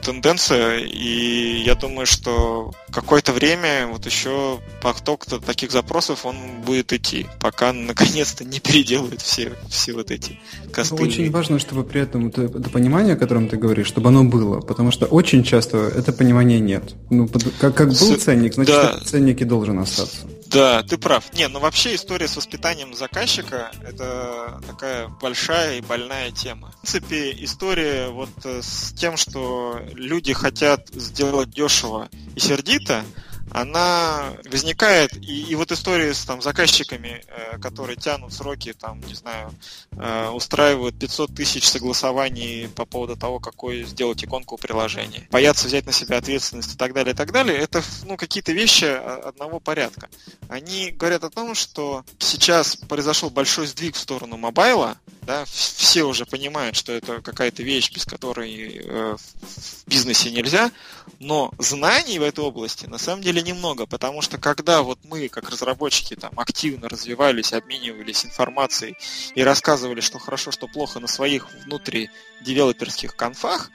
тенденция, 0.03 0.79
и 0.79 1.63
я 1.65 1.75
думаю, 1.75 2.07
что 2.07 2.73
какое-то 2.91 3.33
время 3.33 3.87
вот 3.87 4.07
еще 4.07 4.61
поток 4.83 5.27
таких 5.27 5.71
запросов 5.73 6.27
он 6.27 6.37
будет 6.65 6.93
идти, 6.93 7.27
пока 7.41 7.73
наконец-то 7.73 8.45
не 8.45 8.61
переделают 8.61 9.21
все, 9.23 9.53
все 9.69 9.93
вот 9.93 10.11
эти 10.11 10.41
костыли. 10.73 11.09
Очень 11.09 11.31
важно, 11.31 11.59
чтобы 11.59 11.85
при 11.85 12.01
этом 12.01 12.29
это, 12.29 12.43
это 12.43 12.71
понимание, 12.71 13.15
о 13.15 13.17
котором 13.17 13.49
ты 13.49 13.57
говоришь, 13.57 13.87
чтобы 13.87 14.09
оно 14.09 14.25
было, 14.25 14.61
потому 14.61 14.91
что 14.91 15.07
очень 15.07 15.45
часто 15.45 15.79
это 15.79 16.13
понимания 16.13 16.61
нет. 16.61 16.95
Ну, 17.11 17.29
как, 17.61 17.75
как 17.75 17.89
был 17.89 18.19
С... 18.19 18.23
ценник, 18.23 18.55
значит, 18.55 18.75
да. 18.75 19.01
ценник 19.05 19.41
и 19.41 19.45
должен 19.45 19.79
остаться. 19.79 20.27
Да, 20.53 20.83
ты 20.83 20.99
прав. 20.99 21.33
Не, 21.33 21.49
ну 21.49 21.61
вообще 21.61 21.95
история 21.95 22.29
с 22.29 22.37
воспитанием 22.37 22.95
заказчика– 22.95 23.71
это 23.87 24.61
такая 24.67 25.09
большая 25.09 25.79
и 25.79 25.81
больная 25.81 26.31
тема. 26.31 26.73
В 26.83 26.91
принципе, 26.93 27.33
история 27.45 28.09
вот 28.09 28.31
э, 28.45 28.61
с 28.63 28.93
тем, 28.93 29.17
что 29.17 29.81
люди 29.95 30.33
хотят 30.33 30.89
сделать 30.89 31.51
дешево 31.51 32.09
и 32.35 32.41
сердито– 32.41 33.03
она 33.53 34.35
возникает, 34.51 35.15
и, 35.17 35.43
и 35.43 35.55
вот 35.55 35.73
история 35.73 36.15
с 36.15 36.25
там, 36.25 36.41
заказчиками, 36.41 37.23
э, 37.27 37.59
которые 37.59 37.97
тянут 37.97 38.33
сроки, 38.33 38.73
там, 38.73 39.01
не 39.01 39.15
знаю, 39.15 39.53
э, 39.93 40.29
устраивают 40.31 40.99
500 40.99 41.35
тысяч 41.35 41.69
согласований 41.69 42.69
по 42.69 42.87
поводу 42.87 43.17
того, 43.17 43.41
какой 43.41 43.85
сделать 43.85 44.25
иконку 44.25 44.57
приложения, 44.57 45.29
боятся 45.31 45.67
взять 45.67 45.87
на 45.87 45.93
себя 45.93 46.19
ответственность 46.19 46.75
и 46.75 46.79
так 46.79 46.95
далее, 46.95 47.13
и 47.13 47.17
так 47.17 47.31
далее, 47.33 47.59
это 47.59 47.83
ну, 48.05 48.17
какие-то 48.17 48.53
вещи 48.53 48.85
одного 48.85 49.61
порядка. 49.61 50.09
Они 50.49 50.91
говорят 50.91 51.25
о 51.25 51.31
том, 51.31 51.55
что 51.55 52.05
сейчас 52.19 52.77
произошел 52.77 53.29
большой 53.31 53.67
сдвиг 53.67 53.97
в 53.97 53.99
сторону 53.99 54.37
мобайла, 54.39 54.97
да, 55.23 55.45
все 55.45 56.03
уже 56.03 56.27
понимают, 56.27 56.75
что 56.75 56.93
это 56.93 57.21
какая-то 57.21 57.63
вещь, 57.63 57.93
без 57.93 58.05
которой 58.05 58.83
э, 58.83 59.17
в 59.17 59.89
бизнесе 59.89 60.31
нельзя, 60.31 60.73
но 61.21 61.53
знаний 61.59 62.19
в 62.19 62.23
этой 62.23 62.45
области 62.45 62.87
на 62.87 62.99
самом 62.99 63.23
деле 63.23 63.42
немного, 63.43 63.87
потому 63.87 64.23
что 64.23 64.39
когда 64.39 64.83
вот 64.83 64.99
мы, 65.05 65.29
как 65.29 65.51
разработчики, 65.51 66.15
там 66.15 66.33
активно 66.39 66.89
развивались, 66.89 67.53
обменивались 67.53 68.25
информацией 68.25 68.97
и 69.35 69.43
рассказывали, 69.43 70.01
что 70.01 70.19
хорошо, 70.19 70.51
что 70.51 70.69
плохо 70.69 71.01
на 71.01 71.07
своих 71.07 71.53
внутри 71.65 72.11
девелоперских 72.41 73.17
конфах, 73.17 73.71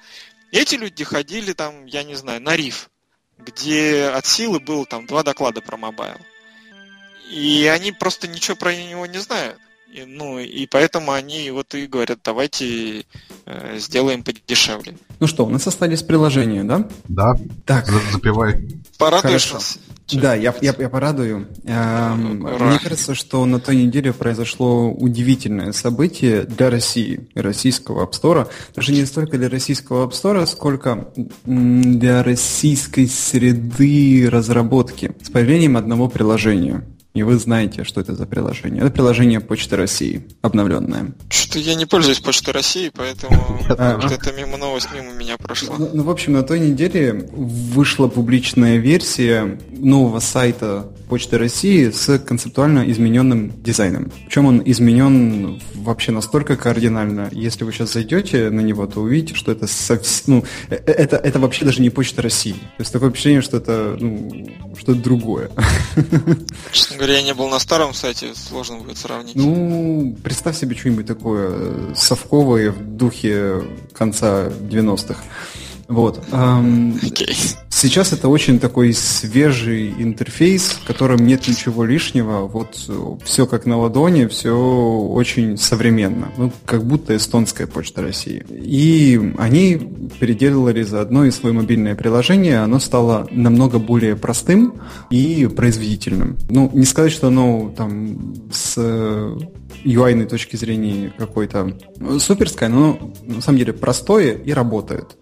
эти 0.51 0.75
люди 0.75 1.03
ходили 1.03 1.53
там, 1.53 1.85
я 1.85 2.03
не 2.03 2.15
знаю, 2.15 2.41
на 2.41 2.55
риф, 2.55 2.89
где 3.37 4.05
от 4.05 4.25
силы 4.25 4.59
было 4.59 4.85
там 4.85 5.05
два 5.05 5.23
доклада 5.23 5.61
про 5.61 5.77
mobile. 5.77 6.19
И 7.29 7.67
они 7.67 7.91
просто 7.91 8.27
ничего 8.27 8.55
про 8.55 8.75
него 8.75 9.05
не 9.05 9.19
знают. 9.19 9.59
И, 9.93 10.03
ну, 10.05 10.37
и 10.39 10.65
поэтому 10.67 11.11
они 11.11 11.49
вот 11.51 11.73
и 11.73 11.87
говорят, 11.87 12.19
давайте 12.23 13.05
э, 13.45 13.79
сделаем 13.79 14.23
подешевле. 14.23 14.97
Ну 15.19 15.27
что, 15.27 15.45
у 15.45 15.49
нас 15.49 15.65
остались 15.65 16.03
приложения, 16.03 16.63
да? 16.63 16.87
Да. 17.07 17.35
Так. 17.65 17.87
Запивай. 18.11 18.67
Порадуешь 18.97 19.53
нас? 19.53 19.79
Да, 20.13 20.35
я, 20.35 20.53
я, 20.61 20.73
я 20.77 20.89
порадую. 20.89 21.47
Эм, 21.65 22.39
Мне 22.39 22.79
кажется, 22.79 23.13
что 23.13 23.45
на 23.45 23.59
той 23.59 23.75
неделе 23.75 24.13
произошло 24.13 24.89
удивительное 24.89 25.73
событие 25.73 26.43
для 26.43 26.69
России 26.69 27.27
российского 27.35 28.05
App 28.05 28.11
Store. 28.11 28.47
Даже 28.75 28.93
не 28.93 29.05
столько 29.05 29.37
для 29.37 29.49
российского 29.49 30.07
App 30.07 30.11
Store, 30.11 30.45
сколько 30.45 31.09
для 31.45 32.23
российской 32.23 33.07
среды 33.07 34.29
разработки 34.29 35.13
с 35.21 35.29
появлением 35.29 35.75
одного 35.75 36.07
приложения. 36.07 36.85
И 37.17 37.23
вы 37.23 37.39
знаете, 37.39 37.83
что 37.83 37.99
это 37.99 38.13
за 38.13 38.27
приложение. 38.27 38.83
Это 38.83 38.91
приложение 38.91 39.39
Почты 39.39 39.75
России, 39.75 40.27
обновленное. 40.43 41.13
Что-то 41.29 41.57
я 41.57 41.73
не 41.73 41.87
пользуюсь 41.87 42.19
Почтой 42.19 42.53
России, 42.53 42.91
поэтому 42.95 43.59
это 43.69 44.33
мимо 44.37 44.57
новость 44.57 44.89
мимо 44.93 45.11
меня 45.13 45.35
прошла. 45.37 45.77
Ну, 45.79 45.89
ну, 45.93 46.03
в 46.03 46.11
общем, 46.11 46.33
на 46.33 46.43
той 46.43 46.59
неделе 46.59 47.13
вышла 47.13 48.07
публичная 48.07 48.77
версия 48.77 49.59
нового 49.71 50.19
сайта 50.19 50.91
Почты 51.09 51.37
России 51.37 51.89
с 51.89 52.19
концептуально 52.19 52.89
измененным 52.91 53.53
дизайном. 53.63 54.11
Причем 54.25 54.45
он 54.45 54.61
изменен 54.65 55.61
вообще 55.75 56.11
настолько 56.11 56.57
кардинально. 56.57 57.29
Если 57.31 57.63
вы 57.63 57.71
сейчас 57.71 57.93
зайдете 57.93 58.49
на 58.49 58.59
него, 58.61 58.85
то 58.87 59.01
увидите, 59.01 59.33
что 59.35 59.51
это 59.51 59.67
совсем, 59.67 60.35
ну, 60.35 60.43
э- 60.69 60.75
это, 60.75 61.15
это 61.17 61.39
вообще 61.39 61.65
даже 61.65 61.81
не 61.81 61.89
Почта 61.89 62.21
России. 62.21 62.53
То 62.53 62.79
есть 62.79 62.91
такое 62.91 63.09
впечатление, 63.09 63.41
что 63.41 63.57
это, 63.57 63.95
ну, 63.99 64.49
что-то 64.75 64.95
другое. 64.95 65.49
Честно 66.71 66.97
говоря, 66.97 67.15
я 67.15 67.23
не 67.23 67.33
был 67.33 67.47
на 67.49 67.59
старом 67.59 67.93
сайте, 67.93 68.33
сложно 68.35 68.77
будет 68.77 68.97
сравнить. 68.97 69.35
Ну, 69.35 70.17
представь 70.23 70.57
себе 70.57 70.75
что-нибудь 70.75 71.05
такое 71.05 71.49
э, 71.51 71.93
совковое 71.95 72.71
в 72.71 72.97
духе 72.97 73.63
конца 73.93 74.47
90-х. 74.47 75.23
Вот. 75.87 76.21
Ам, 76.31 76.99
Окей. 77.01 77.35
Сейчас 77.79 78.11
это 78.11 78.27
очень 78.27 78.59
такой 78.59 78.91
свежий 78.91 79.93
интерфейс, 79.99 80.79
в 80.81 80.87
котором 80.87 81.27
нет 81.27 81.47
ничего 81.47 81.85
лишнего. 81.85 82.47
Вот 82.47 82.89
все 83.23 83.45
как 83.45 83.67
на 83.67 83.77
ладони, 83.77 84.25
все 84.25 84.51
очень 84.51 85.59
современно. 85.59 86.31
Ну, 86.37 86.51
как 86.65 86.83
будто 86.83 87.15
эстонская 87.15 87.67
почта 87.67 88.01
России. 88.01 88.43
И 88.49 89.31
они 89.37 89.79
переделали 90.19 90.81
заодно 90.81 91.25
и 91.25 91.29
свое 91.29 91.53
мобильное 91.53 91.93
приложение. 91.93 92.61
Оно 92.61 92.79
стало 92.79 93.27
намного 93.29 93.77
более 93.77 94.15
простым 94.15 94.81
и 95.11 95.47
производительным. 95.55 96.35
Ну, 96.49 96.71
не 96.73 96.85
сказать, 96.85 97.11
что 97.11 97.27
оно 97.27 97.71
там 97.77 98.33
с 98.51 98.75
UI 99.85 100.25
точки 100.25 100.55
зрения 100.55 101.13
какой-то 101.15 101.77
суперское, 102.19 102.69
но 102.69 103.13
на 103.21 103.39
самом 103.41 103.59
деле 103.59 103.73
простое 103.73 104.31
и 104.33 104.51
работает. 104.51 105.15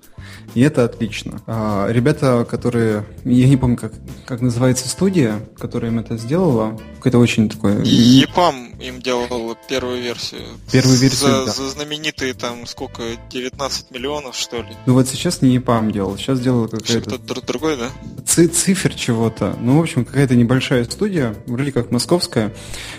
И 0.54 0.62
это 0.62 0.86
отлично. 0.86 1.41
А, 1.48 1.88
ребята, 1.89 2.46
которые... 2.50 3.06
Я 3.24 3.48
не 3.48 3.58
помню, 3.58 3.78
как, 3.78 3.93
как 4.26 4.41
называется 4.41 4.88
студия, 4.88 5.39
которая 5.58 5.91
им 5.91 6.00
это 6.00 6.18
сделала. 6.18 6.80
Какое-то 6.98 7.20
очень 7.20 7.50
такое... 7.50 7.82
Епам 7.84 8.70
им 8.80 9.02
делал 9.02 9.58
первую 9.68 10.02
версию. 10.02 10.41
Первую 10.72 10.98
версию, 10.98 11.30
за, 11.30 11.46
да. 11.46 11.52
за 11.52 11.70
знаменитые 11.70 12.34
там 12.34 12.66
сколько, 12.68 13.04
19 13.32 13.91
миллионов, 13.91 14.36
что 14.36 14.58
ли? 14.58 14.70
Ну 14.86 14.93
вот 14.93 15.08
сейчас 15.08 15.41
не 15.41 15.58
EPAM 15.58 15.91
делал, 15.91 16.18
сейчас 16.18 16.39
делала 16.39 16.68
какая-то... 16.68 17.10
Что-то 17.10 17.34
др- 17.34 17.46
другой, 17.46 17.78
да? 17.78 17.89
ци- 18.26 18.48
цифр 18.48 18.93
чего-то. 18.93 19.56
Ну, 19.62 19.78
в 19.78 19.82
общем, 19.82 20.06
какая-то 20.06 20.36
небольшая 20.36 20.84
студия, 20.86 21.36
вроде 21.46 21.72
как 21.72 21.91
московская, 21.91 22.54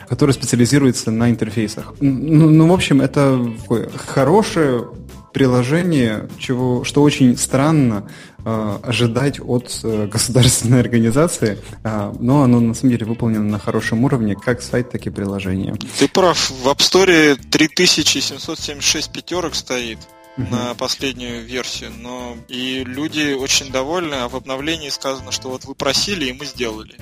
которая 0.08 0.34
специализируется 0.34 1.10
на 1.10 1.30
интерфейсах. 1.30 1.94
Ну, 2.00 2.50
ну 2.50 2.68
в 2.68 2.72
общем, 2.72 3.00
это 3.00 3.52
хорошее 3.94 4.88
приложение, 5.36 6.30
чего, 6.38 6.82
что 6.82 7.02
очень 7.02 7.36
странно 7.36 8.10
э, 8.42 8.78
ожидать 8.82 9.38
от 9.38 9.80
э, 9.82 10.06
государственной 10.06 10.80
организации, 10.80 11.58
э, 11.84 12.12
но 12.18 12.42
оно 12.42 12.58
на 12.60 12.72
самом 12.72 12.92
деле 12.92 13.04
выполнено 13.04 13.44
на 13.44 13.58
хорошем 13.58 14.02
уровне, 14.04 14.34
как 14.34 14.62
сайт, 14.62 14.92
так 14.92 15.06
и 15.06 15.10
приложение. 15.10 15.74
Ты 15.98 16.08
прав, 16.08 16.50
в 16.50 16.66
App 16.66 16.78
Store 16.78 17.38
3776 17.50 19.12
пятерок 19.12 19.54
стоит 19.54 19.98
на 20.38 20.72
последнюю 20.72 21.44
версию, 21.44 21.90
но 22.00 22.38
и 22.48 22.82
люди 22.86 23.34
очень 23.34 23.70
довольны, 23.70 24.14
а 24.14 24.30
в 24.30 24.36
обновлении 24.36 24.88
сказано, 24.88 25.32
что 25.32 25.50
вот 25.50 25.66
вы 25.66 25.74
просили, 25.74 26.24
и 26.24 26.32
мы 26.32 26.46
сделали. 26.46 26.94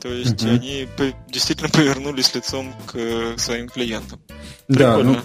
То 0.00 0.08
есть 0.08 0.42
Мгм. 0.42 0.54
они 0.54 0.88
действительно 1.28 1.68
повернулись 1.68 2.34
лицом 2.34 2.74
к 2.86 2.96
э, 2.96 3.34
своим 3.38 3.68
клиентам. 3.68 4.20
Да, 4.68 4.98
ну, 4.98 5.16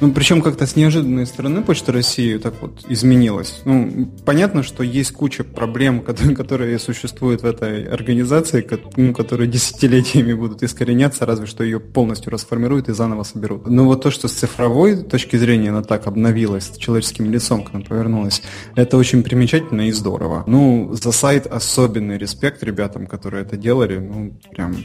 ну 0.00 0.12
причем 0.12 0.42
как-то 0.42 0.66
с 0.66 0.76
неожиданной 0.76 1.26
стороны 1.26 1.62
Почта 1.62 1.90
России 1.92 2.36
так 2.36 2.54
вот 2.60 2.84
изменилась. 2.88 3.62
Ну, 3.64 4.10
понятно, 4.26 4.62
что 4.62 4.82
есть 4.82 5.12
куча 5.12 5.42
проблем, 5.42 6.00
которые, 6.36 6.78
существуют 6.78 7.42
в 7.42 7.46
этой 7.46 7.84
организации, 7.84 8.66
ну, 8.96 9.14
которые 9.14 9.48
десятилетиями 9.48 10.34
будут 10.34 10.62
искореняться, 10.62 11.24
разве 11.24 11.46
что 11.46 11.64
ее 11.64 11.80
полностью 11.80 12.30
расформируют 12.30 12.88
и 12.88 12.92
заново 12.92 13.22
соберут. 13.22 13.66
Но 13.68 13.84
вот 13.86 14.02
то, 14.02 14.10
что 14.10 14.28
с 14.28 14.32
цифровой 14.32 15.02
точки 15.02 15.36
зрения 15.36 15.70
она 15.70 15.82
так 15.82 16.06
обновилась, 16.06 16.70
с 16.74 16.76
человеческим 16.76 17.30
лицом, 17.30 17.64
как 17.64 17.74
она 17.74 17.84
повернулась, 17.84 18.42
это 18.76 18.98
очень 18.98 19.22
примечательно 19.22 19.88
и 19.88 19.92
здорово. 19.92 20.44
Ну, 20.46 20.90
за 20.92 21.12
сайт 21.12 21.46
особенный 21.46 22.18
респект 22.18 22.62
ребятам, 22.62 23.06
которые 23.06 23.44
это 23.44 23.56
делали, 23.56 23.98
ну, 23.98 24.38
прям 24.50 24.76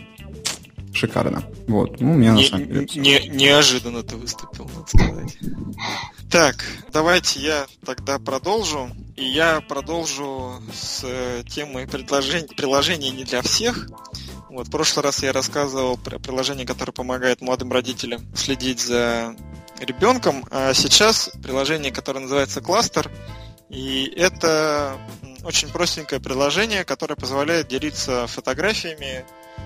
шикарно. 0.95 1.43
Вот, 1.67 1.99
ну, 1.99 2.11
у 2.11 2.15
меня 2.15 2.33
на 2.33 2.37
Не- 2.37 2.47
самом 2.47 2.67
деле 2.67 2.87
не- 2.95 3.27
неожиданно 3.29 4.01
ты 4.03 4.15
выступил, 4.15 4.69
надо 4.73 4.87
сказать. 4.87 5.37
Так, 6.31 6.65
давайте 6.91 7.39
я 7.39 7.67
тогда 7.85 8.17
продолжу. 8.19 8.89
И 9.15 9.23
я 9.23 9.61
продолжу 9.61 10.61
с 10.73 11.01
э, 11.03 11.43
темой 11.47 11.87
предложений, 11.87 12.49
приложений 12.57 13.11
не 13.11 13.23
для 13.23 13.41
всех. 13.41 13.87
Вот, 14.49 14.67
в 14.67 14.71
прошлый 14.71 15.03
раз 15.03 15.21
я 15.23 15.31
рассказывал 15.31 15.97
про 15.97 16.19
приложение, 16.19 16.65
которое 16.65 16.91
помогает 16.91 17.41
молодым 17.41 17.71
родителям 17.71 18.21
следить 18.35 18.79
за 18.81 19.35
ребенком, 19.79 20.45
а 20.51 20.73
сейчас 20.73 21.29
приложение, 21.43 21.91
которое 21.91 22.19
называется 22.21 22.61
Кластер. 22.61 23.09
И 23.69 24.11
это 24.15 24.97
очень 25.43 25.69
простенькое 25.69 26.21
приложение, 26.21 26.83
которое 26.83 27.15
позволяет 27.15 27.67
делиться 27.67 28.27
фотографиями 28.27 29.25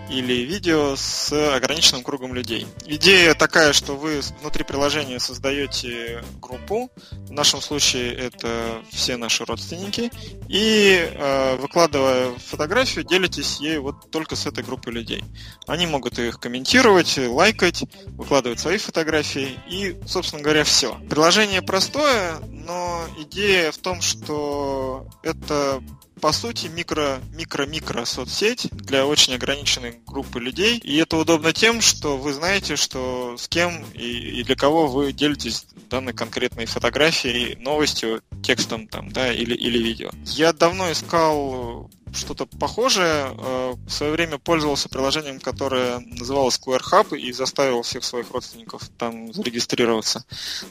или 0.09 0.33
видео 0.45 0.95
с 0.95 1.31
ограниченным 1.55 2.03
кругом 2.03 2.33
людей. 2.33 2.67
Идея 2.85 3.33
такая, 3.33 3.73
что 3.73 3.95
вы 3.95 4.21
внутри 4.41 4.63
приложения 4.63 5.19
создаете 5.19 6.23
группу, 6.41 6.91
в 7.11 7.31
нашем 7.31 7.61
случае 7.61 8.13
это 8.13 8.81
все 8.89 9.17
наши 9.17 9.45
родственники, 9.45 10.11
и 10.47 11.09
э, 11.11 11.55
выкладывая 11.57 12.31
фотографию, 12.37 13.05
делитесь 13.05 13.59
ей 13.59 13.77
вот 13.77 14.09
только 14.11 14.35
с 14.35 14.45
этой 14.45 14.63
группой 14.63 14.93
людей. 14.93 15.23
Они 15.67 15.85
могут 15.85 16.17
их 16.17 16.39
комментировать, 16.39 17.17
лайкать, 17.17 17.83
выкладывать 18.07 18.59
свои 18.59 18.77
фотографии 18.77 19.59
и, 19.69 19.95
собственно 20.07 20.41
говоря, 20.41 20.63
все. 20.63 20.95
Приложение 21.09 21.61
простое, 21.61 22.39
но 22.47 23.03
идея 23.19 23.71
в 23.71 23.77
том, 23.77 24.01
что 24.01 25.07
это 25.23 25.81
по 26.19 26.31
сути, 26.31 26.67
микро, 26.67 27.19
микро-микро 27.33 28.05
соцсеть 28.05 28.67
для 28.71 29.05
очень 29.05 29.35
ограниченной 29.35 29.99
группы 30.05 30.39
людей. 30.39 30.77
И 30.77 30.97
это 30.97 31.17
удобно 31.17 31.53
тем, 31.53 31.81
что 31.81 32.17
вы 32.17 32.33
знаете, 32.33 32.75
что 32.75 33.35
с 33.37 33.47
кем 33.47 33.85
и, 33.93 34.39
и 34.39 34.43
для 34.43 34.55
кого 34.55 34.87
вы 34.87 35.13
делитесь 35.13 35.65
данной 35.89 36.13
конкретной 36.13 36.65
фотографией, 36.65 37.55
новостью, 37.55 38.21
текстом 38.43 38.87
там, 38.87 39.11
да, 39.11 39.33
или, 39.33 39.55
или 39.55 39.79
видео. 39.79 40.11
Я 40.25 40.53
давно 40.53 40.91
искал 40.91 41.89
что-то 42.13 42.45
похожее. 42.45 43.35
Э, 43.37 43.73
В 43.85 43.91
свое 43.91 44.11
время 44.11 44.37
пользовался 44.37 44.89
приложением, 44.89 45.39
которое 45.39 45.99
называлось 45.99 46.59
Square 46.59 46.81
Hub 46.91 47.17
и 47.17 47.31
заставил 47.31 47.81
всех 47.81 48.03
своих 48.03 48.31
родственников 48.31 48.89
там 48.97 49.33
зарегистрироваться. 49.33 50.25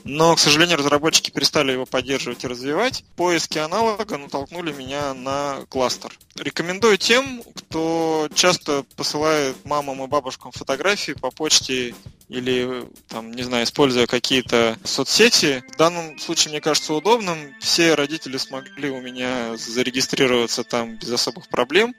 Но, 0.04 0.34
к 0.34 0.38
сожалению, 0.38 0.78
разработчики 0.78 1.30
перестали 1.30 1.72
его 1.72 1.86
поддерживать 1.86 2.44
и 2.44 2.48
развивать. 2.48 3.04
Поиски 3.16 3.58
аналога 3.58 4.18
натолкнули 4.18 4.72
меня 4.72 5.14
на 5.14 5.64
кластер. 5.68 6.16
Рекомендую 6.36 6.98
тем, 6.98 7.42
кто 7.54 8.28
часто 8.34 8.84
посылает 8.96 9.56
мамам 9.64 10.04
и 10.04 10.06
бабушкам 10.06 10.52
фотографии 10.52 11.12
по 11.12 11.30
почте 11.30 11.94
или, 12.28 12.86
там, 13.08 13.32
не 13.32 13.42
знаю, 13.42 13.64
используя 13.64 14.06
какие-то 14.06 14.78
соцсети. 14.84 15.64
В 15.72 15.76
данном 15.76 16.18
случае, 16.18 16.50
мне 16.50 16.60
кажется, 16.60 16.94
удобным. 16.94 17.54
Все 17.60 17.94
родители 17.94 18.36
смогли 18.36 18.90
у 18.90 19.00
меня 19.00 19.56
зарегистрироваться 19.56 20.64
там 20.64 20.96
без 20.96 21.10
особых 21.10 21.48
проблем, 21.48 21.94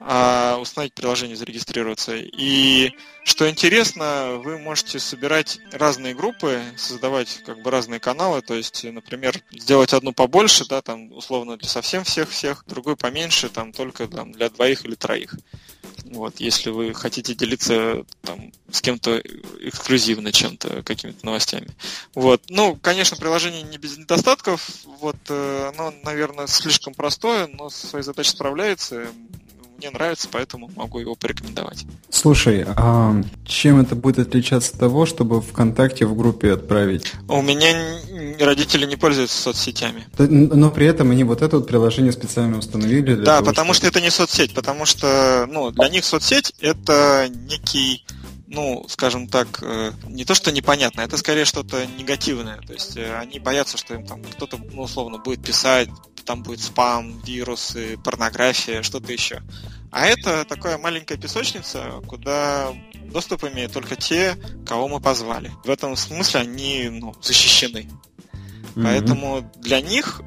а 0.00 0.58
установить 0.60 0.94
приложение, 0.94 1.36
зарегистрироваться. 1.36 2.16
И 2.16 2.92
что 3.24 3.48
интересно, 3.48 4.40
вы 4.44 4.58
можете 4.58 4.98
собирать 4.98 5.60
разные 5.72 6.14
группы, 6.14 6.60
создавать 6.76 7.42
как 7.44 7.62
бы 7.62 7.70
разные 7.70 8.00
каналы, 8.00 8.42
то 8.42 8.54
есть, 8.54 8.84
например, 8.84 9.40
сделать 9.52 9.92
одну 9.92 10.12
побольше, 10.12 10.66
да, 10.66 10.82
там, 10.82 11.12
условно, 11.12 11.56
для 11.56 11.68
совсем 11.68 12.04
всех-всех, 12.04 12.64
другую 12.66 12.96
поменьше, 12.96 13.48
там, 13.48 13.72
только 13.72 14.06
там, 14.08 14.32
для 14.32 14.50
двоих 14.50 14.84
или 14.84 14.94
троих. 14.94 15.34
Вот, 16.04 16.40
если 16.40 16.70
вы 16.70 16.94
хотите 16.94 17.34
делиться 17.34 18.04
там, 18.22 18.52
с 18.70 18.80
кем-то 18.80 19.20
эксклюзивно 19.60 20.32
чем-то, 20.32 20.82
какими-то 20.82 21.24
новостями. 21.24 21.68
Вот. 22.14 22.42
Ну, 22.48 22.76
конечно, 22.76 23.16
приложение 23.16 23.62
не 23.62 23.78
без 23.78 23.98
недостатков. 23.98 24.70
Вот, 24.84 25.16
э, 25.28 25.70
оно, 25.74 25.92
наверное, 26.04 26.46
слишком 26.46 26.94
простое, 26.94 27.46
но 27.46 27.70
со 27.70 27.86
своей 27.86 28.04
задачей 28.04 28.30
справляется 28.30 29.08
мне 29.78 29.90
нравится, 29.90 30.28
поэтому 30.30 30.70
могу 30.74 30.98
его 30.98 31.14
порекомендовать. 31.14 31.86
Слушай, 32.10 32.64
а 32.66 33.14
чем 33.44 33.80
это 33.80 33.94
будет 33.94 34.18
отличаться 34.18 34.72
от 34.72 34.80
того, 34.80 35.06
чтобы 35.06 35.40
ВКонтакте 35.40 36.04
в 36.04 36.16
группе 36.16 36.52
отправить? 36.52 37.12
У 37.28 37.40
меня 37.42 37.68
родители 38.44 38.86
не 38.86 38.96
пользуются 38.96 39.40
соцсетями. 39.40 40.06
Но 40.18 40.70
при 40.70 40.86
этом 40.86 41.12
они 41.12 41.22
вот 41.22 41.42
это 41.42 41.58
вот 41.58 41.68
приложение 41.68 42.12
специально 42.12 42.58
установили. 42.58 43.14
Для 43.14 43.24
да, 43.24 43.36
того, 43.36 43.46
потому 43.46 43.72
чтобы... 43.72 43.88
что 43.88 43.98
это 43.98 44.04
не 44.04 44.10
соцсеть, 44.10 44.52
потому 44.52 44.84
что 44.84 45.46
ну, 45.48 45.70
для 45.70 45.88
них 45.88 46.04
соцсеть 46.04 46.52
это 46.60 47.30
некий 47.48 48.04
ну, 48.50 48.86
скажем 48.88 49.28
так, 49.28 49.58
э, 49.62 49.92
не 50.08 50.24
то, 50.24 50.34
что 50.34 50.50
непонятно, 50.50 51.02
это 51.02 51.18
скорее 51.18 51.44
что-то 51.44 51.86
негативное. 51.98 52.58
То 52.62 52.72
есть 52.72 52.96
э, 52.96 53.14
они 53.18 53.38
боятся, 53.38 53.76
что 53.76 53.92
им 53.92 54.06
там 54.06 54.24
кто-то, 54.24 54.58
ну, 54.72 54.82
условно, 54.82 55.18
будет 55.18 55.44
писать, 55.44 55.90
там 56.24 56.42
будет 56.42 56.60
спам, 56.60 57.20
вирусы, 57.20 57.98
порнография, 58.04 58.82
что-то 58.82 59.12
еще. 59.12 59.42
А 59.90 60.06
это 60.06 60.44
такая 60.44 60.78
маленькая 60.78 61.16
песочница, 61.16 62.00
куда 62.06 62.74
доступ 63.04 63.44
имеют 63.44 63.72
только 63.72 63.96
те, 63.96 64.36
кого 64.66 64.88
мы 64.88 65.00
позвали. 65.00 65.50
В 65.64 65.70
этом 65.70 65.96
смысле 65.96 66.40
они 66.40 66.88
ну, 66.90 67.14
защищены. 67.22 67.88
Mm-hmm. 68.74 68.82
Поэтому 68.82 69.50
для 69.56 69.80
них 69.80 70.20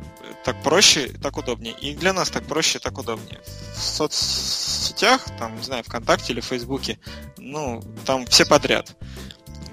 так 0.44 0.62
проще, 0.64 1.10
так 1.22 1.38
удобнее. 1.38 1.76
И 1.80 1.96
для 1.96 2.14
нас 2.14 2.30
так 2.30 2.46
проще, 2.46 2.80
так 2.80 2.98
удобнее. 2.98 3.42
В 3.76 3.80
соцсетях, 3.80 5.26
там, 5.38 5.56
не 5.56 5.64
знаю, 5.64 5.84
ВКонтакте 5.84 6.34
или 6.34 6.42
Фейсбуке, 6.42 7.00
ну, 7.38 7.82
там 8.06 8.26
все 8.26 8.46
подряд, 8.46 8.96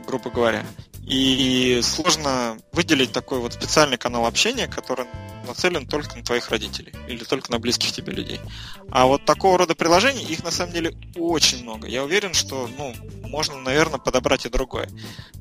грубо 0.07 0.31
говоря. 0.31 0.65
И 1.03 1.81
сложно 1.83 2.59
выделить 2.73 3.13
такой 3.13 3.39
вот 3.39 3.55
специальный 3.55 3.97
канал 3.97 4.27
общения, 4.27 4.67
который 4.67 5.07
нацелен 5.49 5.87
только 5.87 6.17
на 6.17 6.23
твоих 6.23 6.49
родителей 6.51 6.93
или 7.09 7.25
только 7.25 7.51
на 7.51 7.59
близких 7.59 7.93
тебе 7.93 8.13
людей. 8.13 8.41
А 8.91 9.07
вот 9.07 9.25
такого 9.25 9.59
рода 9.59 9.75
приложений, 9.75 10.27
их 10.29 10.45
на 10.45 10.51
самом 10.51 10.73
деле 10.73 10.95
очень 11.17 11.63
много. 11.63 11.89
Я 11.89 12.05
уверен, 12.05 12.35
что 12.35 12.69
ну, 12.79 12.95
можно, 13.29 13.57
наверное, 13.57 13.99
подобрать 13.99 14.47
и 14.47 14.49
другое. 14.49 14.89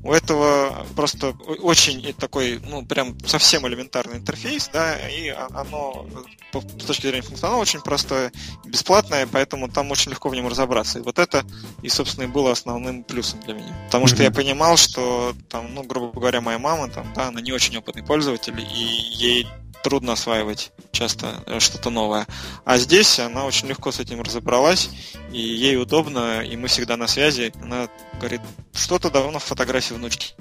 У 0.02 0.12
этого 0.12 0.86
просто 0.96 1.30
очень 1.60 2.12
такой, 2.14 2.60
ну, 2.68 2.84
прям 2.84 3.18
совсем 3.26 3.66
элементарный 3.66 4.16
интерфейс, 4.16 4.68
да, 4.72 4.96
и 5.08 5.28
оно 5.28 6.06
с 6.52 6.84
точки 6.84 7.06
зрения 7.06 7.22
функционала 7.22 7.60
очень 7.60 7.80
простое, 7.80 8.32
бесплатное, 8.64 9.26
поэтому 9.30 9.68
там 9.68 9.90
очень 9.90 10.10
легко 10.10 10.28
в 10.28 10.34
нем 10.34 10.48
разобраться. 10.48 10.98
И 10.98 11.02
вот 11.02 11.18
это, 11.18 11.44
и, 11.82 11.88
собственно, 11.88 12.24
и 12.24 12.28
было 12.28 12.52
основным 12.52 13.04
плюсом 13.04 13.40
для 13.40 13.54
меня. 13.54 13.76
Потому 13.86 14.04
mm-hmm. 14.04 14.08
что 14.08 14.22
я 14.22 14.30
понимал, 14.30 14.76
что 14.76 15.34
там, 15.48 15.74
ну, 15.74 15.82
грубо 15.82 16.18
говоря, 16.18 16.40
моя 16.40 16.58
мама, 16.58 16.88
там, 16.88 17.12
да, 17.14 17.28
она 17.28 17.40
не 17.40 17.52
очень 17.52 17.76
опытный 17.76 18.02
пользователь, 18.02 18.58
и 18.60 18.82
ей 19.14 19.46
трудно 19.82 20.12
осваивать 20.12 20.72
часто 20.92 21.42
э, 21.46 21.60
что-то 21.60 21.90
новое. 21.90 22.26
А 22.64 22.78
здесь 22.78 23.18
она 23.18 23.44
очень 23.44 23.68
легко 23.68 23.92
с 23.92 24.00
этим 24.00 24.20
разобралась, 24.22 24.90
и 25.32 25.40
ей 25.40 25.76
удобно, 25.76 26.42
и 26.42 26.56
мы 26.56 26.68
всегда 26.68 26.96
на 26.96 27.06
связи. 27.06 27.52
Она 27.62 27.88
говорит, 28.18 28.40
что-то 28.72 29.10
давно 29.10 29.38
в 29.38 29.44
фотографии 29.44 29.94
внучки 29.94 30.34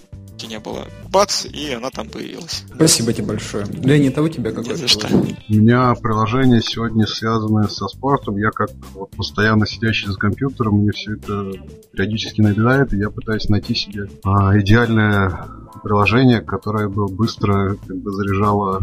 не 0.46 0.60
было. 0.60 0.86
Бац, 1.10 1.46
и 1.46 1.72
она 1.72 1.90
там 1.90 2.10
появилась. 2.10 2.64
Спасибо 2.76 3.14
тебе 3.14 3.28
большое. 3.28 3.66
Леонид, 3.66 4.18
а 4.18 4.22
у 4.22 4.30
тебя 4.30 4.52
какое 4.52 4.76
за 4.76 4.88
что. 4.88 5.08
У 5.08 5.54
меня 5.54 5.96
приложение 5.96 6.62
сегодня 6.62 7.08
связанное 7.08 7.68
со 7.68 7.88
спортом. 7.88 8.38
Я 8.38 8.52
как 8.52 8.70
вот, 8.94 9.10
постоянно 9.12 9.66
сидящий 9.66 10.08
за 10.08 10.18
компьютером, 10.18 10.76
мне 10.76 10.92
все 10.92 11.14
это 11.14 11.52
периодически 11.92 12.42
надоедает, 12.42 12.94
и 12.94 12.98
я 12.98 13.10
пытаюсь 13.10 13.50
найти 13.50 13.74
себе 13.74 14.10
а, 14.24 14.58
идеальное 14.60 15.48
приложение, 15.84 16.42
которое 16.42 16.90
бы 16.90 17.08
быстро 17.08 17.76
как 17.76 17.98
бы 17.98 18.12
заряжало 18.12 18.82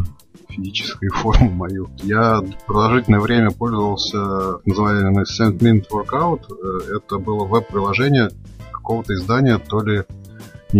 физической 0.48 1.08
форму 1.14 1.50
мою. 1.50 1.88
Я 2.02 2.42
продолжительное 2.66 3.20
время 3.20 3.50
пользовался 3.50 4.58
называемым 4.64 5.24
Send 5.24 5.58
Mint 5.58 5.84
Workout. 5.90 6.42
Э, 6.50 6.96
это 6.96 7.18
было 7.18 7.44
веб-приложение 7.44 8.30
какого-то 8.72 9.14
издания, 9.14 9.58
то 9.58 9.80
ли 9.80 10.04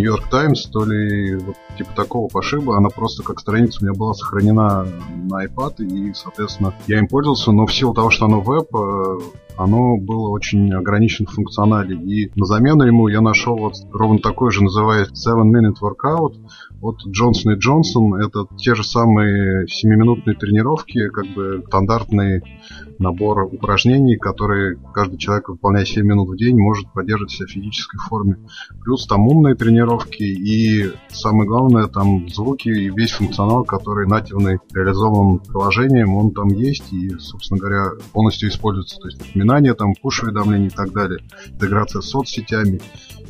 York 0.03 0.29
Times, 0.31 0.69
то 0.73 0.85
ли 0.85 1.37
вот 1.37 1.57
типа 1.77 1.91
такого 1.95 2.29
пошиба. 2.29 2.77
Она 2.77 2.89
просто 2.89 3.23
как 3.23 3.41
страница 3.41 3.79
у 3.81 3.85
меня 3.87 3.95
была 3.97 4.15
сохранена 4.15 4.87
на 5.15 5.45
iPad, 5.45 5.85
и, 5.85 6.13
соответственно, 6.15 6.75
я 6.87 6.99
им 6.99 7.09
пользовался, 7.09 7.53
но 7.53 7.67
в 7.67 7.75
силу 7.75 7.95
того, 7.95 8.11
что 8.11 8.27
оно 8.27 8.41
веб, 8.41 8.75
э, 8.75 9.19
оно 9.57 9.97
было 9.97 10.31
очень 10.31 10.73
ограничено 10.73 11.29
в 11.29 11.35
функционале. 11.35 11.97
И 11.97 12.31
на 12.35 12.47
замену 12.47 12.85
ему 12.85 13.09
я 13.09 13.21
нашел 13.21 13.57
вот 13.57 13.75
ровно 13.93 14.19
такой 14.19 14.51
же, 14.51 14.65
называется 14.65 15.15
7 15.15 15.55
Minute 15.55 15.77
Workout 15.81 16.35
от 16.81 16.97
и 17.07 17.11
Джонсон. 17.11 18.15
Это 18.15 18.47
те 18.57 18.75
же 18.75 18.85
самые 18.85 19.67
7-минутные 19.67 20.35
тренировки, 20.35 21.09
как 21.09 21.27
бы 21.35 21.63
стандартный 21.67 22.43
набор 22.99 23.45
упражнений, 23.45 24.17
которые 24.17 24.77
каждый 24.93 25.19
человек, 25.19 25.49
выполняя 25.49 25.85
7 25.85 26.05
минут 26.05 26.29
в 26.29 26.37
день, 26.37 26.59
может 26.59 26.93
поддерживать 26.93 27.33
себя 27.33 27.47
в 27.47 27.51
физической 27.51 27.99
форме. 27.99 28.39
Плюс 28.83 29.07
там 29.07 29.27
умные 29.29 29.55
тренировки 29.55 30.23
и 30.23 30.93
самое 31.09 31.49
главное, 31.49 31.87
там 31.87 32.29
звуки 32.29 32.69
и 32.69 32.91
весь 32.91 33.13
функционал, 33.13 33.65
который 33.65 34.07
нативный 34.07 34.59
реализован 34.73 35.39
приложением, 35.39 36.17
он 36.17 36.33
там 36.33 36.49
есть 36.49 36.93
и, 36.93 37.11
собственно 37.19 37.61
говоря, 37.61 37.91
полностью 38.13 38.49
используется. 38.49 38.97
То 38.97 39.09
есть 39.09 39.21
напоминания, 39.21 39.75
там, 39.75 39.95
пуш-уведомления 40.01 40.69
и 40.69 40.71
так 40.71 40.93
далее, 40.93 41.21
интеграция 41.51 42.03
с 42.03 42.09
соцсетями 42.09 42.81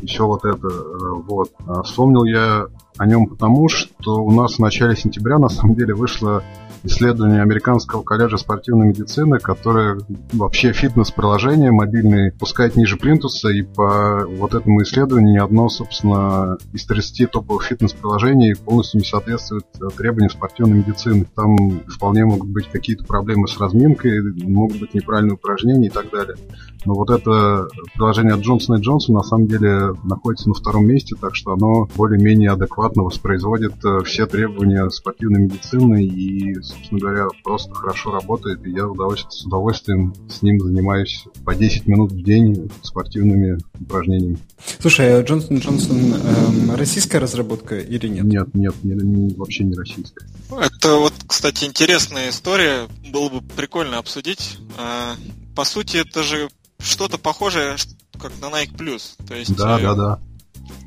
и 0.01 0.07
все 0.07 0.27
вот 0.27 0.45
это. 0.45 0.69
Э, 0.69 1.23
вот. 1.27 1.51
А 1.67 1.83
вспомнил 1.83 2.25
я 2.25 2.67
о 2.97 3.07
нем 3.07 3.27
потому, 3.27 3.69
что 3.69 4.17
у 4.23 4.31
нас 4.31 4.57
в 4.57 4.59
начале 4.61 4.97
сентября 4.97 5.39
на 5.39 5.49
самом 5.49 5.75
деле 5.75 5.95
вышло 5.95 6.43
исследование 6.85 7.43
Американского 7.43 8.03
колледжа 8.03 8.37
спортивной 8.37 8.89
медицины, 8.89 9.39
которое 9.39 9.99
вообще 10.33 10.73
фитнес-приложение 10.73 11.73
мобильное 11.73 12.33
пускает 12.39 12.77
ниже 12.77 12.97
плинтуса, 12.97 13.49
и 13.49 13.63
по 13.63 14.27
вот 14.27 14.55
этому 14.55 14.83
исследованию 14.83 15.35
ни 15.35 15.39
одно, 15.39 15.69
собственно, 15.69 16.59
из 16.73 16.85
30 16.87 17.31
топовых 17.31 17.65
фитнес-приложений 17.65 18.55
полностью 18.65 19.01
не 19.01 19.07
соответствует 19.07 19.65
требованиям 19.97 20.31
спортивной 20.31 20.79
медицины. 20.79 21.27
Там 21.35 21.81
вполне 21.89 22.25
могут 22.25 22.49
быть 22.49 22.69
какие-то 22.71 23.05
проблемы 23.05 23.49
с 23.49 23.59
разминкой, 23.59 24.21
могут 24.45 24.79
быть 24.79 24.95
неправильные 24.95 25.35
упражнения 25.35 25.87
и 25.87 25.91
так 25.91 26.11
далее. 26.11 26.37
Но 26.85 26.95
вот 26.95 27.11
это 27.11 27.69
приложение 27.95 28.37
и 28.37 28.41
Джонсона 28.41 28.79
на 29.09 29.23
самом 29.23 29.47
деле 29.47 29.93
находится 30.05 30.49
на 30.49 30.55
втором 30.55 30.87
месте, 30.87 31.15
так 31.21 31.35
что 31.35 31.53
оно 31.53 31.89
более-менее 31.97 32.51
адекватно 32.51 33.03
воспроизводит 33.03 33.85
э, 33.85 34.03
все 34.05 34.27
требования 34.27 34.89
спортивной 34.91 35.43
медицины 35.43 36.05
и 36.05 36.55
собственно 36.63 37.01
говоря, 37.01 37.27
просто 37.43 37.75
хорошо 37.75 38.13
работает, 38.13 38.65
и 38.67 38.71
я 38.71 38.85
с 39.29 39.45
удовольствием 39.45 40.15
с 40.29 40.43
ним 40.43 40.61
занимаюсь 40.61 41.25
по 41.45 41.55
10 41.55 41.87
минут 41.87 42.13
в 42.13 42.23
день 42.23 42.71
спортивными 42.83 43.59
упражнениями. 43.81 44.39
Слушай, 44.79 45.19
а 45.19 45.23
Джонсон 45.23 45.59
Джонсон 45.59 46.15
эм, 46.15 46.75
российская 46.77 47.19
разработка 47.19 47.79
или 47.79 48.09
нет? 48.09 48.25
Нет, 48.25 48.55
нет, 48.55 48.75
не, 48.83 48.95
не, 48.95 49.35
вообще 49.35 49.65
не 49.65 49.75
российская. 49.75 50.27
Это 50.51 50.97
вот, 50.97 51.13
кстати, 51.27 51.65
интересная 51.65 52.31
история. 52.31 52.87
Было 53.13 53.29
бы 53.29 53.43
прикольно 53.43 53.99
обсудить. 53.99 54.59
А, 54.79 55.15
по 55.55 55.65
сути, 55.65 55.99
это 55.99 56.23
же 56.23 56.49
что-то 56.85 57.19
похожее, 57.19 57.77
как 58.21 58.33
на 58.41 58.47
Nike 58.47 58.77
Plus. 58.77 59.17
То 59.27 59.35
есть, 59.35 59.57
да, 59.57 59.79
да, 59.79 59.95
да 59.95 60.21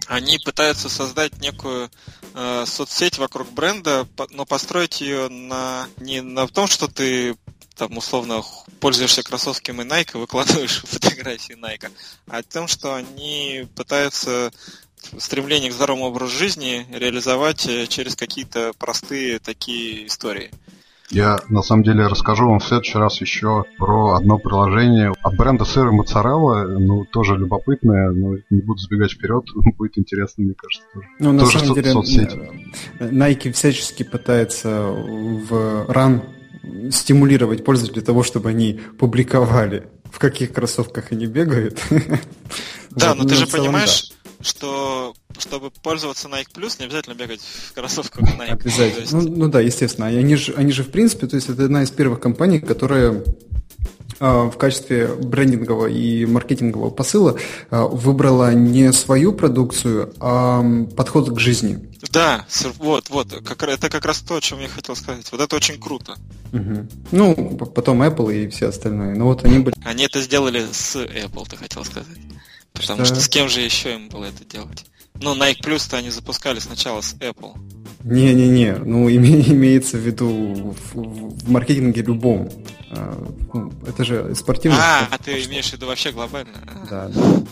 они 0.07 0.39
пытаются 0.39 0.89
создать 0.89 1.39
некую 1.41 1.91
э, 2.33 2.65
соцсеть 2.65 3.17
вокруг 3.17 3.51
бренда, 3.51 4.07
но 4.31 4.45
построить 4.45 5.01
ее 5.01 5.27
на 5.27 5.87
не 5.97 6.21
на 6.21 6.47
том, 6.47 6.67
что 6.67 6.87
ты 6.87 7.35
там 7.75 7.97
условно 7.97 8.41
пользуешься 8.79 9.21
кроссовками 9.21 9.83
Nike, 9.83 10.17
выкладываешь 10.17 10.81
фотографии 10.87 11.55
Nike, 11.55 11.91
а 12.27 12.37
о 12.37 12.43
том, 12.43 12.67
что 12.67 12.95
они 12.95 13.67
пытаются 13.75 14.51
стремление 15.19 15.71
к 15.71 15.75
здоровому 15.75 16.05
образу 16.05 16.35
жизни 16.35 16.87
реализовать 16.91 17.67
э, 17.67 17.87
через 17.87 18.15
какие-то 18.15 18.73
простые 18.77 19.39
такие 19.39 20.07
истории. 20.07 20.51
Я 21.09 21.39
на 21.47 21.61
самом 21.61 21.83
деле 21.83 22.07
расскажу 22.07 22.49
вам 22.49 22.59
в 22.59 22.65
следующий 22.65 22.97
раз 22.97 23.21
еще 23.21 23.63
про 23.77 24.15
одно 24.15 24.37
приложение 24.39 25.13
от 25.23 25.35
бренда 25.37 25.63
сыра 25.63 25.91
моцарелла, 25.91 26.65
ну, 26.67 27.05
тоже 27.05 27.37
любопытное, 27.37 28.11
но 28.11 28.35
не 28.49 28.61
буду 28.61 28.79
сбегать 28.79 29.13
вперед, 29.13 29.45
будет 29.77 29.97
интересно, 29.97 30.43
мне 30.43 30.53
кажется, 30.53 30.85
тоже. 30.93 31.07
Ну, 31.19 31.31
на 31.31 31.39
тоже 31.41 31.59
самом 31.59 31.75
деле, 31.75 31.91
соцсети. 31.91 32.39
Э, 32.99 33.09
Nike 33.09 33.53
всячески 33.53 34.03
пытается 34.03 34.89
в 34.89 35.85
ран 35.87 36.23
стимулировать 36.91 37.63
пользователей 37.63 38.01
для 38.01 38.05
того, 38.05 38.23
чтобы 38.23 38.49
они 38.49 38.79
публиковали, 38.99 39.87
в 40.11 40.19
каких 40.19 40.51
кроссовках 40.51 41.11
они 41.11 41.25
бегают. 41.25 41.79
Да, 42.91 43.15
но 43.15 43.23
ты 43.23 43.35
же 43.35 43.47
понимаешь, 43.47 44.11
что 44.41 45.13
чтобы 45.37 45.69
пользоваться 45.69 46.27
Nike 46.27 46.53
Plus, 46.53 46.75
не 46.79 46.85
обязательно 46.85 47.13
бегать 47.13 47.41
в 47.41 47.73
кроссовках 47.73 48.21
Nike. 48.21 48.51
Обязательно. 48.61 49.01
Есть... 49.01 49.13
Ну, 49.13 49.21
ну 49.21 49.47
да, 49.49 49.61
естественно. 49.61 50.07
Они 50.07 50.35
же, 50.35 50.53
они 50.55 50.71
же, 50.71 50.83
в 50.83 50.89
принципе, 50.89 51.27
то 51.27 51.35
есть 51.35 51.49
это 51.49 51.65
одна 51.65 51.83
из 51.83 51.91
первых 51.91 52.19
компаний, 52.19 52.59
которая 52.59 53.23
в 54.19 54.57
качестве 54.57 55.07
брендингового 55.07 55.87
и 55.87 56.25
маркетингового 56.25 56.89
посыла 56.89 57.37
выбрала 57.69 58.53
не 58.53 58.91
свою 58.91 59.33
продукцию, 59.33 60.13
а 60.19 60.63
подход 60.95 61.29
к 61.29 61.39
жизни. 61.39 61.87
Да, 62.11 62.45
вот, 62.77 63.09
вот, 63.09 63.27
как, 63.45 63.63
это 63.63 63.89
как 63.89 64.05
раз 64.05 64.19
то, 64.19 64.35
о 64.35 64.41
чем 64.41 64.59
я 64.59 64.67
хотел 64.67 64.95
сказать. 64.95 65.27
Вот 65.31 65.41
это 65.41 65.55
очень 65.55 65.79
круто. 65.79 66.15
Угу. 66.53 66.87
Ну, 67.11 67.57
потом 67.75 68.01
Apple 68.01 68.33
и 68.33 68.47
все 68.49 68.69
остальное. 68.69 69.15
Ну 69.15 69.25
вот 69.25 69.43
они 69.43 69.59
были. 69.59 69.75
Они 69.83 70.05
это 70.05 70.21
сделали 70.21 70.65
с 70.71 70.95
Apple, 70.95 71.47
ты 71.49 71.57
хотел 71.57 71.83
сказать. 71.83 72.07
Потому 72.77 72.99
да. 72.99 73.05
что 73.05 73.15
с 73.15 73.27
кем 73.27 73.49
же 73.49 73.61
еще 73.61 73.95
им 73.95 74.09
было 74.09 74.25
это 74.25 74.45
делать? 74.45 74.85
Ну, 75.21 75.35
Nike 75.35 75.61
Plus-то 75.63 75.97
они 75.97 76.09
запускали 76.09 76.59
сначала 76.59 77.01
с 77.01 77.15
Apple. 77.15 77.53
Не-не-не, 78.03 78.75
ну 78.75 79.09
име, 79.15 79.41
имеется 79.41 79.97
в 79.97 80.01
виду 80.01 80.75
в, 80.93 80.95
в 80.95 81.49
маркетинге 81.49 82.01
любом. 82.01 82.49
А, 82.89 83.17
ну, 83.53 83.73
это 83.85 84.05
же 84.05 84.33
спортивный. 84.35 84.79
А, 84.79 85.05
спорт, 85.05 85.21
а 85.21 85.23
ты 85.23 85.43
имеешь 85.43 85.69
в 85.69 85.73
виду 85.73 85.87
вообще 85.87 86.11
глобально? 86.11 86.57
Да, 86.89 87.07
да. 87.09 87.43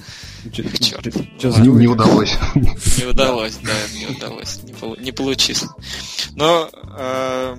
Черт. 0.53 1.05
Не, 1.05 1.67
не 1.67 1.87
удалось. 1.87 2.37
Не 2.55 3.05
удалось, 3.05 3.57
да, 3.63 3.73
не 3.97 4.05
удалось. 4.07 4.59
Не, 4.99 5.11
получилось. 5.11 5.65
Но 6.35 6.69
э, 6.71 7.57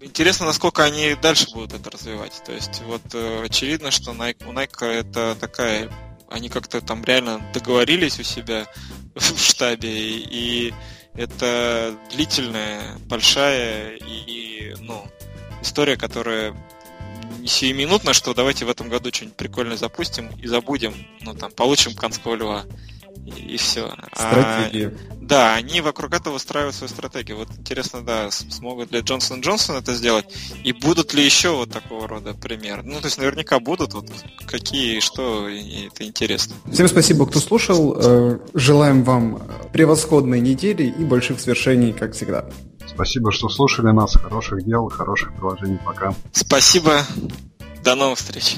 интересно, 0.00 0.46
насколько 0.46 0.84
они 0.84 1.16
дальше 1.20 1.48
будут 1.52 1.74
это 1.74 1.90
развивать. 1.90 2.40
То 2.46 2.52
есть, 2.52 2.82
вот 2.86 3.02
э, 3.14 3.42
очевидно, 3.44 3.90
что 3.90 4.12
Nike, 4.12 4.48
у 4.48 4.52
Nike 4.52 4.86
это 4.86 5.36
такая 5.38 5.90
они 6.32 6.48
как-то 6.48 6.80
там 6.80 7.04
реально 7.04 7.40
договорились 7.52 8.18
у 8.18 8.22
себя 8.22 8.66
в 9.14 9.38
штабе, 9.38 9.90
и 9.90 10.72
это 11.14 11.94
длительная, 12.10 12.98
большая 13.06 13.96
и, 13.96 14.74
ну, 14.80 15.06
история, 15.60 15.96
которая 15.96 16.54
не 17.38 17.48
сиюминутно, 17.48 18.12
что 18.12 18.34
давайте 18.34 18.64
в 18.64 18.70
этом 18.70 18.88
году 18.88 19.10
что-нибудь 19.12 19.36
прикольное 19.36 19.76
запустим 19.76 20.28
и 20.40 20.46
забудем, 20.46 20.94
ну, 21.20 21.34
там, 21.34 21.50
получим 21.52 21.94
Канского 21.94 22.34
льва 22.36 22.64
и, 23.24 23.56
все. 23.56 23.92
Стратегия. 24.12 24.92
А, 25.10 25.14
да, 25.20 25.54
они 25.54 25.80
вокруг 25.80 26.14
этого 26.14 26.34
выстраивают 26.34 26.74
свою 26.74 26.88
стратегию. 26.88 27.38
Вот 27.38 27.48
интересно, 27.56 28.02
да, 28.02 28.30
смогут 28.30 28.90
ли 28.92 29.00
Джонсон 29.00 29.40
Джонсон 29.40 29.76
это 29.76 29.94
сделать, 29.94 30.26
и 30.64 30.72
будут 30.72 31.14
ли 31.14 31.24
еще 31.24 31.50
вот 31.50 31.70
такого 31.70 32.08
рода 32.08 32.34
примеры. 32.34 32.82
Ну, 32.82 33.00
то 33.00 33.06
есть 33.06 33.18
наверняка 33.18 33.60
будут, 33.60 33.94
вот 33.94 34.10
какие 34.46 34.96
и 34.96 35.00
что, 35.00 35.48
и 35.48 35.86
это 35.86 36.04
интересно. 36.04 36.56
Всем 36.72 36.88
спасибо, 36.88 37.26
кто 37.26 37.38
слушал. 37.38 37.96
Э, 37.96 38.38
желаем 38.54 39.04
вам 39.04 39.42
превосходной 39.72 40.40
недели 40.40 40.84
и 40.84 41.04
больших 41.04 41.40
свершений, 41.40 41.92
как 41.92 42.14
всегда. 42.14 42.46
Спасибо, 42.86 43.32
что 43.32 43.48
слушали 43.48 43.92
нас. 43.92 44.16
Хороших 44.16 44.64
дел, 44.64 44.88
хороших 44.88 45.34
приложений. 45.34 45.78
Пока. 45.84 46.14
Спасибо. 46.32 47.02
До 47.84 47.94
новых 47.94 48.18
встреч. 48.18 48.56